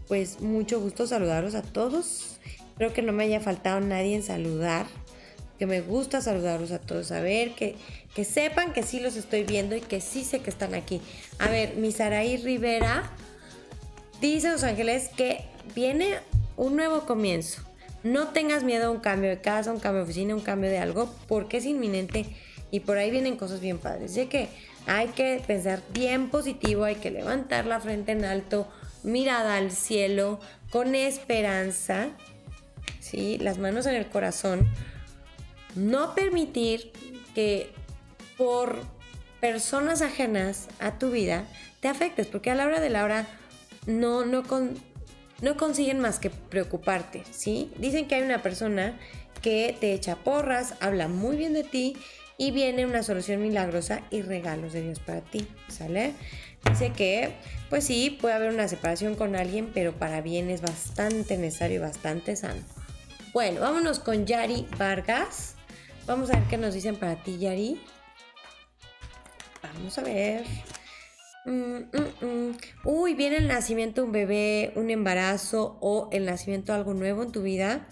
pues 0.08 0.40
mucho 0.40 0.80
gusto 0.80 1.06
saludaros 1.06 1.54
a 1.54 1.62
todos. 1.62 2.38
Creo 2.76 2.92
que 2.92 3.02
no 3.02 3.12
me 3.12 3.22
haya 3.22 3.38
faltado 3.38 3.80
nadie 3.80 4.16
en 4.16 4.24
saludar. 4.24 4.86
Que 5.60 5.66
me 5.66 5.80
gusta 5.80 6.20
saludaros 6.20 6.72
a 6.72 6.80
todos. 6.80 7.12
A 7.12 7.20
ver, 7.20 7.52
que, 7.52 7.76
que 8.16 8.24
sepan 8.24 8.72
que 8.72 8.82
sí 8.82 8.98
los 8.98 9.14
estoy 9.14 9.44
viendo 9.44 9.76
y 9.76 9.80
que 9.80 10.00
sí 10.00 10.24
sé 10.24 10.40
que 10.40 10.50
están 10.50 10.74
aquí. 10.74 11.00
A 11.38 11.48
ver, 11.48 11.76
mi 11.76 11.92
Saraí 11.92 12.36
Rivera 12.36 13.12
dice 14.20 14.50
Los 14.50 14.64
Ángeles 14.64 15.08
que 15.16 15.44
viene 15.72 16.16
un 16.56 16.74
nuevo 16.74 17.06
comienzo. 17.06 17.65
No 18.06 18.28
tengas 18.28 18.62
miedo 18.62 18.86
a 18.86 18.90
un 18.90 19.00
cambio 19.00 19.28
de 19.28 19.40
casa, 19.40 19.72
un 19.72 19.80
cambio 19.80 19.98
de 19.98 20.04
oficina, 20.04 20.32
un 20.32 20.40
cambio 20.40 20.70
de 20.70 20.78
algo, 20.78 21.12
porque 21.26 21.56
es 21.56 21.64
inminente 21.64 22.24
y 22.70 22.78
por 22.78 22.98
ahí 22.98 23.10
vienen 23.10 23.36
cosas 23.36 23.58
bien 23.58 23.78
padres. 23.78 24.14
Sé 24.14 24.28
que 24.28 24.48
hay 24.86 25.08
que 25.08 25.42
pensar 25.44 25.82
bien 25.92 26.30
positivo, 26.30 26.84
hay 26.84 26.94
que 26.94 27.10
levantar 27.10 27.66
la 27.66 27.80
frente 27.80 28.12
en 28.12 28.24
alto, 28.24 28.68
mirada 29.02 29.56
al 29.56 29.72
cielo, 29.72 30.38
con 30.70 30.94
esperanza, 30.94 32.10
¿sí? 33.00 33.38
las 33.38 33.58
manos 33.58 33.86
en 33.86 33.96
el 33.96 34.06
corazón. 34.06 34.68
No 35.74 36.14
permitir 36.14 36.92
que 37.34 37.72
por 38.36 38.84
personas 39.40 40.00
ajenas 40.00 40.68
a 40.78 40.96
tu 41.00 41.10
vida 41.10 41.44
te 41.80 41.88
afectes, 41.88 42.28
porque 42.28 42.52
a 42.52 42.54
la 42.54 42.66
hora 42.66 42.78
de 42.78 42.88
la 42.88 43.02
hora 43.02 43.26
no, 43.86 44.24
no, 44.24 44.44
con, 44.44 44.76
no 45.40 45.56
consiguen 45.56 46.00
más 46.00 46.18
que 46.18 46.30
preocuparte, 46.30 47.22
¿sí? 47.30 47.70
Dicen 47.78 48.08
que 48.08 48.16
hay 48.16 48.22
una 48.22 48.42
persona 48.42 48.98
que 49.42 49.76
te 49.78 49.92
echa 49.92 50.16
porras, 50.16 50.74
habla 50.80 51.08
muy 51.08 51.36
bien 51.36 51.52
de 51.52 51.64
ti 51.64 51.96
y 52.38 52.50
viene 52.50 52.86
una 52.86 53.02
solución 53.02 53.42
milagrosa 53.42 54.02
y 54.10 54.22
regalos 54.22 54.72
de 54.72 54.82
Dios 54.82 55.00
para 55.00 55.20
ti, 55.20 55.46
¿sale? 55.68 56.12
Dice 56.68 56.92
que, 56.92 57.32
pues 57.70 57.84
sí, 57.84 58.16
puede 58.20 58.34
haber 58.34 58.52
una 58.52 58.68
separación 58.68 59.14
con 59.14 59.36
alguien, 59.36 59.70
pero 59.72 59.92
para 59.92 60.20
bien 60.20 60.50
es 60.50 60.62
bastante 60.62 61.36
necesario 61.36 61.76
y 61.76 61.80
bastante 61.80 62.34
sano. 62.36 62.62
Bueno, 63.32 63.60
vámonos 63.60 63.98
con 63.98 64.26
Yari 64.26 64.66
Vargas. 64.78 65.54
Vamos 66.06 66.30
a 66.30 66.38
ver 66.38 66.48
qué 66.48 66.56
nos 66.56 66.74
dicen 66.74 66.96
para 66.96 67.16
ti, 67.16 67.38
Yari. 67.38 67.80
Vamos 69.62 69.98
a 69.98 70.02
ver. 70.02 70.44
Mm, 71.46 71.76
mm, 71.92 72.26
mm. 72.26 72.56
Uy, 72.84 73.14
viene 73.14 73.36
el 73.36 73.46
nacimiento 73.46 74.00
de 74.00 74.06
un 74.06 74.12
bebé, 74.12 74.72
un 74.74 74.90
embarazo 74.90 75.78
o 75.80 76.08
el 76.10 76.24
nacimiento 76.24 76.72
de 76.72 76.78
algo 76.78 76.92
nuevo 76.92 77.22
en 77.22 77.32
tu 77.32 77.42
vida. 77.42 77.86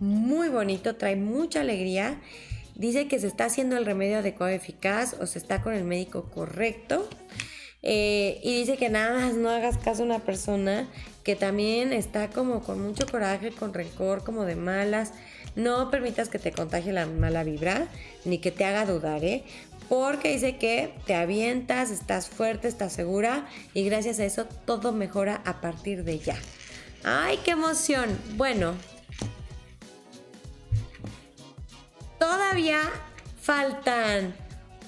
muy 0.00 0.48
bonito, 0.48 0.94
trae 0.96 1.16
mucha 1.16 1.62
alegría. 1.62 2.20
Dice 2.76 3.08
que 3.08 3.18
se 3.18 3.26
está 3.26 3.46
haciendo 3.46 3.76
el 3.76 3.84
remedio 3.84 4.18
adecuado 4.18 4.52
eficaz 4.52 5.16
o 5.20 5.26
se 5.26 5.38
está 5.40 5.62
con 5.62 5.74
el 5.74 5.84
médico 5.84 6.30
correcto. 6.30 7.08
Eh, 7.82 8.40
y 8.44 8.58
dice 8.60 8.76
que 8.76 8.90
nada 8.90 9.18
más 9.18 9.34
no 9.34 9.50
hagas 9.50 9.78
caso 9.78 10.02
a 10.02 10.06
una 10.06 10.18
persona 10.18 10.88
que 11.24 11.34
también 11.36 11.92
está 11.92 12.28
como 12.30 12.62
con 12.62 12.80
mucho 12.80 13.06
coraje, 13.06 13.50
con 13.50 13.74
rencor, 13.74 14.22
como 14.22 14.44
de 14.44 14.56
malas. 14.56 15.12
No 15.56 15.90
permitas 15.90 16.28
que 16.28 16.38
te 16.38 16.52
contagie 16.52 16.92
la 16.92 17.06
mala 17.06 17.42
vibra, 17.42 17.88
ni 18.24 18.38
que 18.38 18.52
te 18.52 18.64
haga 18.64 18.84
dudar, 18.84 19.24
¿eh? 19.24 19.44
Porque 19.88 20.32
dice 20.32 20.56
que 20.56 20.94
te 21.06 21.14
avientas, 21.14 21.90
estás 21.90 22.28
fuerte, 22.28 22.68
estás 22.68 22.92
segura 22.92 23.48
y 23.72 23.84
gracias 23.84 24.20
a 24.20 24.24
eso 24.24 24.44
todo 24.66 24.92
mejora 24.92 25.40
a 25.44 25.60
partir 25.60 26.04
de 26.04 26.18
ya. 26.18 26.36
¡Ay, 27.04 27.38
qué 27.44 27.52
emoción! 27.52 28.18
Bueno, 28.36 28.74
todavía 32.18 32.80
faltan 33.40 34.34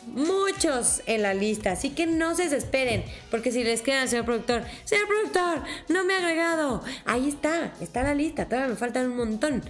muchos 0.06 1.02
en 1.06 1.22
la 1.22 1.34
lista, 1.34 1.72
así 1.72 1.90
que 1.90 2.06
no 2.06 2.34
se 2.34 2.44
desesperen, 2.44 3.04
porque 3.30 3.52
si 3.52 3.62
les 3.64 3.82
queda 3.82 4.02
al 4.02 4.08
señor 4.08 4.24
productor, 4.24 4.64
señor 4.84 5.06
productor, 5.06 5.62
no 5.88 6.04
me 6.04 6.14
ha 6.14 6.18
agregado, 6.18 6.82
ahí 7.04 7.28
está, 7.28 7.72
está 7.80 8.02
la 8.02 8.14
lista, 8.14 8.46
todavía 8.46 8.68
me 8.68 8.76
faltan 8.76 9.10
un 9.10 9.16
montón. 9.16 9.62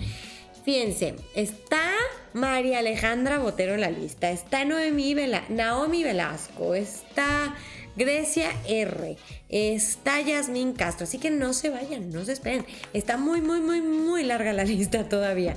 Fíjense, 0.70 1.16
está 1.34 1.82
María 2.32 2.78
Alejandra 2.78 3.40
Botero 3.40 3.74
en 3.74 3.80
la 3.80 3.90
lista, 3.90 4.30
está 4.30 4.64
Noemí 4.64 5.16
Naomi 5.48 6.04
Velasco, 6.04 6.76
está 6.76 7.56
Grecia 7.96 8.52
R, 8.68 9.16
está 9.48 10.20
Yasmín 10.20 10.74
Castro, 10.74 11.08
así 11.08 11.18
que 11.18 11.32
no 11.32 11.54
se 11.54 11.70
vayan, 11.70 12.10
no 12.10 12.24
se 12.24 12.34
esperen, 12.34 12.64
está 12.92 13.16
muy, 13.16 13.40
muy, 13.40 13.60
muy, 13.60 13.80
muy 13.80 14.22
larga 14.22 14.52
la 14.52 14.62
lista 14.76 15.08
todavía. 15.08 15.56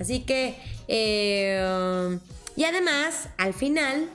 Así 0.00 0.20
que, 0.20 0.54
eh, 0.88 2.18
y 2.56 2.64
además, 2.64 3.28
al 3.36 3.52
final 3.52 4.08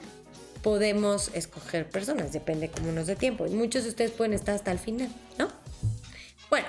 podemos 0.62 1.30
escoger 1.32 1.88
personas, 1.88 2.32
depende 2.32 2.70
cómo 2.70 2.90
nos 2.90 3.06
dé 3.06 3.14
tiempo, 3.14 3.46
y 3.46 3.50
muchos 3.50 3.84
de 3.84 3.90
ustedes 3.90 4.10
pueden 4.10 4.32
estar 4.32 4.56
hasta 4.56 4.72
el 4.72 4.80
final, 4.80 5.10
¿no? 5.38 5.46
Bueno, 6.50 6.66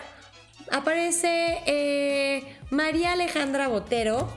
aparece 0.69 1.63
eh, 1.65 2.43
María 2.71 3.11
Alejandra 3.11 3.67
Botero. 3.67 4.29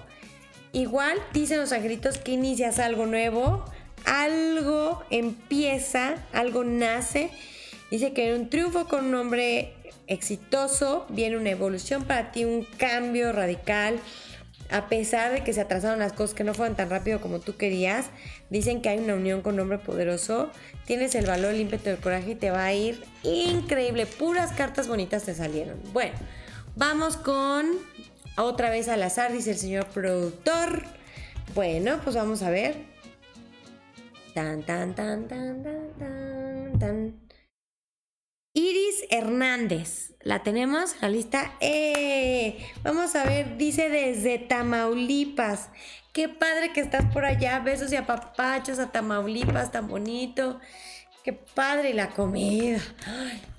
Igual 0.72 1.16
dicen 1.32 1.60
los 1.60 1.70
angelitos 1.70 2.18
que 2.18 2.32
inicias 2.32 2.80
algo 2.80 3.06
nuevo, 3.06 3.64
algo 4.04 5.04
empieza, 5.08 6.16
algo 6.32 6.64
nace. 6.64 7.30
Dice 7.92 8.12
que 8.12 8.34
un 8.34 8.50
triunfo 8.50 8.88
con 8.88 9.06
un 9.06 9.14
hombre 9.14 9.72
exitoso 10.08 11.06
viene 11.10 11.36
una 11.36 11.50
evolución 11.50 12.02
para 12.04 12.32
ti, 12.32 12.44
un 12.44 12.64
cambio 12.76 13.32
radical. 13.32 14.00
A 14.68 14.88
pesar 14.88 15.30
de 15.30 15.44
que 15.44 15.52
se 15.52 15.60
atrasaron 15.60 16.00
las 16.00 16.12
cosas 16.12 16.34
que 16.34 16.42
no 16.42 16.54
fueron 16.54 16.74
tan 16.74 16.90
rápido 16.90 17.20
como 17.20 17.38
tú 17.38 17.56
querías, 17.56 18.06
dicen 18.50 18.82
que 18.82 18.88
hay 18.88 18.98
una 18.98 19.14
unión 19.14 19.42
con 19.42 19.54
un 19.54 19.60
hombre 19.60 19.78
poderoso. 19.78 20.50
Tienes 20.86 21.14
el 21.14 21.26
valor, 21.26 21.54
el 21.54 21.60
ímpetu, 21.60 21.90
el 21.90 21.98
coraje 21.98 22.32
y 22.32 22.34
te 22.34 22.50
va 22.50 22.64
a 22.64 22.74
ir 22.74 23.04
increíble. 23.22 24.06
Puras 24.06 24.50
cartas 24.50 24.88
bonitas 24.88 25.22
te 25.22 25.36
salieron. 25.36 25.78
Bueno, 25.92 26.14
vamos 26.74 27.16
con 27.16 27.93
otra 28.36 28.70
vez 28.70 28.88
al 28.88 29.02
azar, 29.02 29.32
dice 29.32 29.52
el 29.52 29.58
señor 29.58 29.86
productor. 29.86 30.84
Bueno, 31.54 32.00
pues 32.02 32.16
vamos 32.16 32.42
a 32.42 32.50
ver. 32.50 32.74
Tan, 34.34 34.62
tan, 34.62 34.94
tan, 34.94 35.28
tan, 35.28 35.62
tan, 35.62 35.92
tan, 35.98 36.78
tan. 36.78 37.20
Iris 38.56 39.04
Hernández, 39.10 40.14
la 40.20 40.42
tenemos, 40.42 40.94
la 41.00 41.08
lista. 41.08 41.52
¡Eh! 41.60 42.58
Vamos 42.82 43.14
a 43.16 43.24
ver, 43.24 43.56
dice 43.56 43.88
desde 43.88 44.38
Tamaulipas. 44.38 45.70
Qué 46.12 46.28
padre 46.28 46.72
que 46.72 46.80
estás 46.80 47.04
por 47.12 47.24
allá. 47.24 47.58
Besos 47.60 47.92
y 47.92 47.96
apapachos 47.96 48.78
a 48.78 48.92
Tamaulipas, 48.92 49.72
tan 49.72 49.88
bonito. 49.88 50.60
Qué 51.24 51.32
padre 51.32 51.94
la 51.94 52.10
comida. 52.10 52.78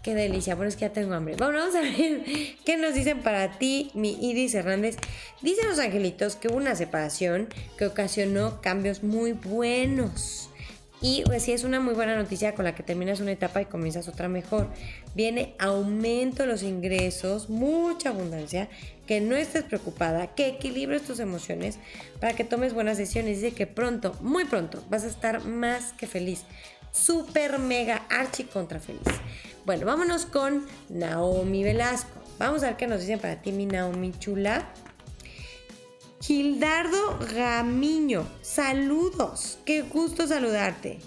Qué 0.04 0.14
delicia. 0.14 0.54
Bueno, 0.54 0.70
es 0.70 0.76
que 0.76 0.82
ya 0.82 0.94
tengo 0.94 1.16
hambre. 1.16 1.36
Bueno, 1.36 1.58
vamos 1.58 1.74
a 1.74 1.82
ver 1.82 2.24
qué 2.64 2.78
nos 2.78 2.94
dicen 2.94 3.24
para 3.24 3.58
ti, 3.58 3.90
mi 3.96 4.12
Iris 4.30 4.54
Hernández. 4.54 4.98
Dicen 5.42 5.68
los 5.68 5.80
angelitos 5.80 6.36
que 6.36 6.48
hubo 6.48 6.58
una 6.58 6.76
separación 6.76 7.50
que 7.76 7.88
ocasionó 7.88 8.62
cambios 8.62 9.02
muy 9.02 9.32
buenos. 9.32 10.52
Y 11.02 11.24
pues 11.26 11.44
sí, 11.44 11.52
es 11.54 11.64
una 11.64 11.80
muy 11.80 11.94
buena 11.94 12.16
noticia 12.16 12.54
con 12.54 12.66
la 12.66 12.74
que 12.76 12.84
terminas 12.84 13.20
una 13.20 13.32
etapa 13.32 13.62
y 13.62 13.66
comienzas 13.66 14.08
otra 14.08 14.30
mejor. 14.30 14.70
Viene 15.16 15.56
aumento 15.60 16.44
de 16.44 16.48
los 16.48 16.64
ingresos, 16.64 17.50
mucha 17.50 18.10
abundancia, 18.10 18.70
que 19.06 19.22
no 19.22 19.36
estés 19.36 19.64
preocupada, 19.64 20.34
que 20.36 20.48
equilibres 20.48 21.04
tus 21.04 21.20
emociones 21.20 21.80
para 22.20 22.34
que 22.34 22.44
tomes 22.44 22.74
buenas 22.74 22.98
decisiones. 22.98 23.42
Dice 23.42 23.56
que 23.56 23.68
pronto, 23.68 24.16
muy 24.22 24.46
pronto, 24.46 24.84
vas 24.90 25.04
a 25.04 25.08
estar 25.08 25.46
más 25.46 25.94
que 25.94 26.08
feliz 26.08 26.44
super 26.96 27.60
mega 27.60 28.06
archi 28.10 28.46
contra 28.46 28.80
feliz. 28.80 29.02
Bueno, 29.66 29.86
vámonos 29.86 30.26
con 30.26 30.66
Naomi 30.90 31.64
Velasco. 31.64 32.22
Vamos 32.40 32.64
a 32.64 32.68
ver 32.68 32.78
qué 32.78 32.88
nos 32.88 33.02
dicen 33.02 33.20
para 33.20 33.42
ti, 33.42 33.52
mi 33.52 33.66
Naomi 33.66 34.12
chula. 34.18 34.66
Gildardo 36.22 37.20
Gamiño, 37.36 38.28
saludos, 38.42 39.60
qué 39.66 39.82
gusto 39.82 40.28
saludarte. 40.28 41.00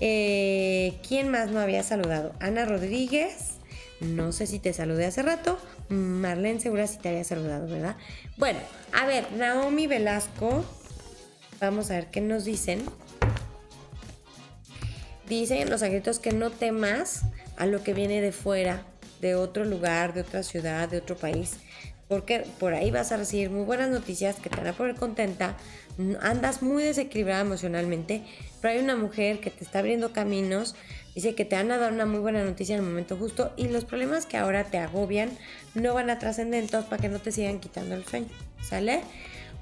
Eh, 0.00 0.98
¿Quién 1.06 1.28
más 1.28 1.50
no 1.50 1.60
había 1.60 1.82
saludado? 1.82 2.32
Ana 2.40 2.64
Rodríguez, 2.64 3.58
no 4.00 4.32
sé 4.32 4.46
si 4.46 4.58
te 4.58 4.72
saludé 4.72 5.06
hace 5.06 5.22
rato. 5.22 5.58
Marlene 5.88 6.60
segura 6.60 6.86
si 6.86 6.98
te 6.98 7.08
había 7.08 7.24
saludado, 7.24 7.66
¿verdad? 7.68 7.96
Bueno, 8.36 8.58
a 8.92 9.06
ver, 9.06 9.30
Naomi 9.32 9.86
Velasco, 9.86 10.64
vamos 11.60 11.90
a 11.90 11.94
ver 11.94 12.10
qué 12.10 12.20
nos 12.20 12.44
dicen. 12.44 12.82
Dicen 15.28 15.68
los 15.68 15.82
angelitos 15.82 16.18
que 16.18 16.32
no 16.32 16.50
temas 16.50 17.22
a 17.56 17.66
lo 17.66 17.82
que 17.82 17.92
viene 17.92 18.20
de 18.20 18.32
fuera, 18.32 18.82
de 19.20 19.34
otro 19.34 19.64
lugar, 19.64 20.14
de 20.14 20.22
otra 20.22 20.42
ciudad, 20.42 20.88
de 20.88 20.98
otro 20.98 21.16
país, 21.16 21.58
porque 22.08 22.46
por 22.58 22.72
ahí 22.72 22.90
vas 22.90 23.12
a 23.12 23.18
recibir 23.18 23.50
muy 23.50 23.64
buenas 23.64 23.90
noticias 23.90 24.36
que 24.36 24.48
te 24.48 24.56
van 24.56 24.68
a 24.68 24.72
poner 24.72 24.96
contenta, 24.96 25.56
andas 26.22 26.62
muy 26.62 26.82
desequilibrada 26.82 27.42
emocionalmente, 27.42 28.22
pero 28.60 28.72
hay 28.72 28.80
una 28.80 28.96
mujer 28.96 29.40
que 29.40 29.50
te 29.50 29.64
está 29.64 29.80
abriendo 29.80 30.12
caminos, 30.12 30.74
dice 31.14 31.34
que 31.34 31.44
te 31.44 31.56
van 31.56 31.70
a 31.72 31.78
dar 31.78 31.92
una 31.92 32.06
muy 32.06 32.20
buena 32.20 32.42
noticia 32.44 32.76
en 32.76 32.82
el 32.82 32.88
momento 32.88 33.16
justo 33.16 33.52
y 33.56 33.68
los 33.68 33.84
problemas 33.84 34.24
que 34.24 34.38
ahora 34.38 34.64
te 34.64 34.78
agobian 34.78 35.30
no 35.74 35.92
van 35.92 36.08
a 36.08 36.18
trascender 36.18 36.62
entonces 36.62 36.88
para 36.88 37.02
que 37.02 37.08
no 37.08 37.18
te 37.18 37.32
sigan 37.32 37.60
quitando 37.60 37.94
el 37.94 38.04
sueño, 38.06 38.28
¿sale? 38.62 39.02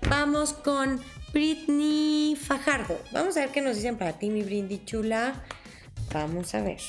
Vamos 0.08 0.52
con 0.52 1.00
Britney 1.32 2.36
Fajardo. 2.36 3.00
Vamos 3.12 3.36
a 3.36 3.40
ver 3.40 3.50
qué 3.50 3.60
nos 3.60 3.76
dicen 3.76 3.96
para 3.96 4.12
ti, 4.12 4.30
mi 4.30 4.42
Brindy 4.42 4.84
chula. 4.84 5.44
Vamos 6.12 6.54
a 6.54 6.62
ver. 6.62 6.80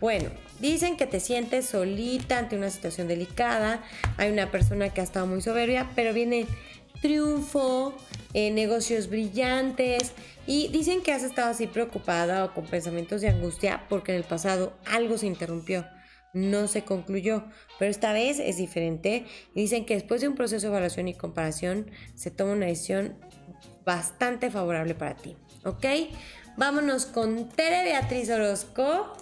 Bueno, 0.00 0.30
dicen 0.60 0.96
que 0.96 1.06
te 1.06 1.18
sientes 1.18 1.66
solita 1.66 2.38
ante 2.38 2.56
una 2.56 2.70
situación 2.70 3.08
delicada. 3.08 3.82
Hay 4.16 4.30
una 4.30 4.50
persona 4.50 4.90
que 4.90 5.00
ha 5.00 5.04
estado 5.04 5.26
muy 5.26 5.42
soberbia, 5.42 5.90
pero 5.96 6.12
viene 6.12 6.46
triunfo, 7.02 7.96
eh, 8.32 8.50
negocios 8.52 9.08
brillantes. 9.08 10.12
Y 10.48 10.68
dicen 10.68 11.02
que 11.02 11.12
has 11.12 11.24
estado 11.24 11.50
así 11.50 11.66
preocupada 11.66 12.42
o 12.42 12.54
con 12.54 12.64
pensamientos 12.64 13.20
de 13.20 13.28
angustia 13.28 13.84
porque 13.86 14.12
en 14.12 14.16
el 14.16 14.24
pasado 14.24 14.72
algo 14.86 15.18
se 15.18 15.26
interrumpió, 15.26 15.84
no 16.32 16.68
se 16.68 16.84
concluyó, 16.84 17.44
pero 17.78 17.90
esta 17.90 18.14
vez 18.14 18.38
es 18.38 18.56
diferente. 18.56 19.26
Dicen 19.54 19.84
que 19.84 19.92
después 19.92 20.22
de 20.22 20.28
un 20.28 20.34
proceso 20.36 20.66
de 20.66 20.72
evaluación 20.72 21.06
y 21.06 21.12
comparación 21.12 21.90
se 22.14 22.30
toma 22.30 22.52
una 22.52 22.64
decisión 22.64 23.18
bastante 23.84 24.50
favorable 24.50 24.94
para 24.94 25.16
ti. 25.16 25.36
¿Ok? 25.66 25.84
Vámonos 26.56 27.04
con 27.04 27.50
Tere 27.50 27.84
Beatriz 27.84 28.30
Orozco. 28.30 29.12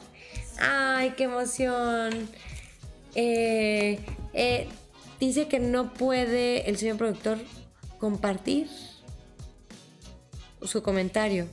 ¡Ay, 0.61 1.14
qué 1.16 1.24
emoción! 1.24 2.29
Eh, 3.16 3.99
eh, 4.33 4.68
dice 5.18 5.49
que 5.49 5.59
no 5.59 5.93
puede 5.93 6.70
el 6.70 6.79
señor 6.79 6.99
productor 6.99 7.39
compartir 7.99 8.68
su 10.67 10.83
comentario. 10.83 11.47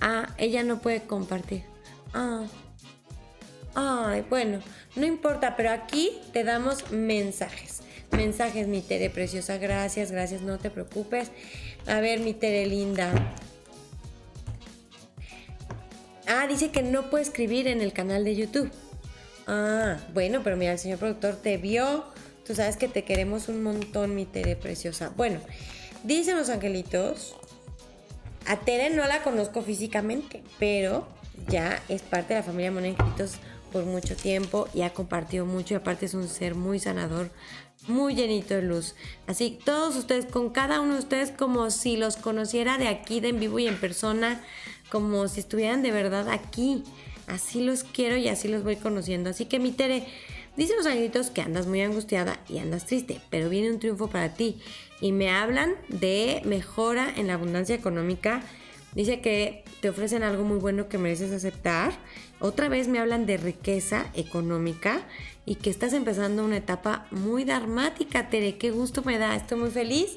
Ah, 0.00 0.34
ella 0.38 0.62
no 0.64 0.80
puede 0.80 1.02
compartir. 1.02 1.62
Ah. 2.12 2.44
Ay, 3.74 4.24
bueno, 4.28 4.60
no 4.96 5.06
importa, 5.06 5.56
pero 5.56 5.70
aquí 5.70 6.10
te 6.32 6.44
damos 6.44 6.90
mensajes. 6.90 7.80
Mensajes, 8.10 8.68
mi 8.68 8.82
Tere 8.82 9.08
preciosa. 9.08 9.56
Gracias, 9.56 10.10
gracias, 10.10 10.42
no 10.42 10.58
te 10.58 10.70
preocupes. 10.70 11.30
A 11.86 12.00
ver, 12.00 12.20
mi 12.20 12.34
Tere 12.34 12.66
linda. 12.66 13.10
Ah, 16.28 16.46
dice 16.46 16.70
que 16.70 16.82
no 16.82 17.08
puede 17.08 17.24
escribir 17.24 17.66
en 17.68 17.80
el 17.80 17.92
canal 17.92 18.24
de 18.24 18.36
YouTube. 18.36 18.70
Ah, 19.46 19.96
bueno, 20.12 20.42
pero 20.42 20.56
mira, 20.56 20.72
el 20.72 20.78
señor 20.78 20.98
productor 20.98 21.36
te 21.36 21.56
vio. 21.56 22.04
Tú 22.46 22.54
sabes 22.54 22.76
que 22.76 22.88
te 22.88 23.04
queremos 23.04 23.48
un 23.48 23.62
montón, 23.62 24.14
mi 24.14 24.26
Tere 24.26 24.56
preciosa. 24.56 25.12
Bueno, 25.16 25.40
dicen 26.04 26.36
los 26.36 26.50
angelitos 26.50 27.36
a 28.46 28.56
Tere 28.56 28.90
no 28.90 29.06
la 29.06 29.22
conozco 29.22 29.62
físicamente, 29.62 30.42
pero 30.58 31.06
ya 31.48 31.82
es 31.88 32.02
parte 32.02 32.34
de 32.34 32.40
la 32.40 32.46
familia 32.46 32.70
Monenjitos 32.70 33.36
por 33.72 33.84
mucho 33.84 34.14
tiempo 34.16 34.68
y 34.74 34.82
ha 34.82 34.92
compartido 34.92 35.46
mucho 35.46 35.74
y 35.74 35.76
aparte 35.78 36.06
es 36.06 36.14
un 36.14 36.28
ser 36.28 36.54
muy 36.54 36.78
sanador, 36.78 37.30
muy 37.88 38.14
llenito 38.14 38.54
de 38.54 38.62
luz. 38.62 38.94
Así 39.26 39.58
todos 39.64 39.96
ustedes, 39.96 40.26
con 40.26 40.50
cada 40.50 40.80
uno 40.80 40.94
de 40.94 41.00
ustedes 41.00 41.30
como 41.30 41.70
si 41.70 41.96
los 41.96 42.16
conociera 42.16 42.78
de 42.78 42.88
aquí, 42.88 43.20
de 43.20 43.28
en 43.28 43.40
vivo 43.40 43.58
y 43.58 43.66
en 43.66 43.80
persona, 43.80 44.40
como 44.90 45.26
si 45.28 45.40
estuvieran 45.40 45.82
de 45.82 45.90
verdad 45.90 46.28
aquí. 46.28 46.84
Así 47.26 47.62
los 47.62 47.84
quiero 47.84 48.16
y 48.16 48.28
así 48.28 48.48
los 48.48 48.62
voy 48.62 48.76
conociendo. 48.76 49.30
Así 49.30 49.46
que 49.46 49.58
mi 49.58 49.72
Tere, 49.72 50.06
dicen 50.56 50.76
los 50.76 50.86
angelitos 50.86 51.30
que 51.30 51.42
andas 51.42 51.66
muy 51.66 51.80
angustiada 51.80 52.38
y 52.48 52.58
andas 52.58 52.86
triste, 52.86 53.20
pero 53.30 53.48
viene 53.48 53.70
un 53.70 53.78
triunfo 53.78 54.08
para 54.08 54.34
ti. 54.34 54.60
Y 55.00 55.12
me 55.12 55.30
hablan 55.30 55.74
de 55.88 56.42
mejora 56.44 57.12
en 57.16 57.26
la 57.26 57.34
abundancia 57.34 57.74
económica. 57.74 58.42
Dice 58.94 59.20
que 59.20 59.64
te 59.80 59.88
ofrecen 59.88 60.22
algo 60.22 60.44
muy 60.44 60.58
bueno 60.58 60.88
que 60.88 60.98
mereces 60.98 61.32
aceptar. 61.32 61.92
Otra 62.40 62.68
vez 62.68 62.88
me 62.88 62.98
hablan 62.98 63.26
de 63.26 63.36
riqueza 63.36 64.06
económica 64.14 65.02
y 65.44 65.56
que 65.56 65.70
estás 65.70 65.92
empezando 65.92 66.44
una 66.44 66.58
etapa 66.58 67.06
muy 67.10 67.44
dramática, 67.44 68.28
Tere. 68.30 68.58
Qué 68.58 68.70
gusto 68.70 69.02
me 69.02 69.18
da, 69.18 69.34
estoy 69.34 69.58
muy 69.58 69.70
feliz. 69.70 70.16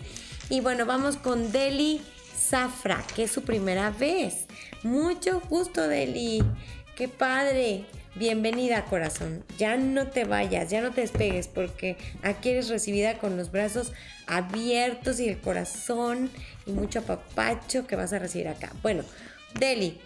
Y 0.49 0.61
bueno, 0.61 0.85
vamos 0.85 1.17
con 1.17 1.51
Deli 1.51 2.01
Zafra, 2.35 3.03
que 3.15 3.23
es 3.23 3.31
su 3.31 3.41
primera 3.41 3.89
vez. 3.89 4.45
Mucho 4.83 5.41
gusto, 5.49 5.87
Deli. 5.87 6.43
Qué 6.95 7.07
padre. 7.07 7.85
Bienvenida, 8.17 8.85
corazón. 8.85 9.43
Ya 9.57 9.75
no 9.75 10.07
te 10.07 10.23
vayas, 10.23 10.69
ya 10.69 10.81
no 10.81 10.91
te 10.91 11.01
despegues, 11.01 11.49
porque 11.49 11.97
aquí 12.23 12.51
eres 12.51 12.69
recibida 12.69 13.17
con 13.17 13.35
los 13.35 13.51
brazos 13.51 13.91
abiertos 14.25 15.19
y 15.19 15.27
el 15.27 15.41
corazón 15.41 16.31
y 16.65 16.71
mucho 16.71 16.99
apapacho 16.99 17.85
que 17.85 17.97
vas 17.97 18.13
a 18.13 18.19
recibir 18.19 18.47
acá. 18.47 18.71
Bueno, 18.81 19.03
Deli, 19.59 19.99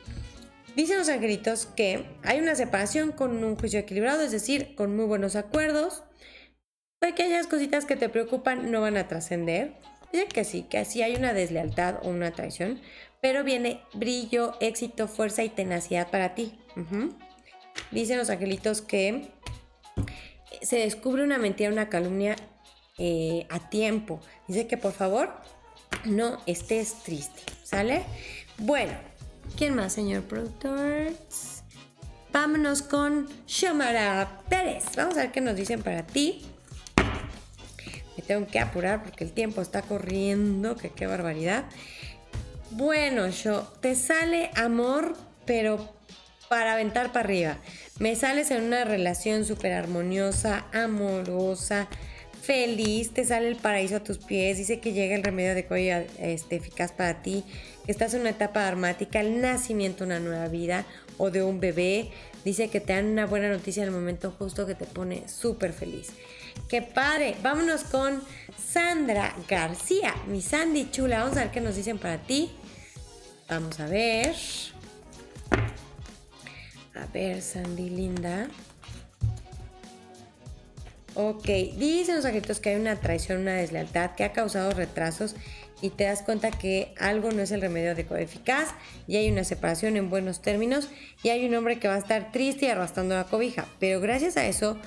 dicen 0.76 0.97
los 0.97 1.07
angelitos 1.07 1.68
que 1.68 2.03
hay 2.24 2.39
una 2.39 2.55
separación 2.55 3.12
con 3.12 3.43
un 3.43 3.55
juicio 3.55 3.80
equilibrado, 3.80 4.24
es 4.24 4.32
decir, 4.32 4.74
con 4.74 4.95
muy 4.95 5.05
buenos 5.05 5.36
acuerdos. 5.36 6.03
Pequeñas 6.99 7.45
cositas 7.45 7.86
que 7.86 7.95
te 7.95 8.10
preocupan 8.10 8.72
no 8.72 8.82
van 8.82 8.97
a 8.97 9.07
trascender. 9.07 9.74
Dice 10.12 10.26
que 10.26 10.45
sí, 10.45 10.64
que 10.64 10.80
así 10.80 11.03
hay 11.03 11.16
una 11.16 11.34
deslealtad 11.34 11.99
o 12.01 12.10
una 12.10 12.32
traición, 12.32 12.82
pero 13.22 13.43
viene 13.43 13.82
brillo, 13.93 14.55
éxito, 14.62 15.07
fuerza 15.07 15.43
y 15.43 15.49
tenacidad 15.49 16.10
para 16.10 16.34
ti. 16.34 16.57
Dicen 17.92 18.18
los 18.18 18.30
angelitos 18.30 18.82
que 18.82 19.32
se 20.62 20.78
descubre 20.78 21.24
una 21.24 21.38
mentira, 21.38 21.72
una 21.72 21.90
calumnia 21.90 22.36
eh, 22.98 23.48
a 23.50 23.70
tiempo. 23.70 24.20
Dice 24.48 24.68
que 24.68 24.78
por 24.78 24.94
favor 24.94 25.32
no 26.06 26.40
estés 26.46 27.04
triste, 27.04 27.42
¿sale? 27.64 28.04
Bueno, 28.58 28.94
¿quién 29.58 29.76
más, 29.76 29.94
señor 29.94 30.24
productor? 30.24 31.14
Vámonos 32.32 32.82
con 32.82 33.28
Shamara 33.48 34.42
Pérez. 34.50 34.86
Vamos 34.96 35.18
a 35.18 35.22
ver 35.22 35.32
qué 35.32 35.42
nos 35.42 35.56
dicen 35.56 35.82
para 35.82 36.06
ti. 36.06 36.46
Me 38.18 38.24
tengo 38.24 38.46
que 38.48 38.60
apurar 38.60 39.02
porque 39.04 39.24
el 39.24 39.32
tiempo 39.32 39.62
está 39.62 39.82
corriendo, 39.82 40.76
qué 40.76 41.08
barbaridad. 41.08 41.66
Bueno, 42.72 43.28
yo 43.30 43.62
te 43.82 43.96
sale 43.96 44.52
amor, 44.56 45.16
pero 45.46 45.99
para 46.50 46.74
aventar 46.74 47.12
para 47.12 47.26
arriba. 47.26 47.58
Me 48.00 48.16
sales 48.16 48.52
en 48.52 48.64
una 48.64 48.84
relación 48.84 49.45
súper 49.45 49.74
armoniosa, 49.74 50.66
amorosa, 50.74 51.88
feliz, 52.41 53.12
te 53.14 53.24
sale 53.24 53.47
el 53.47 53.56
paraíso 53.56 53.97
a 53.97 54.04
tus 54.04 54.18
pies, 54.18 54.58
dice 54.58 54.80
que 54.80 54.93
llega 54.93 55.16
el 55.16 55.24
remedio 55.24 55.54
de 55.54 56.08
este, 56.20 56.56
eficaz 56.56 56.91
para 56.91 57.22
ti, 57.22 57.43
que 57.86 57.91
estás 57.91 58.14
en 58.14 58.22
una 58.22 58.32
etapa 58.32 58.66
dramática, 58.66 59.20
el 59.20 59.39
nacimiento 59.39 60.00
de 60.00 60.06
una 60.06 60.20
nueva 60.20 60.47
vida 60.47 60.86
o 61.18 61.30
de 61.30 61.43
un 61.43 61.60
bebé, 61.60 62.10
dice 62.43 62.70
que 62.70 62.80
te 62.80 62.93
dan 62.93 63.06
una 63.06 63.28
buena 63.28 63.50
noticia 63.50 63.84
en 63.84 63.89
el 63.89 63.95
momento 63.95 64.32
justo 64.32 64.66
que 64.66 64.74
te 64.74 64.86
pone 64.86 65.28
súper 65.28 65.74
feliz. 65.74 66.08
¡Qué 66.68 66.82
padre! 66.82 67.36
Vámonos 67.43 67.84
con 67.84 68.24
Sandra 68.58 69.36
García, 69.47 70.16
mi 70.28 70.41
Sandy 70.41 70.89
chula, 70.89 71.20
vamos 71.20 71.38
a 71.38 71.41
ver 71.41 71.52
qué 71.52 71.62
nos 71.62 71.76
dicen 71.76 72.00
para 72.00 72.18
ti. 72.18 72.50
Vamos 73.47 73.80
a 73.80 73.86
ver. 73.88 74.36
A 77.02 77.06
ver, 77.14 77.41
Sandy 77.41 77.89
linda. 77.89 78.47
Ok, 81.16 81.45
dicen 81.78 82.16
los 82.16 82.26
agritos 82.26 82.60
que 82.60 82.70
hay 82.70 82.76
una 82.76 82.97
traición, 82.97 83.41
una 83.41 83.54
deslealtad 83.54 84.12
que 84.16 84.24
ha 84.24 84.32
causado 84.32 84.72
retrasos 84.72 85.36
y 85.82 85.89
te 85.89 86.06
das 86.06 86.22
cuenta 86.22 86.52
que 86.52 86.93
algo 87.00 87.32
no 87.32 87.41
es 87.41 87.52
el 87.52 87.62
remedio 87.62 87.91
adecuado 87.91 88.22
eficaz 88.22 88.70
y 89.08 89.16
hay 89.16 89.32
una 89.32 89.43
separación 89.43 89.97
en 89.97 90.10
buenos 90.10 90.41
términos 90.41 90.89
y 91.24 91.30
hay 91.30 91.45
un 91.45 91.56
hombre 91.56 91.80
que 91.80 91.88
va 91.88 91.95
a 91.95 92.00
estar 92.00 92.32
triste 92.32 92.66
y 92.66 92.70
arrastrando 92.70 93.16
la 93.16 93.26
cobija. 93.26 93.66
Pero 93.80 94.00
gracias 94.00 94.38
a 94.38 94.45
eso, 94.45 94.78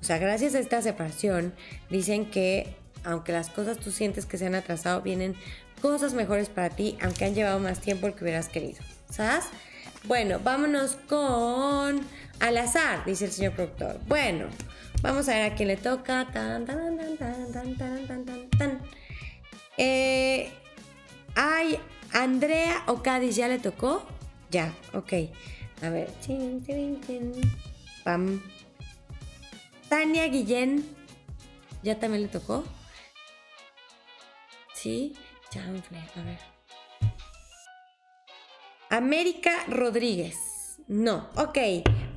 o 0.00 0.04
sea, 0.04 0.18
gracias 0.18 0.54
a 0.54 0.58
esta 0.58 0.82
separación, 0.82 1.54
dicen 1.90 2.30
que 2.30 2.74
aunque 3.04 3.32
las 3.32 3.48
cosas 3.48 3.78
tú 3.78 3.90
sientes 3.90 4.26
que 4.26 4.38
se 4.38 4.46
han 4.46 4.54
atrasado, 4.54 5.02
vienen 5.02 5.36
cosas 5.80 6.12
mejores 6.12 6.48
para 6.48 6.70
ti, 6.70 6.98
aunque 7.00 7.24
han 7.24 7.34
llevado 7.34 7.60
más 7.60 7.80
tiempo 7.80 8.06
del 8.06 8.14
que 8.14 8.24
hubieras 8.24 8.48
querido. 8.48 8.80
¿Sabes? 9.10 9.44
Bueno, 10.08 10.40
vámonos 10.42 10.96
con 11.06 12.00
al 12.40 12.56
azar, 12.56 13.04
dice 13.04 13.26
el 13.26 13.30
señor 13.30 13.52
productor. 13.52 14.00
Bueno, 14.06 14.46
vamos 15.02 15.28
a 15.28 15.34
ver 15.34 15.52
a 15.52 15.54
quién 15.54 15.68
le 15.68 15.76
toca. 15.76 16.26
Tan, 16.32 16.64
tan, 16.64 16.96
tan, 17.76 18.80
eh, 19.76 20.50
ay, 21.34 21.78
Andrea 22.14 22.84
o 22.86 23.02
Cádiz, 23.02 23.36
¿ya 23.36 23.48
le 23.48 23.58
tocó? 23.58 24.02
Ya, 24.50 24.74
ok. 24.94 25.12
A 25.82 25.90
ver. 25.90 26.10
Pam. 28.02 28.42
Tania 29.90 30.26
Guillén, 30.28 30.88
¿ya 31.82 31.98
también 31.98 32.22
le 32.22 32.28
tocó? 32.28 32.64
Sí. 34.72 35.14
Chanfle, 35.50 35.98
a 36.16 36.22
ver. 36.22 36.57
América 38.90 39.52
Rodríguez. 39.68 40.78
No, 40.86 41.28
ok. 41.36 41.58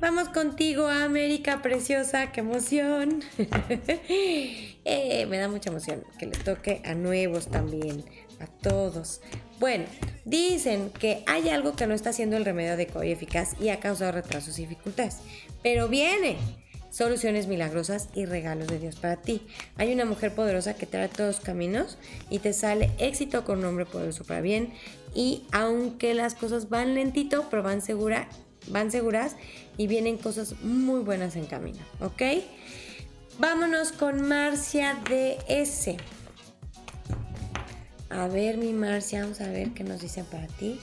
Vamos 0.00 0.30
contigo, 0.30 0.88
América 0.88 1.60
Preciosa. 1.60 2.32
¡Qué 2.32 2.40
emoción! 2.40 3.22
Eh, 4.84 5.26
me 5.26 5.38
da 5.38 5.46
mucha 5.46 5.70
emoción 5.70 6.02
que 6.18 6.26
le 6.26 6.36
toque 6.36 6.82
a 6.84 6.96
nuevos 6.96 7.46
también, 7.46 8.04
a 8.40 8.48
todos. 8.48 9.20
Bueno, 9.60 9.84
dicen 10.24 10.90
que 10.90 11.22
hay 11.28 11.50
algo 11.50 11.76
que 11.76 11.86
no 11.86 11.94
está 11.94 12.10
haciendo 12.10 12.36
el 12.36 12.44
remedio 12.44 12.72
adecuado 12.72 13.04
y 13.04 13.12
eficaz 13.12 13.54
y 13.60 13.68
ha 13.68 13.78
causado 13.78 14.10
retrasos 14.10 14.58
y 14.58 14.62
dificultades. 14.62 15.18
Pero 15.62 15.86
viene 15.86 16.36
soluciones 16.92 17.46
milagrosas 17.46 18.08
y 18.14 18.26
regalos 18.26 18.66
de 18.66 18.78
Dios 18.78 18.96
para 18.96 19.16
ti. 19.16 19.46
Hay 19.76 19.92
una 19.92 20.04
mujer 20.04 20.34
poderosa 20.34 20.74
que 20.74 20.86
trae 20.86 21.08
todos 21.08 21.36
los 21.36 21.44
caminos 21.44 21.96
y 22.28 22.40
te 22.40 22.52
sale 22.52 22.90
éxito 22.98 23.44
con 23.44 23.60
un 23.60 23.64
hombre 23.66 23.86
poderoso 23.86 24.24
para 24.24 24.40
bien. 24.40 24.72
Y 25.14 25.44
aunque 25.52 26.14
las 26.14 26.34
cosas 26.34 26.68
van 26.68 26.94
lentito, 26.94 27.46
pero 27.50 27.62
van, 27.62 27.82
segura, 27.82 28.28
van 28.68 28.90
seguras 28.90 29.36
y 29.76 29.86
vienen 29.86 30.16
cosas 30.16 30.54
muy 30.62 31.00
buenas 31.00 31.36
en 31.36 31.46
camino, 31.46 31.80
¿ok? 32.00 32.22
Vámonos 33.38 33.92
con 33.92 34.26
Marcia 34.28 34.98
DS. 35.08 35.96
A 38.10 38.28
ver, 38.28 38.58
mi 38.58 38.72
Marcia, 38.72 39.22
vamos 39.22 39.40
a 39.40 39.48
ver 39.48 39.70
qué 39.70 39.84
nos 39.84 40.00
dicen 40.00 40.24
para 40.26 40.46
ti. 40.46 40.78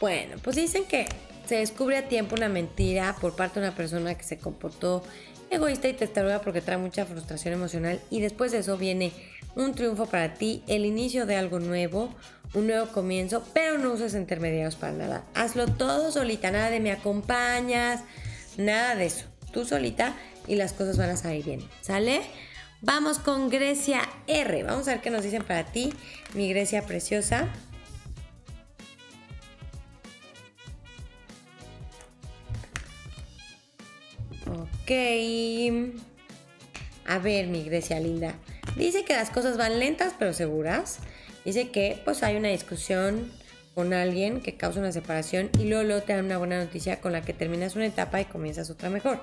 Bueno, 0.00 0.36
pues 0.42 0.56
dicen 0.56 0.84
que 0.86 1.06
se 1.50 1.56
descubre 1.56 1.96
a 1.96 2.06
tiempo 2.06 2.36
una 2.36 2.48
mentira 2.48 3.16
por 3.20 3.34
parte 3.34 3.58
de 3.58 3.66
una 3.66 3.74
persona 3.74 4.14
que 4.14 4.22
se 4.22 4.38
comportó 4.38 5.02
egoísta 5.50 5.88
y 5.88 5.94
testaruda 5.94 6.40
porque 6.42 6.60
trae 6.60 6.78
mucha 6.78 7.04
frustración 7.06 7.52
emocional 7.52 8.00
y 8.08 8.20
después 8.20 8.52
de 8.52 8.58
eso 8.58 8.76
viene 8.76 9.12
un 9.56 9.74
triunfo 9.74 10.06
para 10.06 10.34
ti, 10.34 10.62
el 10.68 10.86
inicio 10.86 11.26
de 11.26 11.34
algo 11.34 11.58
nuevo, 11.58 12.14
un 12.54 12.68
nuevo 12.68 12.86
comienzo, 12.92 13.42
pero 13.52 13.78
no 13.78 13.94
uses 13.94 14.14
intermediarios 14.14 14.76
para 14.76 14.92
nada. 14.92 15.24
Hazlo 15.34 15.66
todo 15.66 16.12
solita, 16.12 16.52
nada 16.52 16.70
de 16.70 16.78
me 16.78 16.92
acompañas, 16.92 18.02
nada 18.56 18.94
de 18.94 19.06
eso. 19.06 19.24
Tú 19.52 19.64
solita 19.64 20.14
y 20.46 20.54
las 20.54 20.72
cosas 20.72 20.98
van 20.98 21.10
a 21.10 21.16
salir 21.16 21.44
bien. 21.44 21.68
¿Sale? 21.80 22.20
Vamos 22.80 23.18
con 23.18 23.50
Grecia 23.50 24.02
R. 24.28 24.62
Vamos 24.62 24.86
a 24.86 24.92
ver 24.92 25.00
qué 25.00 25.10
nos 25.10 25.24
dicen 25.24 25.42
para 25.42 25.64
ti, 25.64 25.92
mi 26.32 26.48
Grecia 26.48 26.86
preciosa. 26.86 27.48
Ok. 34.90 34.96
A 37.06 37.18
ver, 37.20 37.46
mi 37.46 37.62
Grecia 37.62 38.00
linda. 38.00 38.34
Dice 38.76 39.04
que 39.04 39.12
las 39.12 39.30
cosas 39.30 39.56
van 39.56 39.78
lentas 39.78 40.14
pero 40.18 40.32
seguras. 40.32 40.98
Dice 41.44 41.70
que 41.70 42.02
pues 42.04 42.24
hay 42.24 42.34
una 42.34 42.48
discusión 42.48 43.30
con 43.76 43.92
alguien 43.92 44.40
que 44.40 44.56
causa 44.56 44.80
una 44.80 44.90
separación 44.90 45.48
y 45.60 45.68
luego, 45.68 45.84
luego 45.84 46.02
te 46.02 46.12
dan 46.12 46.24
una 46.24 46.38
buena 46.38 46.58
noticia 46.58 47.00
con 47.00 47.12
la 47.12 47.22
que 47.22 47.32
terminas 47.32 47.76
una 47.76 47.86
etapa 47.86 48.20
y 48.20 48.24
comienzas 48.24 48.68
otra 48.68 48.90
mejor. 48.90 49.20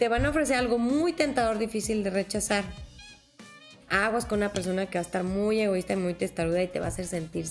te 0.00 0.08
van 0.08 0.26
a 0.26 0.30
ofrecer 0.30 0.56
algo 0.56 0.78
muy 0.78 1.12
tentador, 1.12 1.58
difícil 1.58 2.02
de 2.02 2.10
rechazar. 2.10 2.64
Aguas 3.88 4.24
con 4.24 4.40
una 4.40 4.52
persona 4.52 4.86
que 4.86 4.98
va 4.98 5.02
a 5.02 5.06
estar 5.06 5.22
muy 5.22 5.60
egoísta 5.60 5.92
y 5.92 5.96
muy 5.96 6.14
testaruda 6.14 6.60
y 6.60 6.66
te 6.66 6.80
va 6.80 6.86
a 6.86 6.88
hacer 6.88 7.06
sentir 7.06 7.46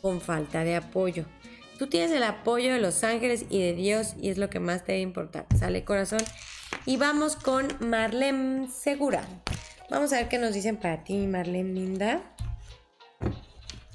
con 0.00 0.20
falta 0.20 0.62
de 0.62 0.76
apoyo. 0.76 1.24
Tú 1.80 1.86
tienes 1.86 2.10
el 2.10 2.24
apoyo 2.24 2.74
de 2.74 2.78
los 2.78 3.04
ángeles 3.04 3.46
y 3.48 3.58
de 3.58 3.72
Dios 3.72 4.12
y 4.20 4.28
es 4.28 4.36
lo 4.36 4.50
que 4.50 4.60
más 4.60 4.84
te 4.84 4.92
debe 4.92 5.00
importar. 5.00 5.46
Sale 5.58 5.82
corazón. 5.82 6.20
Y 6.84 6.98
vamos 6.98 7.36
con 7.36 7.68
Marlene 7.80 8.68
Segura. 8.68 9.24
Vamos 9.88 10.12
a 10.12 10.16
ver 10.16 10.28
qué 10.28 10.36
nos 10.36 10.52
dicen 10.52 10.76
para 10.76 11.04
ti, 11.04 11.26
Marlene 11.26 11.72
Linda. 11.72 12.20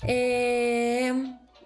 Eh, 0.02 1.14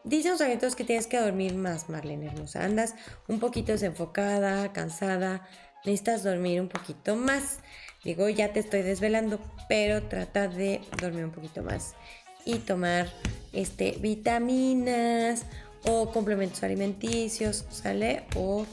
dicen 0.04 0.34
los 0.34 0.42
ángeles 0.42 0.76
que 0.76 0.84
tienes 0.84 1.08
que 1.08 1.18
dormir 1.22 1.56
más, 1.56 1.88
Marlene 1.88 2.26
hermosa. 2.26 2.66
Andas 2.66 2.96
un 3.30 3.40
poquito 3.40 3.72
desenfocada, 3.72 4.74
cansada. 4.74 5.48
Necesitas 5.86 6.24
dormir 6.24 6.60
un 6.60 6.68
poquito 6.68 7.16
más. 7.16 7.60
Digo, 8.04 8.28
ya 8.28 8.52
te 8.52 8.60
estoy 8.60 8.82
desvelando, 8.82 9.40
pero 9.70 10.04
trata 10.04 10.50
de 10.50 10.82
dormir 11.02 11.24
un 11.24 11.32
poquito 11.32 11.64
más 11.64 11.96
y 12.44 12.56
tomar 12.56 13.08
este, 13.54 13.92
vitaminas 14.02 15.46
o 15.86 16.12
complementos 16.12 16.64
alimenticios, 16.64 17.66
¿sale? 17.70 18.24
O 18.36 18.66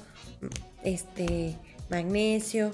este 0.82 1.56
magnesio 1.88 2.70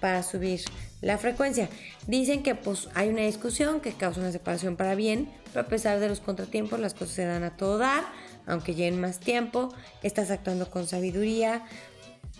para 0.00 0.22
subir 0.22 0.60
la 1.00 1.18
frecuencia. 1.18 1.68
Dicen 2.06 2.42
que 2.42 2.54
pues 2.54 2.88
hay 2.94 3.08
una 3.08 3.22
discusión 3.22 3.80
que 3.80 3.92
causa 3.92 4.20
una 4.20 4.32
separación 4.32 4.76
para 4.76 4.94
bien, 4.94 5.28
pero 5.52 5.66
a 5.66 5.68
pesar 5.68 6.00
de 6.00 6.08
los 6.08 6.20
contratiempos 6.20 6.80
las 6.80 6.94
cosas 6.94 7.14
se 7.14 7.24
dan 7.24 7.44
a 7.44 7.56
todo 7.56 7.78
dar, 7.78 8.04
aunque 8.46 8.74
lleven 8.74 9.00
más 9.00 9.20
tiempo, 9.20 9.74
estás 10.02 10.30
actuando 10.30 10.70
con 10.70 10.86
sabiduría. 10.86 11.64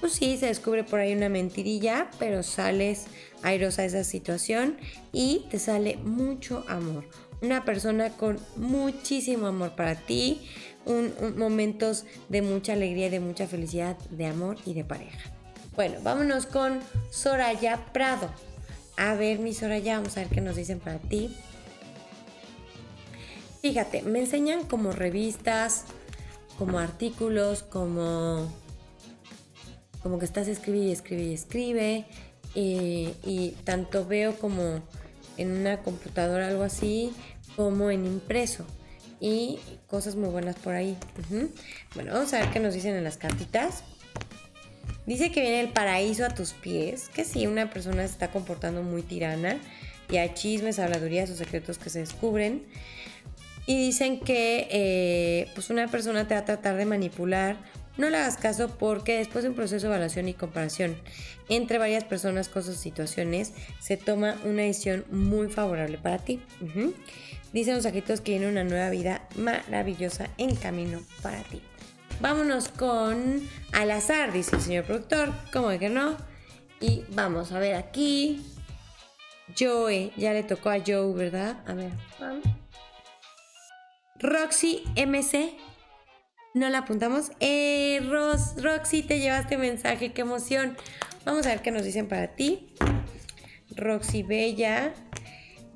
Pues 0.00 0.12
sí, 0.12 0.36
se 0.36 0.46
descubre 0.46 0.84
por 0.84 1.00
ahí 1.00 1.14
una 1.14 1.28
mentirilla, 1.30 2.10
pero 2.18 2.42
sales 2.42 3.06
airosa 3.42 3.82
de 3.82 3.88
esa 3.88 4.04
situación 4.04 4.76
y 5.12 5.46
te 5.50 5.58
sale 5.58 5.96
mucho 5.96 6.64
amor. 6.68 7.08
Una 7.40 7.64
persona 7.64 8.10
con 8.10 8.38
muchísimo 8.56 9.46
amor 9.46 9.74
para 9.74 9.94
ti, 9.94 10.48
un, 10.86 11.12
momentos 11.36 12.04
de 12.28 12.42
mucha 12.42 12.72
alegría, 12.72 13.10
de 13.10 13.20
mucha 13.20 13.46
felicidad, 13.46 13.98
de 14.10 14.26
amor 14.26 14.56
y 14.64 14.74
de 14.74 14.84
pareja. 14.84 15.32
Bueno, 15.74 15.96
vámonos 16.02 16.46
con 16.46 16.80
Soraya 17.10 17.84
Prado. 17.92 18.30
A 18.96 19.14
ver, 19.14 19.40
mi 19.40 19.52
Soraya, 19.52 19.98
vamos 19.98 20.16
a 20.16 20.20
ver 20.20 20.30
qué 20.30 20.40
nos 20.40 20.56
dicen 20.56 20.80
para 20.80 20.98
ti. 20.98 21.36
Fíjate, 23.60 24.02
me 24.02 24.20
enseñan 24.20 24.64
como 24.64 24.92
revistas, 24.92 25.84
como 26.56 26.78
artículos, 26.78 27.62
como, 27.62 28.50
como 30.02 30.18
que 30.18 30.24
estás 30.24 30.48
escribe 30.48 30.78
y 30.78 30.92
escribe 30.92 31.22
y 31.24 31.34
escribe. 31.34 32.06
Y, 32.54 33.10
y 33.24 33.56
tanto 33.64 34.06
veo 34.06 34.38
como 34.38 34.80
en 35.36 35.50
una 35.50 35.82
computadora, 35.82 36.48
algo 36.48 36.62
así, 36.62 37.12
como 37.54 37.90
en 37.90 38.06
impreso 38.06 38.64
y 39.20 39.58
cosas 39.86 40.16
muy 40.16 40.28
buenas 40.28 40.56
por 40.56 40.74
ahí. 40.74 40.96
Bueno, 41.94 42.12
vamos 42.12 42.32
a 42.32 42.40
ver 42.40 42.50
qué 42.50 42.60
nos 42.60 42.74
dicen 42.74 42.94
en 42.94 43.04
las 43.04 43.16
cartitas. 43.16 43.82
Dice 45.06 45.30
que 45.30 45.40
viene 45.40 45.60
el 45.60 45.68
paraíso 45.68 46.24
a 46.24 46.30
tus 46.30 46.52
pies, 46.52 47.08
que 47.08 47.24
si 47.24 47.46
una 47.46 47.70
persona 47.70 48.06
se 48.06 48.12
está 48.12 48.30
comportando 48.30 48.82
muy 48.82 49.02
tirana 49.02 49.58
y 50.10 50.16
hay 50.16 50.34
chismes, 50.34 50.78
habladurías 50.78 51.30
o 51.30 51.36
secretos 51.36 51.78
que 51.78 51.90
se 51.90 52.00
descubren. 52.00 52.64
Y 53.66 53.78
dicen 53.78 54.20
que 54.20 54.68
eh, 54.70 55.50
pues 55.54 55.70
una 55.70 55.88
persona 55.88 56.26
te 56.26 56.34
va 56.34 56.40
a 56.40 56.44
tratar 56.44 56.76
de 56.76 56.86
manipular. 56.86 57.56
No 57.96 58.10
le 58.10 58.18
hagas 58.18 58.36
caso 58.36 58.68
porque 58.78 59.18
después 59.18 59.42
de 59.42 59.50
un 59.50 59.56
proceso 59.56 59.86
de 59.86 59.92
evaluación 59.94 60.28
y 60.28 60.34
comparación 60.34 60.96
entre 61.48 61.78
varias 61.78 62.04
personas, 62.04 62.48
cosas, 62.48 62.76
situaciones, 62.76 63.52
se 63.80 63.96
toma 63.96 64.36
una 64.44 64.62
decisión 64.62 65.04
muy 65.10 65.48
favorable 65.48 65.98
para 65.98 66.18
ti. 66.18 66.42
Dicen 67.52 67.76
los 67.76 67.86
ajitos 67.86 68.20
que 68.20 68.32
viene 68.32 68.48
una 68.48 68.64
nueva 68.64 68.90
vida 68.90 69.26
maravillosa 69.36 70.28
en 70.36 70.54
camino 70.56 71.00
para 71.22 71.42
ti. 71.44 71.62
Vámonos 72.20 72.68
con 72.68 73.46
al 73.72 73.90
azar, 73.90 74.32
dice 74.32 74.56
el 74.56 74.62
señor 74.62 74.84
productor. 74.84 75.32
¿Cómo 75.52 75.68
de 75.68 75.78
que 75.78 75.88
no? 75.88 76.16
Y 76.80 77.04
vamos 77.10 77.52
a 77.52 77.58
ver 77.58 77.74
aquí. 77.74 78.44
Joe, 79.58 80.12
ya 80.16 80.32
le 80.32 80.42
tocó 80.42 80.70
a 80.70 80.78
Joe, 80.84 81.12
¿verdad? 81.14 81.62
A 81.66 81.74
ver. 81.74 81.92
Roxy 84.18 84.82
MC. 84.96 85.54
No 86.56 86.70
la 86.70 86.78
apuntamos. 86.78 87.32
Eh, 87.40 88.00
Roxy, 88.62 89.02
te 89.02 89.20
llevaste 89.20 89.58
mensaje, 89.58 90.12
qué 90.12 90.22
emoción. 90.22 90.74
Vamos 91.26 91.44
a 91.44 91.50
ver 91.50 91.60
qué 91.60 91.70
nos 91.70 91.84
dicen 91.84 92.08
para 92.08 92.28
ti. 92.28 92.70
Roxy 93.72 94.22
Bella. 94.22 94.94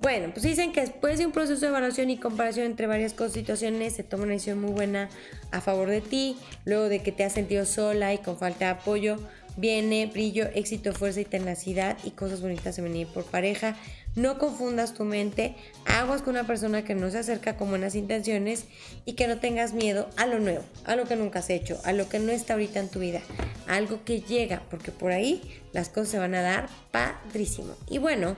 Bueno, 0.01 0.31
pues 0.33 0.43
dicen 0.43 0.73
que 0.73 0.81
después 0.81 1.19
de 1.19 1.27
un 1.27 1.33
proceso 1.33 1.61
de 1.61 1.67
evaluación 1.67 2.09
y 2.09 2.17
comparación 2.17 2.65
entre 2.65 2.87
varias 2.87 3.15
situaciones, 3.31 3.93
se 3.93 4.05
toma 4.05 4.23
una 4.23 4.33
decisión 4.33 4.59
muy 4.59 4.71
buena 4.71 5.11
a 5.51 5.61
favor 5.61 5.91
de 5.91 6.01
ti, 6.01 6.39
luego 6.65 6.89
de 6.89 7.03
que 7.03 7.13
te 7.13 7.25
has 7.25 7.35
sentido 7.35 7.67
sola 7.67 8.15
y 8.15 8.19
con 8.19 8.39
falta 8.39 8.65
de 8.65 8.71
apoyo, 8.71 9.19
viene 9.59 10.07
brillo, 10.07 10.49
éxito, 10.55 10.95
fuerza 10.95 11.21
y 11.21 11.27
tenacidad 11.27 11.99
y 12.05 12.13
cosas 12.13 12.41
bonitas 12.41 12.75
se 12.75 12.81
venir 12.81 13.07
por 13.09 13.25
pareja. 13.25 13.77
No 14.17 14.39
confundas 14.39 14.95
tu 14.95 15.05
mente, 15.05 15.55
aguas 15.87 16.23
con 16.23 16.35
una 16.35 16.47
persona 16.47 16.85
que 16.85 16.95
no 16.95 17.11
se 17.11 17.19
acerca 17.19 17.57
con 17.57 17.71
buenas 17.71 17.95
intenciones 17.95 18.65
y 19.05 19.13
que 19.15 19.29
no 19.29 19.39
tengas 19.39 19.73
miedo 19.73 20.09
a 20.17 20.27
lo 20.27 20.39
nuevo, 20.39 20.65
a 20.85 20.97
lo 20.97 21.05
que 21.05 21.17
nunca 21.17 21.39
has 21.39 21.51
hecho, 21.51 21.81
a 21.85 21.93
lo 21.93 22.09
que 22.09 22.19
no 22.19 22.33
está 22.33 22.55
ahorita 22.55 22.81
en 22.81 22.89
tu 22.89 22.99
vida, 22.99 23.21
algo 23.67 24.05
que 24.05 24.21
llega, 24.21 24.63
porque 24.71 24.91
por 24.91 25.13
ahí 25.13 25.43
las 25.73 25.89
cosas 25.89 26.09
se 26.09 26.19
van 26.19 26.35
a 26.35 26.43
dar 26.43 26.69
padrísimo. 26.91 27.75
Y 27.89 27.99
bueno, 27.99 28.37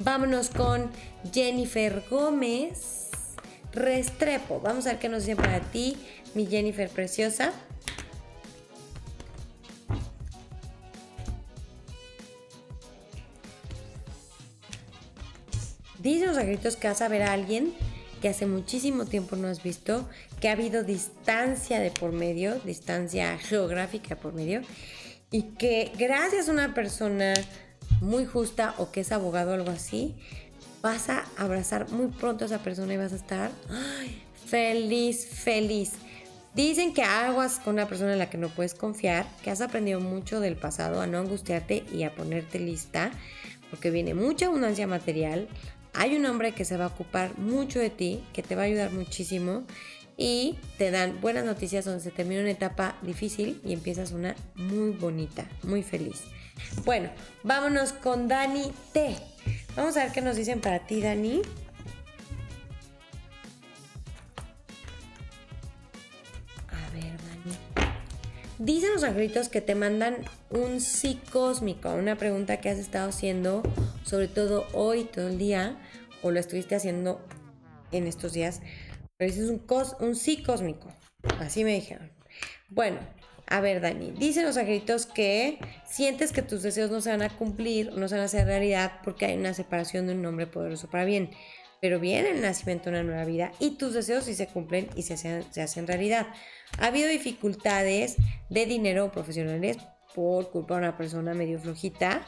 Vámonos 0.00 0.48
con 0.48 0.90
Jennifer 1.32 2.02
Gómez 2.10 3.10
Restrepo. 3.72 4.58
Vamos 4.58 4.86
a 4.86 4.90
ver 4.90 4.98
qué 4.98 5.08
nos 5.08 5.24
dice 5.24 5.36
para 5.36 5.60
ti, 5.60 5.96
mi 6.34 6.46
Jennifer 6.46 6.88
preciosa. 6.88 7.52
Dice 16.04 16.26
los 16.26 16.36
agritos 16.36 16.76
que 16.76 16.86
vas 16.86 17.00
a 17.00 17.08
ver 17.08 17.22
a 17.22 17.32
alguien 17.32 17.72
que 18.20 18.28
hace 18.28 18.46
muchísimo 18.46 19.06
tiempo 19.06 19.36
no 19.36 19.48
has 19.48 19.62
visto, 19.62 20.08
que 20.40 20.48
ha 20.48 20.52
habido 20.52 20.84
distancia 20.84 21.80
de 21.80 21.90
por 21.90 22.12
medio, 22.12 22.54
distancia 22.60 23.38
geográfica 23.38 24.16
por 24.16 24.34
medio, 24.34 24.60
y 25.30 25.54
que 25.58 25.92
gracias 25.98 26.48
a 26.48 26.52
una 26.52 26.74
persona 26.74 27.34
muy 28.00 28.26
justa 28.26 28.74
o 28.78 28.92
que 28.92 29.00
es 29.00 29.12
abogado 29.12 29.52
o 29.52 29.54
algo 29.54 29.70
así, 29.70 30.14
vas 30.82 31.08
a 31.08 31.24
abrazar 31.36 31.90
muy 31.90 32.08
pronto 32.08 32.44
a 32.44 32.46
esa 32.46 32.58
persona 32.58 32.92
y 32.94 32.96
vas 32.98 33.12
a 33.12 33.16
estar 33.16 33.50
feliz, 34.46 35.26
feliz. 35.26 35.92
Dicen 36.54 36.92
que 36.92 37.02
aguas 37.02 37.58
con 37.58 37.74
una 37.74 37.88
persona 37.88 38.12
en 38.12 38.18
la 38.18 38.28
que 38.28 38.38
no 38.38 38.48
puedes 38.48 38.74
confiar, 38.74 39.26
que 39.42 39.50
has 39.50 39.62
aprendido 39.62 40.00
mucho 40.00 40.40
del 40.40 40.56
pasado, 40.56 41.00
a 41.00 41.06
no 41.06 41.18
angustiarte 41.18 41.84
y 41.92 42.02
a 42.02 42.14
ponerte 42.14 42.58
lista, 42.58 43.10
porque 43.70 43.90
viene 43.90 44.12
mucha 44.12 44.46
abundancia 44.46 44.86
material. 44.86 45.48
Hay 45.94 46.16
un 46.16 46.26
hombre 46.26 46.52
que 46.52 46.64
se 46.64 46.76
va 46.76 46.84
a 46.84 46.88
ocupar 46.88 47.38
mucho 47.38 47.78
de 47.78 47.90
ti, 47.90 48.24
que 48.32 48.42
te 48.42 48.56
va 48.56 48.62
a 48.62 48.64
ayudar 48.66 48.90
muchísimo 48.92 49.64
y 50.16 50.58
te 50.78 50.90
dan 50.90 51.20
buenas 51.20 51.44
noticias 51.44 51.84
donde 51.84 52.02
se 52.02 52.10
termina 52.10 52.40
una 52.40 52.50
etapa 52.50 52.96
difícil 53.02 53.60
y 53.64 53.72
empiezas 53.72 54.12
una 54.12 54.34
muy 54.54 54.90
bonita, 54.90 55.46
muy 55.62 55.82
feliz. 55.82 56.22
Bueno, 56.84 57.10
vámonos 57.42 57.92
con 57.92 58.28
Dani 58.28 58.72
T. 58.92 59.16
Vamos 59.76 59.96
a 59.96 60.04
ver 60.04 60.12
qué 60.12 60.20
nos 60.20 60.36
dicen 60.36 60.60
para 60.60 60.80
ti, 60.80 61.00
Dani. 61.00 61.42
A 66.68 66.90
ver, 66.92 67.16
Dani. 67.16 67.88
Dicen 68.58 68.92
los 68.92 69.02
angelitos 69.02 69.48
que 69.48 69.60
te 69.60 69.74
mandan 69.74 70.16
un 70.50 70.80
sí 70.80 71.20
cósmico, 71.32 71.92
una 71.92 72.16
pregunta 72.16 72.60
que 72.60 72.70
has 72.70 72.78
estado 72.78 73.08
haciendo, 73.08 73.62
sobre 74.04 74.28
todo 74.28 74.66
hoy, 74.72 75.04
todo 75.04 75.28
el 75.28 75.38
día, 75.38 75.76
o 76.24 76.30
lo 76.30 76.40
estuviste 76.40 76.74
haciendo 76.74 77.24
en 77.92 78.08
estos 78.08 78.32
días, 78.32 78.60
pero 79.16 79.30
dices 79.30 79.50
un, 79.50 79.64
un 80.00 80.16
sí 80.16 80.42
cósmico. 80.42 80.88
Así 81.38 81.62
me 81.62 81.74
dijeron. 81.74 82.10
Bueno, 82.68 82.98
a 83.46 83.60
ver, 83.60 83.80
Dani, 83.80 84.10
dicen 84.10 84.44
los 84.44 84.56
angelitos 84.56 85.06
que 85.06 85.58
sientes 85.86 86.32
que 86.32 86.42
tus 86.42 86.62
deseos 86.62 86.90
no 86.90 87.00
se 87.00 87.10
van 87.10 87.22
a 87.22 87.28
cumplir, 87.28 87.92
no 87.92 88.08
se 88.08 88.14
van 88.14 88.22
a 88.22 88.24
hacer 88.24 88.46
realidad 88.46 89.00
porque 89.04 89.26
hay 89.26 89.36
una 89.36 89.52
separación 89.54 90.06
de 90.06 90.14
un 90.14 90.24
hombre 90.24 90.46
poderoso 90.46 90.88
para 90.88 91.04
bien. 91.04 91.30
Pero 91.80 92.00
viene 92.00 92.30
el 92.30 92.40
nacimiento 92.40 92.84
de 92.84 92.96
una 92.96 93.02
nueva 93.02 93.26
vida 93.26 93.52
y 93.60 93.72
tus 93.72 93.92
deseos 93.92 94.24
sí 94.24 94.34
se 94.34 94.46
cumplen 94.46 94.88
y 94.96 95.02
se 95.02 95.14
hacen, 95.14 95.44
se 95.52 95.60
hacen 95.60 95.86
realidad. 95.86 96.26
Ha 96.78 96.86
habido 96.86 97.08
dificultades 97.08 98.16
de 98.48 98.64
dinero 98.64 99.12
profesionales 99.12 99.76
por 100.14 100.50
culpa 100.50 100.74
de 100.74 100.80
una 100.80 100.96
persona 100.96 101.34
medio 101.34 101.58
flojita, 101.60 102.24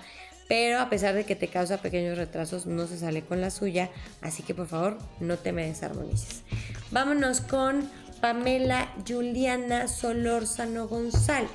pero 0.48 0.80
a 0.80 0.88
pesar 0.88 1.14
de 1.14 1.24
que 1.24 1.36
te 1.36 1.48
causa 1.48 1.78
pequeños 1.78 2.18
retrasos, 2.18 2.66
no 2.66 2.86
se 2.86 2.98
sale 2.98 3.22
con 3.22 3.40
la 3.40 3.50
suya, 3.50 3.90
así 4.20 4.42
que 4.42 4.54
por 4.54 4.68
favor 4.68 4.98
no 5.20 5.36
te 5.36 5.52
me 5.52 5.66
desarmonices. 5.66 6.42
Vámonos 6.90 7.40
con 7.40 7.90
Pamela 8.20 8.92
Juliana 9.06 9.88
Solórzano 9.88 10.88
González. 10.88 11.50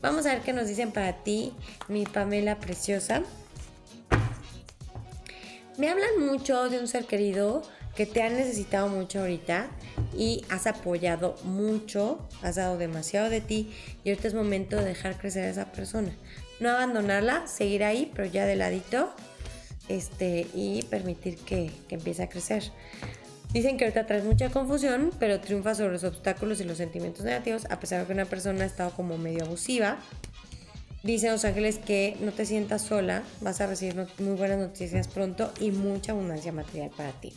Vamos 0.00 0.26
a 0.26 0.34
ver 0.34 0.42
qué 0.42 0.52
nos 0.52 0.68
dicen 0.68 0.92
para 0.92 1.24
ti, 1.24 1.52
mi 1.88 2.06
Pamela 2.06 2.58
preciosa. 2.58 3.22
Me 5.76 5.88
hablan 5.88 6.20
mucho 6.20 6.68
de 6.68 6.78
un 6.78 6.88
ser 6.88 7.04
querido 7.04 7.62
que 7.94 8.06
te 8.06 8.22
han 8.22 8.36
necesitado 8.36 8.88
mucho 8.88 9.20
ahorita 9.20 9.68
y 10.16 10.44
has 10.48 10.66
apoyado 10.66 11.36
mucho, 11.44 12.20
has 12.42 12.56
dado 12.56 12.78
demasiado 12.78 13.28
de 13.28 13.40
ti 13.40 13.72
y 14.04 14.10
ahorita 14.10 14.28
es 14.28 14.34
momento 14.34 14.76
de 14.76 14.84
dejar 14.84 15.18
crecer 15.18 15.44
a 15.44 15.50
esa 15.50 15.72
persona. 15.72 16.12
No 16.60 16.70
abandonarla, 16.70 17.46
seguir 17.46 17.84
ahí, 17.84 18.10
pero 18.14 18.26
ya 18.26 18.46
de 18.46 18.56
ladito 18.56 19.12
este, 19.88 20.46
y 20.54 20.82
permitir 20.84 21.38
que, 21.38 21.70
que 21.88 21.94
empiece 21.94 22.22
a 22.22 22.28
crecer. 22.28 22.64
Dicen 23.52 23.78
que 23.78 23.84
ahorita 23.84 24.06
traes 24.06 24.24
mucha 24.24 24.50
confusión, 24.50 25.10
pero 25.18 25.40
triunfa 25.40 25.74
sobre 25.74 25.92
los 25.92 26.04
obstáculos 26.04 26.60
y 26.60 26.64
los 26.64 26.76
sentimientos 26.76 27.24
negativos, 27.24 27.64
a 27.70 27.80
pesar 27.80 28.00
de 28.00 28.06
que 28.06 28.12
una 28.12 28.26
persona 28.26 28.64
ha 28.64 28.66
estado 28.66 28.90
como 28.90 29.16
medio 29.16 29.44
abusiva. 29.44 29.98
Dicen 31.02 31.30
los 31.30 31.44
ángeles 31.44 31.78
que 31.78 32.16
no 32.20 32.32
te 32.32 32.44
sientas 32.44 32.82
sola, 32.82 33.22
vas 33.40 33.60
a 33.60 33.66
recibir 33.66 33.94
muy 34.18 34.36
buenas 34.36 34.58
noticias 34.58 35.08
pronto 35.08 35.52
y 35.60 35.70
mucha 35.70 36.12
abundancia 36.12 36.52
material 36.52 36.90
para 36.94 37.12
ti. 37.12 37.32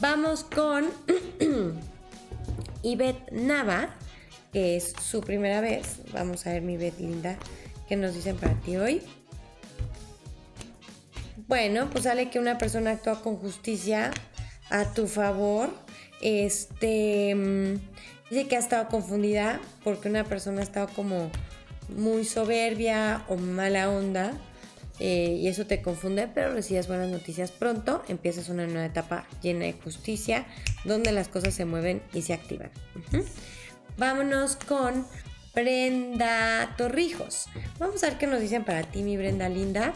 Vamos 0.00 0.44
con 0.44 0.86
Ivette 2.82 3.32
Nava, 3.32 3.88
que 4.52 4.76
es 4.76 4.92
su 5.02 5.22
primera 5.22 5.60
vez. 5.60 5.96
Vamos 6.12 6.46
a 6.46 6.52
ver 6.52 6.62
mi 6.62 6.74
Ivette 6.74 7.00
linda, 7.00 7.38
¿qué 7.88 7.96
nos 7.96 8.14
dicen 8.14 8.36
para 8.36 8.54
ti 8.54 8.76
hoy? 8.76 9.02
Bueno, 11.48 11.88
pues 11.90 12.04
sale 12.04 12.28
que 12.28 12.38
una 12.38 12.58
persona 12.58 12.92
actúa 12.92 13.22
con 13.22 13.36
justicia 13.36 14.10
a 14.70 14.92
tu 14.92 15.06
favor. 15.06 15.70
Este 16.20 17.34
mm, 17.34 17.74
dice 18.30 18.48
que 18.48 18.56
ha 18.56 18.58
estado 18.58 18.88
confundida 18.88 19.60
porque 19.82 20.08
una 20.08 20.24
persona 20.24 20.60
ha 20.60 20.64
estado 20.64 20.88
como 20.88 21.30
muy 21.96 22.24
soberbia 22.24 23.24
o 23.28 23.36
mala 23.36 23.88
onda. 23.88 24.32
Eh, 25.00 25.38
y 25.40 25.46
eso 25.46 25.64
te 25.64 25.80
confunde, 25.80 26.28
pero 26.32 26.52
recibes 26.52 26.88
buenas 26.88 27.08
noticias 27.08 27.52
pronto, 27.52 28.02
empiezas 28.08 28.48
una 28.48 28.66
nueva 28.66 28.84
etapa 28.84 29.28
llena 29.40 29.66
de 29.66 29.72
justicia, 29.72 30.44
donde 30.84 31.12
las 31.12 31.28
cosas 31.28 31.54
se 31.54 31.64
mueven 31.64 32.02
y 32.12 32.22
se 32.22 32.32
activan. 32.32 32.70
Vámonos 33.96 34.56
con 34.56 35.06
Brenda 35.54 36.74
Torrijos. 36.76 37.46
Vamos 37.78 38.02
a 38.02 38.08
ver 38.08 38.18
qué 38.18 38.26
nos 38.26 38.40
dicen 38.40 38.64
para 38.64 38.82
ti, 38.82 39.02
mi 39.02 39.16
Brenda 39.16 39.48
linda. 39.48 39.94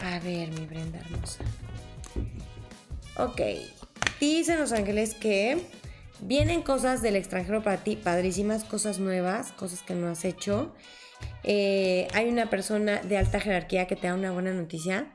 A 0.00 0.18
ver, 0.20 0.50
mi 0.50 0.66
Brenda 0.66 0.98
hermosa. 0.98 1.44
Ok, 3.16 3.40
dicen 4.20 4.58
los 4.58 4.72
ángeles 4.72 5.14
que 5.14 5.62
vienen 6.20 6.62
cosas 6.62 7.02
del 7.02 7.16
extranjero 7.16 7.62
para 7.62 7.78
ti, 7.78 7.96
padrísimas, 7.96 8.64
cosas 8.64 8.98
nuevas, 8.98 9.52
cosas 9.52 9.82
que 9.82 9.94
no 9.94 10.08
has 10.08 10.24
hecho. 10.24 10.74
Eh, 11.44 12.08
hay 12.12 12.28
una 12.28 12.50
persona 12.50 13.00
de 13.02 13.16
alta 13.16 13.40
jerarquía 13.40 13.86
que 13.86 13.96
te 13.96 14.06
da 14.06 14.14
una 14.14 14.32
buena 14.32 14.52
noticia 14.52 15.06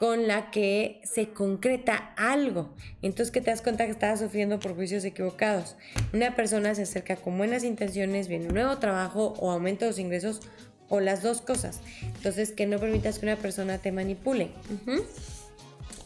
con 0.00 0.26
la 0.26 0.50
que 0.50 0.98
se 1.04 1.28
concreta 1.28 2.14
algo. 2.16 2.70
Entonces 3.02 3.30
que 3.30 3.42
te 3.42 3.50
das 3.50 3.60
cuenta 3.60 3.84
que 3.84 3.92
estás 3.92 4.20
sufriendo 4.20 4.58
por 4.58 4.74
juicios 4.74 5.04
equivocados. 5.04 5.76
Una 6.14 6.34
persona 6.34 6.74
se 6.74 6.84
acerca 6.84 7.16
con 7.16 7.36
buenas 7.36 7.64
intenciones, 7.64 8.26
viene 8.26 8.46
un 8.46 8.54
nuevo 8.54 8.78
trabajo 8.78 9.34
o 9.38 9.50
aumento 9.50 9.84
de 9.84 9.90
los 9.90 9.98
ingresos 9.98 10.40
o 10.88 11.00
las 11.00 11.22
dos 11.22 11.42
cosas. 11.42 11.80
Entonces 12.02 12.50
que 12.50 12.66
no 12.66 12.78
permitas 12.78 13.18
que 13.18 13.26
una 13.26 13.36
persona 13.36 13.76
te 13.76 13.92
manipule. 13.92 14.52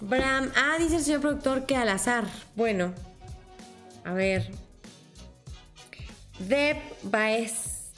Bram, 0.00 0.50
ah, 0.56 0.74
dice 0.80 0.96
el 0.96 1.02
señor 1.02 1.20
productor 1.20 1.64
que 1.64 1.76
al 1.76 1.88
azar. 1.88 2.24
Bueno, 2.56 2.92
a 4.02 4.12
ver. 4.12 4.50
Deb 6.40 6.78
Baez. 7.04 7.92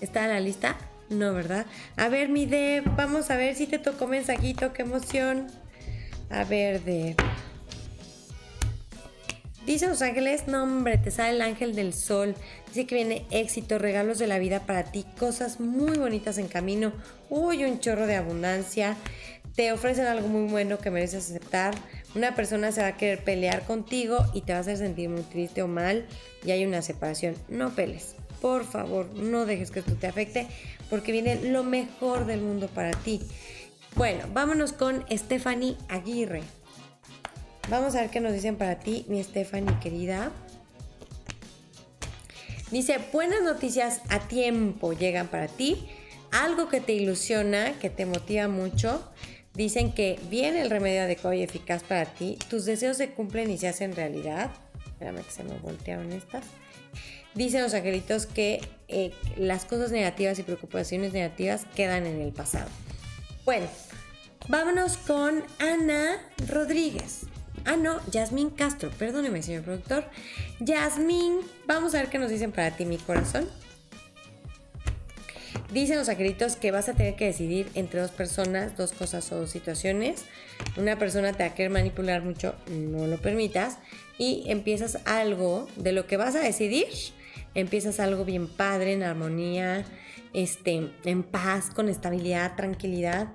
¿Está 0.00 0.24
en 0.24 0.30
la 0.30 0.40
lista? 0.40 0.78
No, 1.12 1.34
¿verdad? 1.34 1.66
A 1.96 2.08
ver, 2.08 2.28
mi 2.28 2.46
Deb, 2.46 2.84
vamos 2.96 3.30
a 3.30 3.36
ver 3.36 3.54
si 3.54 3.66
te 3.66 3.78
tocó 3.78 4.06
mensajito, 4.06 4.72
qué 4.72 4.82
emoción. 4.82 5.46
A 6.30 6.44
ver, 6.44 6.82
Deb. 6.82 7.16
Dice 9.66 9.86
Los 9.86 10.02
Ángeles, 10.02 10.48
no 10.48 10.64
hombre, 10.64 10.98
te 10.98 11.10
sale 11.10 11.36
el 11.36 11.42
ángel 11.42 11.76
del 11.76 11.92
sol. 11.92 12.34
Dice 12.68 12.86
que 12.86 12.96
viene 12.96 13.26
éxito, 13.30 13.78
regalos 13.78 14.18
de 14.18 14.26
la 14.26 14.38
vida 14.38 14.66
para 14.66 14.84
ti, 14.84 15.04
cosas 15.18 15.60
muy 15.60 15.98
bonitas 15.98 16.38
en 16.38 16.48
camino. 16.48 16.92
Uy, 17.30 17.64
un 17.64 17.78
chorro 17.78 18.06
de 18.06 18.16
abundancia 18.16 18.96
te 19.54 19.70
ofrecen 19.72 20.06
algo 20.06 20.28
muy 20.28 20.50
bueno 20.50 20.78
que 20.78 20.90
mereces 20.90 21.30
aceptar. 21.30 21.74
Una 22.14 22.34
persona 22.34 22.72
se 22.72 22.80
va 22.80 22.88
a 22.88 22.96
querer 22.96 23.22
pelear 23.22 23.64
contigo 23.64 24.18
y 24.32 24.40
te 24.42 24.52
va 24.52 24.58
a 24.58 24.60
hacer 24.62 24.78
sentir 24.78 25.08
muy 25.08 25.22
triste 25.22 25.62
o 25.62 25.68
mal 25.68 26.06
y 26.44 26.50
hay 26.50 26.64
una 26.64 26.82
separación. 26.82 27.34
No 27.48 27.70
peles, 27.74 28.16
por 28.42 28.64
favor, 28.64 29.06
no 29.14 29.46
dejes 29.46 29.70
que 29.70 29.78
esto 29.78 29.94
te 29.94 30.06
afecte 30.06 30.46
porque 30.90 31.12
viene 31.12 31.36
lo 31.36 31.64
mejor 31.64 32.26
del 32.26 32.42
mundo 32.42 32.68
para 32.68 32.90
ti. 32.90 33.22
Bueno, 33.94 34.24
vámonos 34.34 34.74
con 34.74 35.04
Stephanie 35.10 35.78
Aguirre. 35.88 36.42
Vamos 37.70 37.94
a 37.94 38.02
ver 38.02 38.10
qué 38.10 38.20
nos 38.20 38.34
dicen 38.34 38.56
para 38.56 38.80
ti, 38.80 39.06
mi 39.08 39.22
Stephanie 39.22 39.78
querida. 39.80 40.32
Dice, 42.70 42.98
buenas 43.12 43.42
noticias 43.42 44.02
a 44.10 44.18
tiempo 44.18 44.92
llegan 44.92 45.28
para 45.28 45.46
ti. 45.46 45.88
Algo 46.32 46.68
que 46.68 46.80
te 46.80 46.92
ilusiona, 46.92 47.72
que 47.78 47.88
te 47.88 48.04
motiva 48.04 48.48
mucho 48.48 49.08
Dicen 49.54 49.92
que 49.92 50.18
viene 50.30 50.62
el 50.62 50.70
remedio 50.70 51.02
adecuado 51.02 51.34
y 51.34 51.42
eficaz 51.42 51.82
para 51.82 52.06
ti, 52.06 52.38
tus 52.48 52.64
deseos 52.64 52.96
se 52.96 53.10
cumplen 53.10 53.50
y 53.50 53.58
se 53.58 53.68
hacen 53.68 53.94
realidad. 53.94 54.50
Espérame 54.86 55.22
que 55.22 55.30
se 55.30 55.44
me 55.44 55.58
voltearon 55.58 56.10
estas. 56.12 56.44
Dicen 57.34 57.62
los 57.62 57.74
angelitos 57.74 58.26
que 58.26 58.60
eh, 58.88 59.12
las 59.36 59.64
cosas 59.64 59.90
negativas 59.90 60.38
y 60.38 60.42
preocupaciones 60.42 61.12
negativas 61.12 61.66
quedan 61.74 62.06
en 62.06 62.20
el 62.20 62.32
pasado. 62.32 62.68
Bueno, 63.44 63.66
vámonos 64.48 64.98
con 64.98 65.42
Ana 65.58 66.20
Rodríguez. 66.48 67.22
Ah, 67.64 67.76
no, 67.76 68.00
Yasmín 68.10 68.50
Castro. 68.50 68.90
Perdóneme, 68.98 69.42
señor 69.42 69.62
productor. 69.62 70.04
Yasmín, 70.60 71.38
vamos 71.66 71.94
a 71.94 71.98
ver 71.98 72.10
qué 72.10 72.18
nos 72.18 72.30
dicen 72.30 72.52
para 72.52 72.76
ti, 72.76 72.84
mi 72.84 72.98
corazón. 72.98 73.48
Dicen 75.72 75.96
los 75.96 76.10
angelitos 76.10 76.56
que 76.56 76.70
vas 76.70 76.90
a 76.90 76.94
tener 76.94 77.14
que 77.16 77.24
decidir 77.24 77.66
entre 77.74 78.00
dos 78.00 78.10
personas, 78.10 78.76
dos 78.76 78.92
cosas 78.92 79.32
o 79.32 79.38
dos 79.38 79.50
situaciones. 79.50 80.26
Una 80.76 80.98
persona 80.98 81.32
te 81.32 81.44
va 81.44 81.50
a 81.50 81.54
querer 81.54 81.70
manipular 81.70 82.22
mucho, 82.22 82.54
no 82.68 83.06
lo 83.06 83.16
permitas. 83.16 83.78
Y 84.18 84.44
empiezas 84.48 84.98
algo 85.06 85.66
de 85.76 85.92
lo 85.92 86.06
que 86.06 86.18
vas 86.18 86.34
a 86.34 86.40
decidir. 86.40 86.88
Empiezas 87.54 88.00
algo 88.00 88.24
bien 88.24 88.48
padre, 88.48 88.92
en 88.94 89.02
armonía, 89.02 89.84
este, 90.32 90.90
en 91.04 91.22
paz, 91.22 91.70
con 91.70 91.88
estabilidad, 91.88 92.56
tranquilidad. 92.56 93.32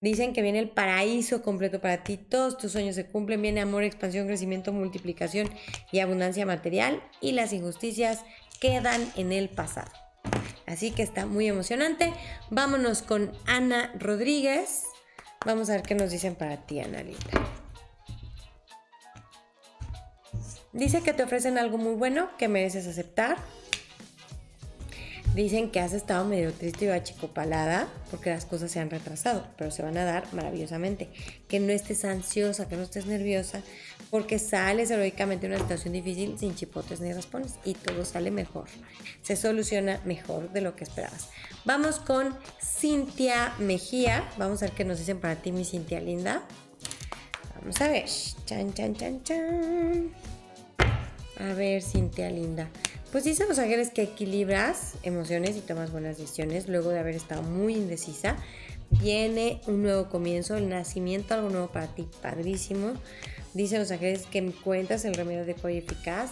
Dicen 0.00 0.34
que 0.34 0.42
viene 0.42 0.58
el 0.58 0.68
paraíso 0.68 1.42
completo 1.42 1.80
para 1.80 2.04
ti, 2.04 2.18
todos 2.18 2.58
tus 2.58 2.72
sueños 2.72 2.94
se 2.94 3.06
cumplen, 3.06 3.40
viene 3.40 3.62
amor, 3.62 3.84
expansión, 3.84 4.26
crecimiento, 4.26 4.72
multiplicación 4.72 5.48
y 5.92 6.00
abundancia 6.00 6.44
material 6.44 7.02
y 7.22 7.32
las 7.32 7.52
injusticias 7.54 8.22
quedan 8.60 9.10
en 9.16 9.32
el 9.32 9.48
pasado. 9.48 9.90
Así 10.66 10.90
que 10.90 11.02
está 11.02 11.26
muy 11.26 11.48
emocionante. 11.48 12.12
Vámonos 12.50 13.02
con 13.02 13.32
Ana 13.46 13.92
Rodríguez. 13.98 14.82
Vamos 15.46 15.70
a 15.70 15.74
ver 15.74 15.82
qué 15.82 15.94
nos 15.94 16.10
dicen 16.10 16.34
para 16.34 16.66
ti, 16.66 16.80
Ana 16.80 17.02
Dice 20.74 21.02
que 21.02 21.12
te 21.12 21.22
ofrecen 21.22 21.56
algo 21.56 21.78
muy 21.78 21.94
bueno 21.94 22.28
que 22.36 22.48
mereces 22.48 22.88
aceptar. 22.88 23.36
Dicen 25.34 25.70
que 25.70 25.80
has 25.80 25.92
estado 25.92 26.24
medio 26.24 26.52
triste 26.52 26.84
y 26.84 26.88
achicopalada 26.88 27.88
porque 28.10 28.30
las 28.30 28.44
cosas 28.44 28.70
se 28.70 28.80
han 28.80 28.90
retrasado, 28.90 29.46
pero 29.56 29.70
se 29.70 29.82
van 29.82 29.96
a 29.96 30.04
dar 30.04 30.32
maravillosamente. 30.32 31.08
Que 31.48 31.60
no 31.60 31.72
estés 31.72 32.04
ansiosa, 32.04 32.68
que 32.68 32.76
no 32.76 32.82
estés 32.82 33.06
nerviosa, 33.06 33.62
porque 34.10 34.40
sales 34.40 34.90
heroicamente 34.90 35.48
de 35.48 35.54
una 35.54 35.62
situación 35.62 35.92
difícil 35.92 36.38
sin 36.38 36.56
chipotes 36.56 37.00
ni 37.00 37.12
raspones 37.12 37.54
y 37.64 37.74
todo 37.74 38.04
sale 38.04 38.32
mejor. 38.32 38.66
Se 39.22 39.36
soluciona 39.36 40.00
mejor 40.04 40.52
de 40.52 40.60
lo 40.60 40.74
que 40.74 40.84
esperabas. 40.84 41.28
Vamos 41.64 42.00
con 42.00 42.36
Cintia 42.60 43.54
Mejía. 43.58 44.28
Vamos 44.38 44.62
a 44.62 44.66
ver 44.66 44.74
qué 44.74 44.84
nos 44.84 44.98
dicen 44.98 45.20
para 45.20 45.36
ti, 45.36 45.52
mi 45.52 45.64
Cintia 45.64 46.00
linda. 46.00 46.42
Vamos 47.60 47.80
a 47.80 47.88
ver. 47.88 48.06
Chan, 48.44 48.74
chan, 48.74 48.94
chan, 48.94 49.22
chan. 49.22 50.33
A 51.38 51.52
ver, 51.54 51.82
Cintia 51.82 52.30
linda. 52.30 52.68
Pues 53.12 53.24
dicen 53.24 53.48
los 53.48 53.58
ángeles 53.58 53.90
que 53.90 54.02
equilibras 54.02 54.94
emociones 55.02 55.56
y 55.56 55.60
tomas 55.60 55.92
buenas 55.92 56.18
decisiones 56.18 56.68
luego 56.68 56.90
de 56.90 56.98
haber 56.98 57.14
estado 57.14 57.42
muy 57.42 57.74
indecisa. 57.74 58.36
Viene 58.90 59.60
un 59.66 59.82
nuevo 59.82 60.08
comienzo, 60.08 60.56
el 60.56 60.68
nacimiento, 60.68 61.34
algo 61.34 61.50
nuevo 61.50 61.68
para 61.68 61.86
ti, 61.88 62.08
padrísimo. 62.22 62.92
Dicen 63.52 63.78
los 63.78 63.90
ángeles 63.92 64.26
que 64.26 64.38
encuentras 64.38 65.04
el 65.04 65.14
remedio 65.14 65.44
de 65.44 65.54
y 65.72 65.78
eficaz, 65.78 66.30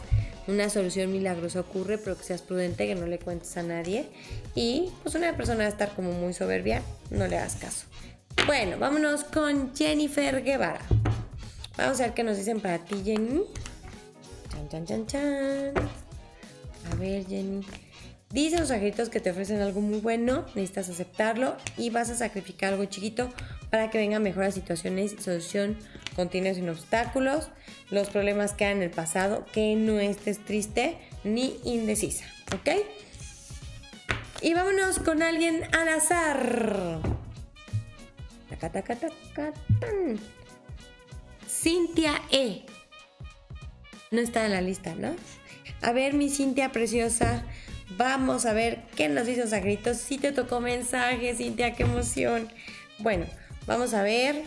una 0.49 0.69
solución 0.69 1.13
milagrosa 1.13 1.61
ocurre, 1.61 1.99
pero 1.99 2.19
que 2.19 2.25
seas 2.25 2.43
prudente, 2.43 2.87
que 2.87 2.97
no 2.97 3.07
le 3.07 3.21
cuentes 3.21 3.57
a 3.57 3.63
nadie. 3.63 4.09
Y 4.57 4.91
pues 5.05 5.15
una 5.15 5.37
persona 5.37 5.61
va 5.61 5.67
a 5.67 5.69
estar 5.69 5.95
como 5.95 6.11
muy 6.11 6.35
soberbia, 6.35 6.83
no 7.11 7.29
le 7.29 7.39
hagas 7.39 7.57
caso. 7.57 7.87
Bueno, 8.47 8.77
vámonos 8.77 9.23
con 9.23 9.75
Jennifer 9.77 10.43
Guevara. 10.43 10.81
Vamos 11.77 12.01
a 12.01 12.05
ver 12.05 12.15
qué 12.15 12.25
nos 12.25 12.37
dicen 12.37 12.61
para 12.61 12.85
ti, 12.85 13.03
Jenny. 13.05 13.43
Chan, 14.73 14.87
chan, 14.87 15.07
chan. 15.07 15.75
A 16.91 16.95
ver, 16.95 17.27
Jenny. 17.27 17.61
Dicen 18.31 18.61
los 18.61 18.71
angelitos 18.71 19.11
que 19.11 19.21
te 19.21 19.31
ofrecen 19.31 19.61
algo 19.61 19.83
muy 19.83 20.01
bueno, 20.01 20.47
necesitas 20.55 20.89
aceptarlo 20.89 21.59
y 21.77 21.91
vas 21.91 22.09
a 22.09 22.15
sacrificar 22.15 22.73
algo 22.73 22.87
chiquito 22.87 23.29
para 23.71 23.91
que 23.91 23.99
vengan 23.99 24.23
mejores 24.23 24.55
situaciones 24.55 25.13
y 25.13 25.19
solución 25.19 25.77
continua 26.17 26.55
sin 26.55 26.71
obstáculos. 26.71 27.51
Los 27.91 28.09
problemas 28.09 28.55
quedan 28.55 28.79
en 28.79 28.85
el 28.85 28.91
pasado, 28.91 29.45
que 29.53 29.77
no 29.77 30.01
estés 30.01 30.43
triste 30.43 30.97
ni 31.23 31.61
indecisa, 31.65 32.25
¿ok? 32.55 32.71
Y 34.41 34.55
vámonos 34.55 35.01
con 35.01 35.23
alguien 35.23 35.65
al 35.75 35.89
azar. 35.91 36.99
Cintia 41.47 42.23
E. 42.31 42.65
No 44.13 44.21
está 44.21 44.45
en 44.45 44.53
la 44.53 44.61
lista, 44.61 44.95
¿no? 44.95 45.17
A 45.81 45.93
ver, 45.93 46.13
mi 46.13 46.29
Cintia 46.29 46.71
preciosa. 46.71 47.45
Vamos 47.97 48.47
a 48.47 48.53
ver 48.53 48.83
qué 48.95 49.09
nos 49.09 49.27
dicen 49.27 49.45
los 49.45 49.53
angelitos. 49.53 49.97
Si 49.97 50.19
te 50.19 50.33
tocó 50.33 50.61
mensaje, 50.61 51.35
Cintia, 51.35 51.75
qué 51.75 51.83
emoción. 51.85 52.49
Bueno, 52.99 53.25
vamos 53.67 53.95
a 53.95 54.03
ver. 54.03 54.43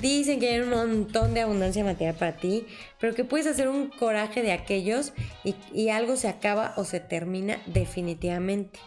Dicen 0.00 0.40
que 0.40 0.48
hay 0.48 0.60
un 0.60 0.70
montón 0.70 1.34
de 1.34 1.40
abundancia 1.40 1.84
material 1.84 2.14
para 2.14 2.36
ti, 2.36 2.66
pero 2.98 3.14
que 3.14 3.24
puedes 3.24 3.46
hacer 3.46 3.68
un 3.68 3.90
coraje 3.90 4.42
de 4.42 4.52
aquellos 4.52 5.12
y, 5.44 5.88
algo 5.88 6.16
se 6.16 6.28
acaba 6.28 6.72
o 6.76 6.84
se 6.84 7.00
termina 7.00 7.60
definitivamente. 7.66 8.78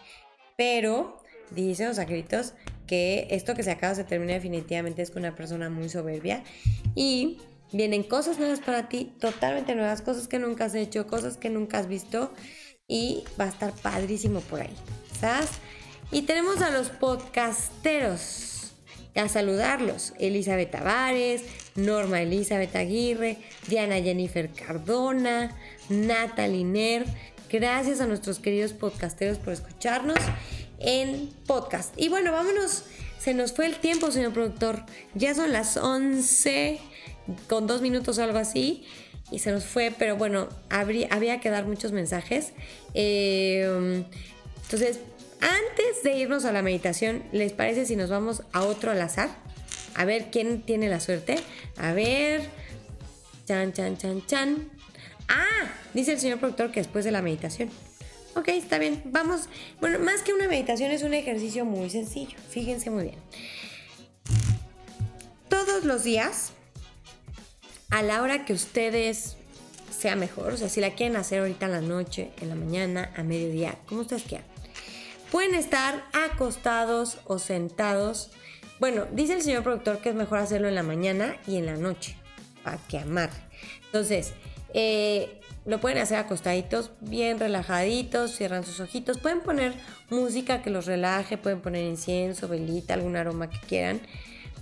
Pero 0.56 1.22
dicen 1.52 1.90
los 1.90 2.00
angelitos 2.00 2.54
que 2.88 3.28
esto 3.30 3.56
que 3.56 3.64
se 3.64 3.72
acaba 3.72 3.94
se 3.94 4.06
termina 4.06 4.34
definitivamente 4.34 5.02
es 5.02 5.12
con 5.12 5.22
una 5.22 5.36
persona 5.36 5.70
muy 5.70 5.90
soberbia 5.90 6.44
y 6.96 7.40
vienen 7.72 8.04
cosas 8.04 8.40
nuevas 8.40 8.60
para 8.60 8.90
ti, 8.90 9.14
totalmente 9.20 9.76
nuevas, 9.76 10.02
cosas 10.02 10.28
que 10.28 10.40
nunca 10.40 10.66
has 10.66 10.76
hecho, 10.76 11.08
cosas 11.08 11.38
que 11.38 11.50
nunca 11.50 11.80
has 11.80 11.88
visto 11.88 12.32
y 12.88 13.24
va 13.40 13.46
a 13.46 13.50
estar 13.50 13.74
padrísimo 13.74 14.42
por 14.42 14.62
ahí. 14.62 14.76
¿Sabes? 15.20 15.50
Y 16.12 16.24
tenemos 16.24 16.62
a 16.62 16.70
los 16.70 16.90
podcasteros. 16.90 18.54
A 19.16 19.28
saludarlos, 19.28 20.14
Elizabeth 20.20 20.70
Tavares, 20.70 21.42
Norma 21.74 22.22
Elizabeth 22.22 22.76
Aguirre, 22.76 23.38
Diana 23.68 23.96
Jennifer 23.96 24.48
Cardona, 24.48 25.58
Natalie 25.90 26.64
Ner. 26.64 27.06
Gracias 27.50 28.00
a 28.00 28.06
nuestros 28.06 28.38
queridos 28.38 28.74
podcasteros 28.74 29.40
por 29.40 29.54
escucharnos 29.54 30.20
en 30.78 31.32
podcast. 31.48 32.00
Y 32.00 32.10
bueno, 32.10 32.32
vámonos. 32.32 32.84
Se 33.18 33.34
nos 33.34 33.54
fue 33.54 33.66
el 33.66 33.78
tiempo, 33.78 34.12
señor 34.12 34.34
productor. 34.34 34.84
Ya 35.16 35.34
son 35.34 35.52
las 35.52 35.78
11 35.78 36.80
con 37.48 37.68
dos 37.68 37.82
minutos 37.82 38.18
o 38.18 38.24
algo 38.24 38.38
así 38.38 38.86
y 39.32 39.40
se 39.40 39.52
nos 39.52 39.66
fue, 39.66 39.94
pero 39.98 40.16
bueno, 40.16 40.48
había 40.70 41.40
que 41.40 41.50
dar 41.50 41.66
muchos 41.66 41.92
mensajes. 41.92 42.54
Eh, 42.94 44.04
entonces, 44.64 45.00
antes 45.42 46.04
de 46.04 46.18
irnos 46.18 46.46
a 46.46 46.52
la 46.52 46.62
meditación, 46.62 47.24
¿les 47.32 47.54
parece 47.54 47.86
si 47.86 47.96
nos 47.96 48.10
vamos 48.10 48.44
a 48.54 48.64
otro 48.64 48.92
al 48.92 49.02
azar? 49.02 49.30
A 49.96 50.06
ver 50.06 50.30
quién 50.32 50.62
tiene 50.62 50.90
la 50.90 51.00
suerte. 51.00 51.36
A 51.78 51.94
ver. 51.94 52.42
Chan, 53.48 53.74
chan, 53.74 53.98
chan, 53.98 54.26
chan. 54.26 54.70
Ah, 55.28 55.72
dice 55.94 56.14
el 56.14 56.20
señor 56.20 56.40
productor 56.40 56.72
que 56.72 56.80
después 56.80 57.04
de 57.04 57.12
la 57.12 57.22
meditación. 57.22 57.70
Ok, 58.36 58.50
está 58.50 58.78
bien. 58.78 59.02
Vamos. 59.06 59.50
Bueno, 59.82 60.00
más 60.00 60.22
que 60.22 60.34
una 60.34 60.48
meditación 60.48 60.92
es 60.92 61.04
un 61.04 61.14
ejercicio 61.14 61.66
muy 61.66 61.90
sencillo. 61.90 62.38
Fíjense 62.50 62.90
muy 62.90 63.06
bien. 63.06 63.18
Todos 65.50 65.84
los 65.86 66.04
días 66.04 66.52
a 67.90 68.02
la 68.04 68.22
hora 68.22 68.46
que 68.46 68.54
ustedes 68.54 69.38
sea 69.90 70.16
mejor, 70.16 70.54
o 70.54 70.58
sea, 70.58 70.70
si 70.70 70.82
la 70.82 70.92
quieren 70.92 71.16
hacer 71.18 71.40
ahorita 71.40 71.66
en 71.66 71.72
la 71.72 71.82
noche, 71.82 72.32
en 72.42 72.50
la 72.50 72.56
mañana, 72.56 73.12
a 73.16 73.24
mediodía, 73.24 73.78
como 73.88 74.02
ustedes 74.02 74.24
quieran. 74.24 74.46
Pueden 75.32 75.56
estar 75.56 76.06
acostados 76.14 77.18
o 77.26 77.40
sentados. 77.40 78.32
Bueno, 78.80 79.06
dice 79.12 79.34
el 79.34 79.42
señor 79.42 79.64
productor 79.64 80.00
que 80.00 80.10
es 80.10 80.16
mejor 80.16 80.40
hacerlo 80.40 80.68
en 80.68 80.76
la 80.76 80.84
mañana 80.84 81.36
y 81.48 81.58
en 81.58 81.66
la 81.66 81.76
noche, 81.76 82.16
para 82.64 82.78
que 82.78 83.00
amarre. 83.00 83.42
Entonces, 83.86 84.34
eh, 84.74 85.42
lo 85.66 85.82
pueden 85.82 85.98
hacer 85.98 86.18
acostaditos, 86.18 86.92
bien 87.02 87.40
relajaditos, 87.40 88.32
cierran 88.32 88.64
sus 88.64 88.80
ojitos. 88.80 89.18
Pueden 89.18 89.42
poner 89.42 89.74
música 90.10 90.62
que 90.62 90.70
los 90.70 90.86
relaje, 90.86 91.38
pueden 91.38 91.60
poner 91.60 91.84
incienso, 91.84 92.48
velita, 92.48 92.94
algún 92.94 93.18
aroma 93.18 93.50
que 93.50 93.60
quieran. 93.60 94.00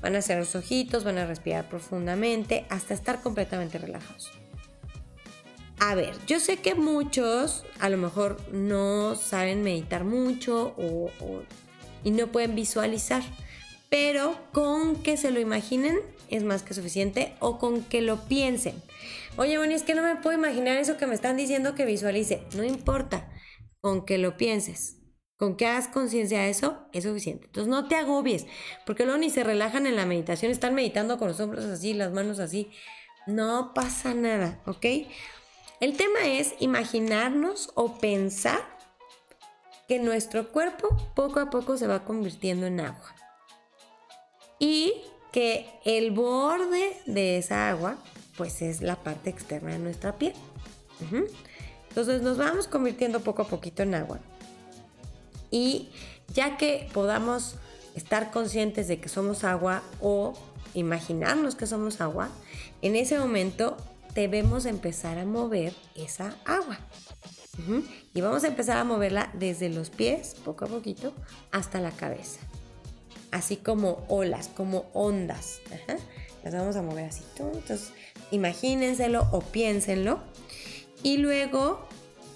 Van 0.01 0.15
a 0.15 0.21
cerrar 0.21 0.43
los 0.43 0.55
ojitos, 0.55 1.03
van 1.03 1.17
a 1.17 1.25
respirar 1.25 1.67
profundamente 1.69 2.65
hasta 2.69 2.93
estar 2.93 3.21
completamente 3.21 3.77
relajados. 3.77 4.31
A 5.79 5.93
ver, 5.93 6.13
yo 6.25 6.39
sé 6.39 6.57
que 6.57 6.73
muchos 6.73 7.65
a 7.79 7.89
lo 7.89 7.97
mejor 7.97 8.37
no 8.51 9.15
saben 9.15 9.61
meditar 9.61 10.03
mucho 10.03 10.73
y 12.03 12.11
no 12.11 12.27
pueden 12.27 12.55
visualizar, 12.55 13.23
pero 13.89 14.37
con 14.51 14.95
que 14.95 15.17
se 15.17 15.31
lo 15.31 15.39
imaginen 15.39 15.99
es 16.29 16.43
más 16.43 16.63
que 16.63 16.73
suficiente 16.73 17.35
o 17.39 17.59
con 17.59 17.83
que 17.83 18.01
lo 18.01 18.25
piensen. 18.25 18.81
Oye, 19.37 19.57
bueno, 19.57 19.75
es 19.75 19.83
que 19.83 19.95
no 19.95 20.01
me 20.01 20.15
puedo 20.15 20.37
imaginar 20.37 20.77
eso 20.77 20.97
que 20.97 21.07
me 21.07 21.13
están 21.13 21.35
diciendo 21.37 21.75
que 21.75 21.85
visualice. 21.85 22.41
No 22.55 22.63
importa, 22.63 23.29
con 23.81 24.05
que 24.05 24.17
lo 24.17 24.37
pienses. 24.37 24.97
Con 25.37 25.57
que 25.57 25.67
hagas 25.67 25.89
conciencia 25.89 26.41
de 26.41 26.49
eso 26.49 26.79
es 26.93 27.03
suficiente. 27.03 27.47
Entonces 27.47 27.69
no 27.69 27.87
te 27.87 27.95
agobies, 27.95 28.45
porque 28.85 29.03
luego 29.03 29.19
ni 29.19 29.29
se 29.29 29.43
relajan 29.43 29.85
en 29.85 29.97
la 29.97 30.05
meditación, 30.05 30.51
están 30.51 30.73
meditando 30.75 31.17
con 31.17 31.27
los 31.27 31.39
hombros 31.41 31.65
así, 31.65 31.93
las 31.93 32.13
manos 32.13 32.39
así. 32.39 32.71
No 33.27 33.73
pasa 33.73 34.13
nada, 34.13 34.61
¿ok? 34.65 34.85
El 35.81 35.97
tema 35.97 36.19
es 36.25 36.55
imaginarnos 36.59 37.69
o 37.75 37.97
pensar 37.97 38.61
que 39.89 39.99
nuestro 39.99 40.51
cuerpo 40.51 40.95
poco 41.15 41.41
a 41.41 41.49
poco 41.49 41.77
se 41.77 41.87
va 41.87 42.05
convirtiendo 42.05 42.65
en 42.67 42.79
agua. 42.79 43.13
Y 44.57 44.93
que 45.33 45.69
el 45.83 46.11
borde 46.11 46.97
de 47.07 47.37
esa 47.37 47.69
agua, 47.69 47.97
pues 48.37 48.61
es 48.61 48.81
la 48.81 48.95
parte 48.95 49.31
externa 49.31 49.71
de 49.71 49.79
nuestra 49.79 50.17
piel. 50.17 50.33
Entonces 51.89 52.21
nos 52.21 52.37
vamos 52.37 52.67
convirtiendo 52.67 53.19
poco 53.19 53.41
a 53.41 53.47
poquito 53.47 53.83
en 53.83 53.95
agua 53.95 54.21
y 55.55 55.87
ya 56.33 56.57
que 56.57 56.89
podamos 56.91 57.55
estar 57.95 58.29
conscientes 58.29 58.89
de 58.89 58.99
que 58.99 59.07
somos 59.07 59.45
agua 59.45 59.83
o 60.01 60.33
imaginarnos 60.73 61.55
que 61.55 61.65
somos 61.65 62.01
agua, 62.01 62.27
en 62.81 62.97
ese 62.97 63.17
momento 63.17 63.77
debemos 64.13 64.65
empezar 64.65 65.17
a 65.17 65.23
mover 65.23 65.73
esa 65.95 66.35
agua. 66.43 66.77
Y 68.13 68.19
vamos 68.19 68.43
a 68.43 68.47
empezar 68.47 68.75
a 68.75 68.83
moverla 68.83 69.31
desde 69.33 69.69
los 69.69 69.89
pies, 69.89 70.35
poco 70.43 70.65
a 70.65 70.67
poquito, 70.67 71.13
hasta 71.53 71.79
la 71.79 71.91
cabeza. 71.91 72.41
Así 73.31 73.55
como 73.55 74.05
olas, 74.09 74.49
como 74.49 74.87
ondas. 74.93 75.61
Las 76.43 76.53
vamos 76.53 76.75
a 76.75 76.81
mover 76.81 77.05
así. 77.05 77.23
Entonces, 77.37 77.93
imagínenselo 78.29 79.25
o 79.31 79.39
piénsenlo. 79.39 80.19
Y 81.01 81.15
luego 81.15 81.87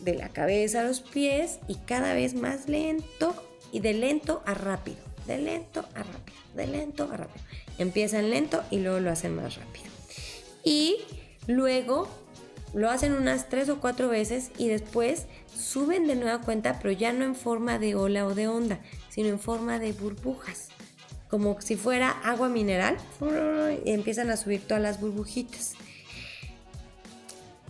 de 0.01 0.15
la 0.15 0.29
cabeza 0.29 0.81
a 0.81 0.83
los 0.83 1.01
pies 1.01 1.59
y 1.67 1.75
cada 1.75 2.13
vez 2.13 2.33
más 2.33 2.67
lento 2.67 3.35
y 3.71 3.79
de 3.79 3.93
lento 3.93 4.41
a 4.45 4.53
rápido, 4.53 4.99
de 5.27 5.37
lento 5.37 5.85
a 5.95 6.03
rápido, 6.03 6.37
de 6.55 6.67
lento 6.67 7.09
a 7.11 7.17
rápido. 7.17 7.45
Empiezan 7.77 8.29
lento 8.29 8.63
y 8.71 8.79
luego 8.79 8.99
lo 8.99 9.11
hacen 9.11 9.35
más 9.35 9.55
rápido. 9.55 9.85
Y 10.63 10.97
luego 11.47 12.07
lo 12.73 12.89
hacen 12.89 13.13
unas 13.13 13.49
tres 13.49 13.69
o 13.69 13.79
cuatro 13.79 14.09
veces 14.09 14.51
y 14.57 14.67
después 14.67 15.25
suben 15.55 16.07
de 16.07 16.15
nueva 16.15 16.41
cuenta, 16.41 16.79
pero 16.81 16.91
ya 16.91 17.13
no 17.13 17.25
en 17.25 17.35
forma 17.35 17.79
de 17.79 17.95
ola 17.95 18.25
o 18.25 18.35
de 18.35 18.47
onda, 18.47 18.79
sino 19.09 19.29
en 19.29 19.39
forma 19.39 19.79
de 19.79 19.93
burbujas. 19.93 20.69
Como 21.29 21.61
si 21.61 21.75
fuera 21.75 22.09
agua 22.09 22.49
mineral 22.49 22.97
y 23.85 23.91
empiezan 23.91 24.31
a 24.31 24.37
subir 24.37 24.61
todas 24.61 24.81
las 24.81 24.99
burbujitas 24.99 25.75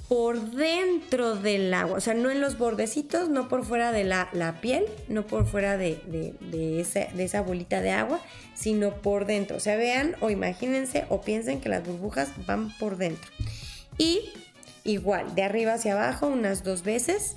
por 0.10 0.42
dentro 0.52 1.36
del 1.36 1.72
agua, 1.72 1.98
o 1.98 2.02
sea, 2.02 2.16
no 2.16 2.32
en 2.32 2.42
los 2.42 2.58
bordecitos, 2.58 3.30
no 3.30 3.48
por 3.48 3.64
fuera 3.64 3.92
de 3.92 4.04
la, 4.04 4.58
piel, 4.60 4.86
no 5.08 5.28
por 5.28 5.46
fuera 5.46 5.78
de, 5.78 6.02
esa, 7.16 7.42
bolita 7.42 7.80
de 7.82 7.92
agua, 7.92 8.20
sino 8.56 8.96
por 8.96 9.28
dentro. 9.28 9.58
O 9.58 9.60
sea, 9.60 9.76
vean 9.78 10.16
o 10.20 10.32
imagínense 10.32 11.06
o 11.10 11.22
piensen 11.22 11.62
que 11.62 11.70
las 11.70 11.86
burbujas 11.86 12.32
van 12.48 12.76
por 12.80 12.98
dentro. 12.98 13.30
Y 14.00 14.22
igual, 14.84 15.36
de 15.36 15.44
arriba 15.44 15.74
hacia 15.74 15.94
abajo 15.94 16.26
unas 16.26 16.64
dos 16.64 16.82
veces. 16.82 17.36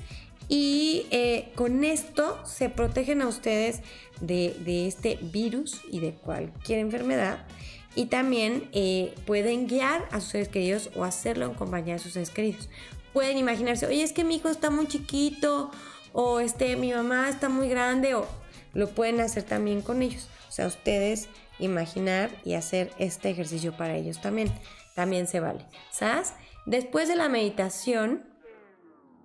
Y 0.49 1.07
eh, 1.11 1.53
con 1.55 1.85
esto 1.85 2.41
se 2.47 2.71
protegen 2.71 3.21
a 3.21 3.29
ustedes 3.29 3.81
de, 4.23 4.57
de 4.65 4.87
este 4.87 5.19
virus 5.21 5.83
y 5.91 6.01
de 6.01 6.13
cualquier 6.13 6.79
enfermedad 6.79 7.47
y 7.95 8.07
también 8.07 8.69
eh, 8.73 9.15
pueden 9.27 9.67
guiar 9.67 10.07
a 10.11 10.21
sus 10.21 10.31
seres 10.31 10.49
queridos 10.49 10.91
o 10.95 11.05
hacerlo 11.05 11.47
en 11.47 11.55
compañía 11.55 11.95
de 11.95 12.01
sus 12.01 12.13
seres 12.13 12.31
queridos. 12.31 12.69
Pueden 13.13 13.37
imaginarse, 13.37 13.87
oye, 13.87 14.03
es 14.03 14.13
que 14.13 14.25
mi 14.25 14.37
hijo 14.37 14.49
está 14.49 14.71
muy 14.71 14.87
chiquito 14.87 15.71
o 16.13 16.41
este, 16.41 16.77
mi 16.77 16.93
mamá 16.93 17.29
está 17.29 17.49
muy 17.49 17.69
grande 17.69 18.15
o 18.15 18.27
lo 18.73 18.89
pueden 18.89 19.21
hacer 19.21 19.43
también 19.43 19.83
con 19.83 20.03
ellos. 20.03 20.29
O 20.49 20.53
sea, 20.53 20.67
ustedes 20.67 21.29
imaginar 21.59 22.31
y 22.45 22.55
hacer 22.55 22.91
este 22.99 23.31
ejercicio 23.31 23.77
para 23.77 23.97
ellos 23.97 24.21
también. 24.21 24.51
También 24.95 25.27
se 25.27 25.41
vale. 25.41 25.65
¿Sabes? 25.91 26.35
Después 26.67 27.09
de 27.09 27.17
la 27.17 27.29
meditación, 27.29 28.25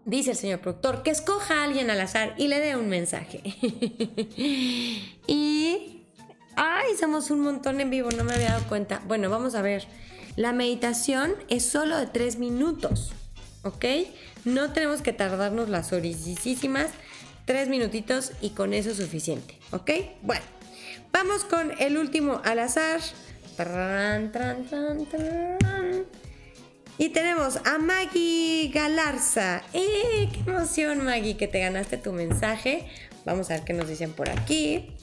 dice 0.06 0.32
el 0.32 0.38
señor 0.38 0.60
productor, 0.60 1.04
que 1.04 1.12
escoja 1.12 1.62
a 1.62 1.64
alguien 1.64 1.90
al 1.90 2.00
azar 2.02 2.34
y 2.38 2.48
le 2.48 2.60
dé 2.60 2.76
un 2.76 2.90
mensaje. 2.90 3.42
y... 5.28 5.97
¡Ay! 6.58 6.98
Somos 7.00 7.30
un 7.30 7.42
montón 7.42 7.80
en 7.80 7.92
vivo, 7.92 8.10
no 8.10 8.24
me 8.24 8.34
había 8.34 8.50
dado 8.50 8.68
cuenta. 8.68 9.00
Bueno, 9.08 9.30
vamos 9.30 9.54
a 9.54 9.62
ver. 9.62 9.88
La 10.36 10.54
meditación 10.54 11.36
es 11.50 11.64
solo 11.66 11.98
de 11.98 12.08
tres 12.08 12.38
minutos, 12.40 13.12
¿ok? 13.62 13.86
No 14.44 14.74
tenemos 14.74 15.02
que 15.02 15.14
tardarnos 15.14 15.70
las 15.70 15.94
horisísimas. 15.94 16.90
Tres 17.46 17.70
minutitos 17.70 18.32
y 18.42 18.50
con 18.50 18.74
eso 18.74 18.90
es 18.90 18.98
suficiente, 18.98 19.58
¿ok? 19.72 19.92
Bueno, 20.24 20.44
vamos 21.14 21.46
con 21.46 21.72
el 21.80 21.98
último 21.98 22.42
al 22.44 22.60
azar. 22.60 23.02
Y 26.98 27.10
tenemos 27.10 27.58
a 27.66 27.78
Maggie 27.78 28.72
Galarza. 28.74 29.62
¡Eh! 29.74 30.30
¡Qué 30.34 30.50
emoción, 30.50 31.06
Maggie! 31.06 31.38
Que 31.38 31.48
te 31.48 31.60
ganaste 31.60 31.98
tu 31.98 32.14
mensaje. 32.14 32.88
Vamos 33.26 33.52
a 33.52 33.56
ver 33.56 33.64
qué 33.64 33.74
nos 33.74 33.88
dicen 33.88 34.12
por 34.14 34.30
aquí. 34.30 34.97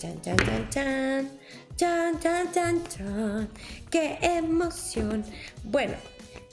Chan, 0.00 0.18
chan, 0.22 0.36
chan, 0.38 0.70
chan. 0.70 1.30
Chan, 1.76 2.20
chan, 2.20 2.52
chan, 2.54 2.82
chan. 2.88 3.48
¡Qué 3.90 4.16
emoción! 4.22 5.22
Bueno, 5.62 5.92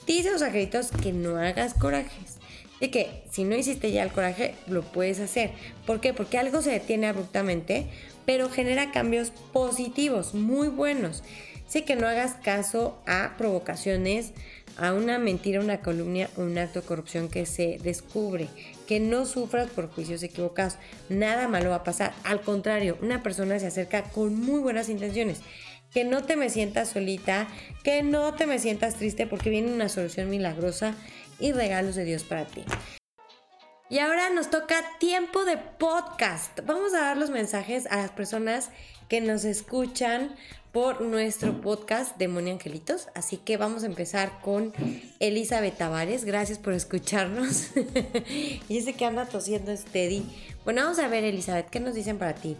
dice 0.06 0.30
los 0.30 0.42
angelitos 0.42 0.90
que 1.02 1.14
no 1.14 1.38
hagas 1.38 1.72
corajes. 1.72 2.36
De 2.78 2.90
que 2.90 3.22
si 3.30 3.44
no 3.44 3.56
hiciste 3.56 3.90
ya 3.90 4.02
el 4.02 4.12
coraje, 4.12 4.54
lo 4.66 4.82
puedes 4.82 5.18
hacer. 5.20 5.52
¿Por 5.86 6.02
qué? 6.02 6.12
Porque 6.12 6.36
algo 6.36 6.60
se 6.60 6.72
detiene 6.72 7.06
abruptamente, 7.06 7.86
pero 8.26 8.50
genera 8.50 8.92
cambios 8.92 9.30
positivos, 9.30 10.34
muy 10.34 10.68
buenos. 10.68 11.22
Sé 11.66 11.84
que 11.84 11.96
no 11.96 12.06
hagas 12.06 12.34
caso 12.34 13.00
a 13.06 13.34
provocaciones, 13.38 14.32
a 14.78 14.92
una 14.92 15.18
mentira, 15.18 15.60
una 15.60 15.80
calumnia 15.80 16.30
un 16.36 16.56
acto 16.56 16.80
de 16.80 16.86
corrupción 16.86 17.28
que 17.28 17.46
se 17.46 17.78
descubre, 17.82 18.48
que 18.86 19.00
no 19.00 19.26
sufras 19.26 19.68
por 19.68 19.90
juicios 19.90 20.22
equivocados. 20.22 20.76
Nada 21.08 21.48
malo 21.48 21.70
va 21.70 21.76
a 21.76 21.84
pasar. 21.84 22.14
Al 22.24 22.40
contrario, 22.40 22.96
una 23.02 23.22
persona 23.22 23.58
se 23.58 23.66
acerca 23.66 24.04
con 24.04 24.34
muy 24.34 24.60
buenas 24.60 24.88
intenciones. 24.88 25.40
Que 25.92 26.04
no 26.04 26.22
te 26.22 26.36
me 26.36 26.50
sientas 26.50 26.90
solita, 26.90 27.48
que 27.82 28.02
no 28.02 28.34
te 28.34 28.46
me 28.46 28.58
sientas 28.58 28.96
triste 28.96 29.26
porque 29.26 29.50
viene 29.50 29.72
una 29.72 29.88
solución 29.88 30.30
milagrosa 30.30 30.94
y 31.40 31.52
regalos 31.52 31.94
de 31.94 32.04
Dios 32.04 32.24
para 32.24 32.46
ti. 32.46 32.64
Y 33.90 34.00
ahora 34.00 34.28
nos 34.28 34.50
toca 34.50 34.84
tiempo 34.98 35.46
de 35.46 35.56
podcast. 35.56 36.60
Vamos 36.66 36.92
a 36.92 37.00
dar 37.00 37.16
los 37.16 37.30
mensajes 37.30 37.86
a 37.86 37.96
las 37.96 38.10
personas 38.10 38.70
que 39.08 39.22
nos 39.22 39.44
escuchan 39.44 40.36
por 40.72 41.00
nuestro 41.00 41.60
podcast 41.60 42.16
Demonio 42.18 42.52
Angelitos. 42.52 43.08
Así 43.14 43.36
que 43.36 43.56
vamos 43.56 43.82
a 43.82 43.86
empezar 43.86 44.40
con 44.42 44.72
Elizabeth 45.20 45.76
Tavares. 45.76 46.24
Gracias 46.24 46.58
por 46.58 46.72
escucharnos. 46.72 47.68
y 48.68 48.78
ese 48.78 48.92
que 48.92 49.04
anda 49.04 49.26
tosiendo 49.26 49.70
es 49.70 49.84
Teddy. 49.84 50.24
Bueno, 50.64 50.82
vamos 50.82 50.98
a 50.98 51.08
ver, 51.08 51.24
Elizabeth, 51.24 51.70
¿qué 51.70 51.80
nos 51.80 51.94
dicen 51.94 52.18
para 52.18 52.34
ti? 52.34 52.56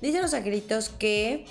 Dicen 0.00 0.22
los 0.22 0.34
angelitos 0.34 0.88
que 0.88 1.44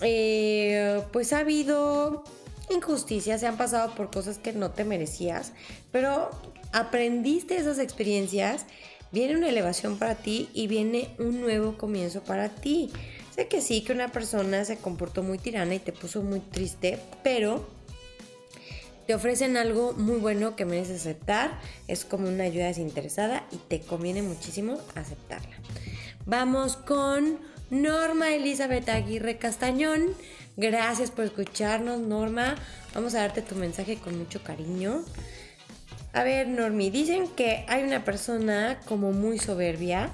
eh, 0.00 1.02
pues 1.12 1.32
ha 1.32 1.38
habido 1.38 2.22
injusticias, 2.70 3.40
se 3.40 3.46
han 3.46 3.56
pasado 3.56 3.94
por 3.94 4.10
cosas 4.10 4.38
que 4.38 4.52
no 4.52 4.70
te 4.70 4.84
merecías, 4.84 5.52
pero 5.92 6.30
aprendiste 6.72 7.56
esas 7.56 7.78
experiencias, 7.78 8.66
viene 9.12 9.36
una 9.36 9.48
elevación 9.48 9.98
para 9.98 10.16
ti 10.16 10.48
y 10.52 10.66
viene 10.66 11.10
un 11.18 11.40
nuevo 11.40 11.78
comienzo 11.78 12.22
para 12.22 12.48
ti. 12.48 12.90
Sé 13.36 13.48
que 13.48 13.60
sí, 13.60 13.82
que 13.82 13.92
una 13.92 14.08
persona 14.08 14.64
se 14.64 14.78
comportó 14.78 15.22
muy 15.22 15.36
tirana 15.36 15.74
y 15.74 15.78
te 15.78 15.92
puso 15.92 16.22
muy 16.22 16.40
triste, 16.40 16.98
pero 17.22 17.68
te 19.06 19.14
ofrecen 19.14 19.58
algo 19.58 19.92
muy 19.92 20.16
bueno 20.16 20.56
que 20.56 20.64
mereces 20.64 21.02
aceptar, 21.02 21.60
es 21.86 22.06
como 22.06 22.28
una 22.28 22.44
ayuda 22.44 22.66
desinteresada 22.66 23.46
y 23.52 23.56
te 23.56 23.80
conviene 23.80 24.22
muchísimo 24.22 24.80
aceptarla. 24.94 25.54
Vamos 26.24 26.76
con 26.76 27.38
Norma 27.68 28.30
Elizabeth 28.30 28.88
Aguirre 28.88 29.36
Castañón. 29.36 30.14
Gracias 30.56 31.10
por 31.10 31.26
escucharnos, 31.26 32.00
Norma. 32.00 32.56
Vamos 32.94 33.14
a 33.14 33.18
darte 33.18 33.42
tu 33.42 33.54
mensaje 33.54 33.98
con 33.98 34.16
mucho 34.16 34.42
cariño. 34.42 35.04
A 36.14 36.24
ver, 36.24 36.48
Normi, 36.48 36.88
dicen 36.88 37.28
que 37.28 37.66
hay 37.68 37.82
una 37.82 38.02
persona 38.02 38.80
como 38.86 39.12
muy 39.12 39.38
soberbia 39.38 40.10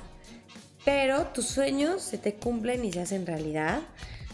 pero 0.85 1.27
tus 1.27 1.47
sueños 1.47 2.03
se 2.03 2.19
te 2.19 2.35
cumplen 2.35 2.85
y 2.85 2.93
se 2.93 3.01
hacen 3.01 3.27
realidad. 3.27 3.81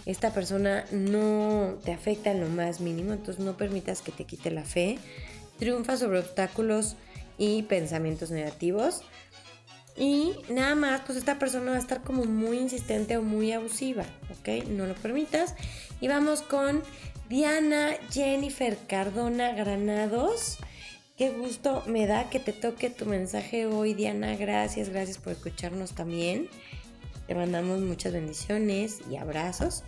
Esta 0.07 0.33
persona 0.33 0.85
no 0.91 1.79
te 1.85 1.93
afecta 1.93 2.31
en 2.31 2.41
lo 2.41 2.49
más 2.49 2.81
mínimo, 2.81 3.13
entonces 3.13 3.45
no 3.45 3.57
permitas 3.57 4.01
que 4.01 4.13
te 4.13 4.25
quite 4.25 4.51
la 4.51 4.65
fe. 4.65 4.99
Triunfa 5.59 5.97
sobre 5.97 6.21
obstáculos 6.21 6.97
y 7.37 7.63
pensamientos 7.65 8.31
negativos. 8.31 9.03
Y 9.97 10.33
nada 10.49 10.77
más, 10.77 11.03
pues 11.05 11.19
esta 11.19 11.39
persona 11.39 11.73
va 11.73 11.77
a 11.77 11.81
estar 11.81 12.03
como 12.03 12.25
muy 12.25 12.59
insistente 12.59 13.17
o 13.17 13.23
muy 13.23 13.53
abusiva, 13.53 14.05
¿ok? 14.31 14.69
No 14.69 14.87
lo 14.87 14.95
permitas. 14.95 15.55
Y 16.01 16.09
vamos 16.09 16.41
con 16.41 16.83
Diana 17.29 17.91
Jennifer 18.11 18.79
Cardona 18.87 19.53
Granados. 19.53 20.59
Qué 21.19 21.31
gusto 21.31 21.83
me 21.89 22.07
da 22.07 22.31
que 22.31 22.39
te 22.39 22.53
toque 22.53 22.91
tu 22.91 23.05
mensaje 23.05 23.67
hoy, 23.67 23.93
Diana. 23.93 24.37
Gracias, 24.37 24.89
gracias 24.91 25.19
por 25.19 25.33
escucharnos 25.33 25.91
también. 25.91 26.49
Te 27.27 27.35
mandamos 27.35 27.81
muchas 27.81 28.13
bendiciones 28.13 29.01
y 29.11 29.17
abrazos. 29.17 29.83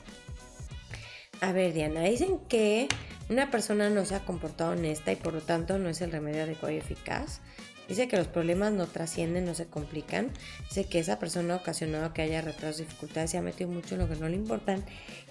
A 1.41 1.53
ver, 1.53 1.73
Diana, 1.73 2.03
dicen 2.03 2.41
que 2.49 2.89
una 3.29 3.49
persona 3.49 3.91
no 3.91 4.05
se 4.05 4.17
ha 4.17 4.25
comportado 4.25 4.73
honesta 4.73 5.13
y 5.13 5.17
por 5.17 5.33
lo 5.33 5.41
tanto 5.41 5.79
no 5.79 5.89
es 5.89 6.01
el 6.01 6.11
remedio 6.11 6.43
adecuado 6.43 6.75
y 6.75 6.79
eficaz. 6.79 7.43
Dice 7.87 8.09
que 8.09 8.17
los 8.17 8.27
problemas 8.27 8.73
no 8.73 8.89
trascienden, 8.89 9.45
no 9.45 9.55
se 9.55 9.67
complican. 9.67 10.33
Dice 10.69 10.87
que 10.87 10.99
esa 10.99 11.21
persona 11.21 11.55
ha 11.55 11.59
ocasionado 11.59 12.13
que 12.13 12.23
haya 12.23 12.41
retrasos, 12.41 12.79
dificultades, 12.79 13.31
se 13.31 13.39
ha 13.39 13.43
metido 13.43 13.71
mucho 13.71 13.95
en 13.95 14.01
lo 14.01 14.09
que 14.09 14.17
no 14.17 14.29
le 14.29 14.35
importan 14.35 14.85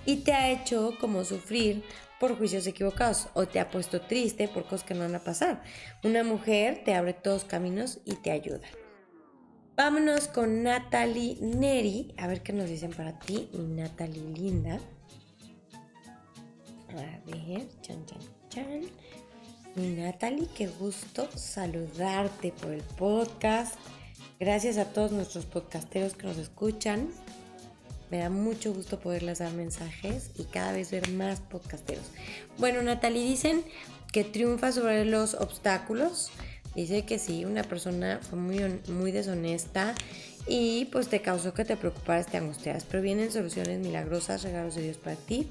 y 0.05 0.17
te 0.17 0.31
ha 0.31 0.49
hecho 0.49 0.95
como 1.01 1.25
sufrir 1.25 1.83
por 2.19 2.37
juicios 2.37 2.67
equivocados 2.67 3.29
o 3.33 3.47
te 3.47 3.59
ha 3.59 3.71
puesto 3.71 4.01
triste 4.01 4.47
por 4.47 4.63
cosas 4.63 4.83
que 4.83 4.93
no 4.93 5.01
van 5.01 5.15
a 5.15 5.23
pasar. 5.23 5.63
Una 6.03 6.23
mujer 6.23 6.83
te 6.83 6.93
abre 6.93 7.13
todos 7.13 7.45
caminos 7.45 7.99
y 8.05 8.15
te 8.15 8.31
ayuda. 8.31 8.67
Vámonos 9.75 10.27
con 10.27 10.63
Natalie 10.63 11.37
Neri. 11.39 12.13
A 12.17 12.27
ver 12.27 12.43
qué 12.43 12.51
nos 12.51 12.67
dicen 12.67 12.91
para 12.91 13.17
ti, 13.17 13.49
mi 13.53 13.81
Natalie 13.81 14.37
linda. 14.37 14.77
A 16.89 16.95
ver, 17.25 17.67
chan, 17.81 18.05
chan, 18.05 18.19
chan. 18.49 18.81
Mi 19.75 19.91
Natalie, 19.91 20.49
qué 20.53 20.67
gusto 20.67 21.29
saludarte 21.33 22.51
por 22.51 22.73
el 22.73 22.81
podcast. 22.81 23.75
Gracias 24.37 24.77
a 24.77 24.91
todos 24.91 25.11
nuestros 25.11 25.45
podcasteros 25.45 26.13
que 26.13 26.27
nos 26.27 26.37
escuchan. 26.37 27.09
Me 28.09 28.17
da 28.19 28.29
mucho 28.29 28.73
gusto 28.73 28.99
poderles 28.99 29.39
dar 29.39 29.53
mensajes 29.53 30.31
y 30.37 30.45
cada 30.45 30.71
vez 30.71 30.91
ver 30.91 31.09
más 31.11 31.39
podcasteros. 31.41 32.05
Bueno, 32.57 32.81
Natalie, 32.81 33.23
dicen 33.23 33.63
que 34.11 34.23
triunfa 34.23 34.71
sobre 34.71 35.05
los 35.05 35.35
obstáculos. 35.35 36.31
Dice 36.75 37.03
que 37.05 37.19
sí, 37.19 37.45
una 37.45 37.63
persona 37.63 38.19
fue 38.27 38.39
muy, 38.39 38.81
muy 38.87 39.11
deshonesta 39.11 39.95
y 40.47 40.85
pues 40.85 41.07
te 41.07 41.21
causó 41.21 41.53
que 41.53 41.65
te 41.65 41.77
preocuparas, 41.77 42.27
te 42.27 42.37
angustiaras. 42.37 42.85
Pero 42.85 43.03
vienen 43.03 43.31
soluciones 43.31 43.79
milagrosas, 43.79 44.43
regalos 44.43 44.75
de 44.75 44.83
Dios 44.83 44.97
para 44.97 45.15
ti. 45.15 45.47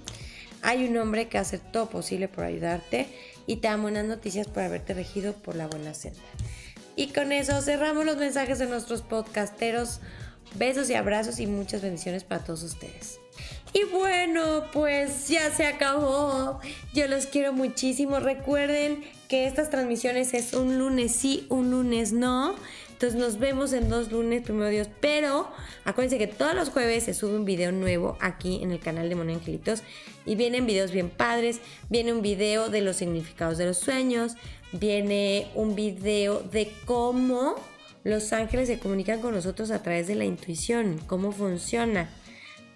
Hay 0.63 0.85
un 0.89 0.97
hombre 0.97 1.29
que 1.29 1.39
hace 1.39 1.59
todo 1.59 1.89
posible 1.89 2.27
por 2.27 2.45
ayudarte 2.45 3.07
y 3.47 3.57
te 3.57 3.69
da 3.69 3.77
buenas 3.77 4.07
noticias 4.07 4.49
por 4.49 4.65
haberte 4.65 4.95
regido 4.95 5.33
por 5.35 5.55
la 5.55 5.69
buena 5.69 5.95
senda. 5.95 6.19
Y 6.97 7.13
con 7.13 7.31
eso 7.31 7.61
cerramos 7.63 8.05
los 8.05 8.17
mensajes 8.17 8.59
de 8.59 8.67
nuestros 8.67 9.03
podcasteros. 9.03 10.01
Besos 10.55 10.91
y 10.91 10.95
abrazos 10.95 11.41
y 11.41 11.47
muchas 11.47 11.83
bendiciones 11.83 12.25
para 12.25 12.45
todos 12.45 12.63
ustedes. 12.63 13.21
Y 13.73 13.85
bueno, 13.85 14.65
pues 14.73 15.29
ya 15.29 15.55
se 15.55 15.67
acabó. 15.67 16.61
Yo 16.95 17.07
los 17.07 17.27
quiero 17.27 17.53
muchísimo. 17.53 18.19
Recuerden 18.19 19.05
que 19.29 19.47
estas 19.47 19.71
transmisiones 19.71 20.33
es 20.35 20.55
un 20.55 20.79
lunes 20.79 21.13
sí, 21.13 21.47
un 21.51 21.71
lunes 21.71 22.13
no. 22.13 22.55
Entonces 22.93 23.21
nos 23.21 23.39
vemos 23.39 23.73
en 23.75 23.89
dos 23.89 24.11
lunes, 24.11 24.43
primero 24.43 24.71
Dios. 24.71 24.89
Pero 25.01 25.49
acuérdense 25.85 26.19
que 26.19 26.27
todos 26.27 26.55
los 26.55 26.71
jueves 26.71 27.05
se 27.05 27.15
sube 27.15 27.37
un 27.37 27.45
video 27.45 27.71
nuevo 27.71 28.17
aquí 28.21 28.61
en 28.63 28.73
el 28.73 28.81
canal 28.81 29.09
de 29.09 29.15
Mono 29.15 29.33
Angelitos. 29.33 29.83
Y 30.25 30.35
vienen 30.35 30.67
videos 30.67 30.91
bien 30.91 31.11
padres. 31.11 31.61
Viene 31.91 32.13
un 32.13 32.23
video 32.23 32.71
de 32.71 32.81
los 32.81 32.97
significados 32.97 33.59
de 33.59 33.67
los 33.67 33.79
sueños. 33.79 34.33
Viene 34.73 35.49
un 35.55 35.75
video 35.75 36.41
de 36.41 36.73
cómo 36.87 37.55
los 38.05 38.33
ángeles 38.33 38.69
se 38.69 38.79
comunican 38.79 39.21
con 39.21 39.35
nosotros 39.35 39.71
a 39.71 39.83
través 39.83 40.07
de 40.07 40.15
la 40.15 40.25
intuición, 40.25 41.01
cómo 41.07 41.33
funciona, 41.33 42.09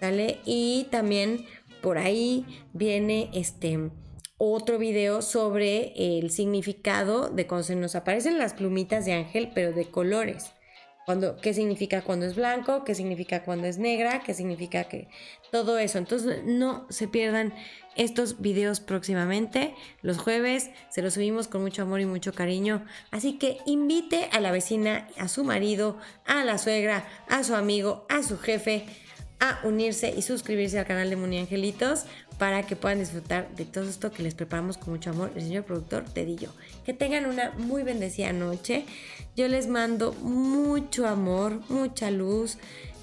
¿vale? 0.01 0.39
Y 0.45 0.87
también 0.91 1.45
por 1.81 1.97
ahí 1.97 2.45
viene 2.73 3.29
este 3.33 3.91
otro 4.37 4.77
video 4.77 5.21
sobre 5.21 5.93
el 5.95 6.29
significado 6.31 7.29
de 7.29 7.47
cuando 7.47 7.63
se 7.63 7.75
nos 7.75 7.95
aparecen 7.95 8.37
las 8.37 8.53
plumitas 8.53 9.05
de 9.05 9.13
ángel, 9.13 9.51
pero 9.53 9.71
de 9.71 9.85
colores. 9.85 10.51
cuando, 11.05 11.35
qué 11.37 11.53
significa 11.53 12.01
cuando 12.01 12.25
es 12.25 12.35
blanco, 12.35 12.83
qué 12.85 12.95
significa 12.95 13.43
cuando 13.43 13.67
es 13.67 13.77
negra, 13.77 14.21
qué 14.25 14.33
significa 14.33 14.85
que 14.85 15.09
todo 15.51 15.77
eso. 15.77 15.97
Entonces 15.97 16.43
no 16.45 16.85
se 16.89 17.07
pierdan 17.07 17.53
estos 17.95 18.41
videos 18.41 18.79
próximamente, 18.79 19.75
los 20.01 20.17
jueves, 20.17 20.69
se 20.89 21.01
los 21.01 21.13
subimos 21.13 21.47
con 21.47 21.61
mucho 21.61 21.83
amor 21.83 22.01
y 22.01 22.05
mucho 22.05 22.33
cariño. 22.33 22.85
Así 23.11 23.33
que 23.33 23.57
invite 23.65 24.29
a 24.31 24.39
la 24.39 24.51
vecina, 24.51 25.07
a 25.17 25.27
su 25.27 25.43
marido, 25.43 25.97
a 26.25 26.43
la 26.43 26.57
suegra, 26.57 27.05
a 27.29 27.43
su 27.43 27.55
amigo, 27.55 28.05
a 28.09 28.23
su 28.23 28.37
jefe 28.37 28.85
a 29.43 29.59
unirse 29.65 30.13
y 30.15 30.21
suscribirse 30.21 30.79
al 30.79 30.85
canal 30.85 31.09
de 31.09 31.17
Moni 31.17 31.37
Angelitos 31.37 32.05
para 32.37 32.63
que 32.63 32.77
puedan 32.77 32.99
disfrutar 32.99 33.53
de 33.55 33.65
todo 33.65 33.89
esto 33.89 34.09
que 34.09 34.23
les 34.23 34.35
preparamos 34.35 34.77
con 34.77 34.93
mucho 34.93 35.09
amor 35.09 35.31
el 35.35 35.41
señor 35.41 35.65
productor 35.65 36.05
Tedillo. 36.05 36.49
Que 36.85 36.93
tengan 36.93 37.25
una 37.25 37.51
muy 37.51 37.83
bendecida 37.83 38.31
noche. 38.31 38.85
Yo 39.35 39.49
les 39.49 39.67
mando 39.67 40.13
mucho 40.13 41.07
amor, 41.07 41.59
mucha 41.67 42.09
luz, 42.09 42.57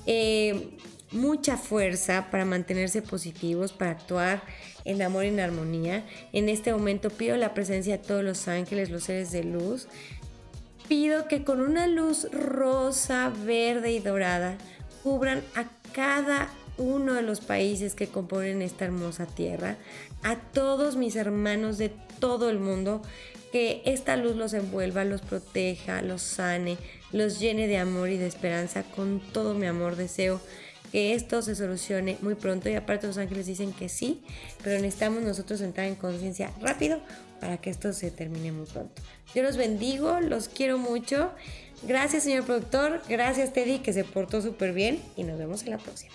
eh, 0.07 0.71
mucha 1.13 1.59
fuerza 1.59 2.29
para 2.31 2.47
mantenerse 2.47 3.03
positivos, 3.03 3.73
para 3.73 3.91
actuar 3.91 4.43
en 4.85 5.03
amor 5.03 5.25
y 5.25 5.29
en 5.29 5.41
armonía. 5.41 6.05
En 6.33 6.49
este 6.49 6.73
momento 6.73 7.11
pido 7.11 7.37
la 7.37 7.55
presencia 7.55 7.99
de 7.99 8.05
todos 8.05 8.25
los 8.25 8.49
ángeles, 8.49 8.91
los 8.91 9.05
seres 9.05 9.33
de 9.33 9.45
luz. 9.45 9.89
Pido 10.89 11.29
que 11.29 11.45
con 11.45 11.61
una 11.61 11.87
luz 11.87 12.27
rosa, 12.33 13.33
verde 13.45 13.93
y 13.93 14.01
dorada 14.01 14.59
cubran 15.03 15.43
a 15.55 15.67
cada 15.93 16.51
uno 16.79 17.15
de 17.15 17.23
los 17.23 17.41
países 17.41 17.95
que 17.95 18.09
componen 18.09 18.63
esta 18.63 18.87
hermosa 18.87 19.27
tierra, 19.27 19.77
a 20.23 20.37
todos 20.37 20.97
mis 20.97 21.15
hermanos 21.15 21.79
de 21.79 21.91
todo 22.19 22.51
el 22.51 22.59
mundo, 22.59 23.03
que 23.53 23.83
esta 23.85 24.17
luz 24.17 24.37
los 24.37 24.53
envuelva, 24.55 25.05
los 25.05 25.21
proteja, 25.21 26.03
los 26.03 26.23
sane, 26.23 26.79
los 27.13 27.41
llene 27.41 27.67
de 27.67 27.79
amor 27.79 28.09
y 28.09 28.17
de 28.17 28.27
esperanza. 28.27 28.85
Con 28.85 29.21
todo 29.21 29.55
mi 29.55 29.67
amor 29.67 29.97
deseo 29.97 30.41
que 30.91 31.15
esto 31.15 31.43
se 31.43 31.55
solucione 31.55 32.19
muy 32.21 32.35
pronto 32.35 32.69
y 32.69 32.75
aparte 32.75 33.07
los 33.07 33.19
ángeles 33.19 33.47
dicen 33.47 33.73
que 33.73 33.89
sí, 33.89 34.23
pero 34.63 34.81
necesitamos 34.81 35.23
nosotros 35.23 35.61
entrar 35.61 35.87
en 35.87 35.95
conciencia 35.95 36.53
rápido 36.61 37.01
para 37.41 37.59
que 37.59 37.71
esto 37.71 37.93
se 37.93 38.11
termine 38.11 38.53
muy 38.53 38.67
pronto. 38.67 39.03
Yo 39.35 39.43
los 39.43 39.57
bendigo, 39.57 40.21
los 40.21 40.49
quiero 40.49 40.79
mucho. 40.79 41.33
Gracias 41.83 42.25
señor 42.25 42.45
productor, 42.45 43.01
gracias 43.09 43.53
Teddy 43.53 43.79
que 43.79 43.93
se 43.93 44.05
portó 44.05 44.43
súper 44.43 44.75
bien 44.75 45.01
y 45.17 45.23
nos 45.25 45.39
vemos 45.39 45.63
en 45.63 45.71
la 45.71 45.79
próxima. 45.79 46.13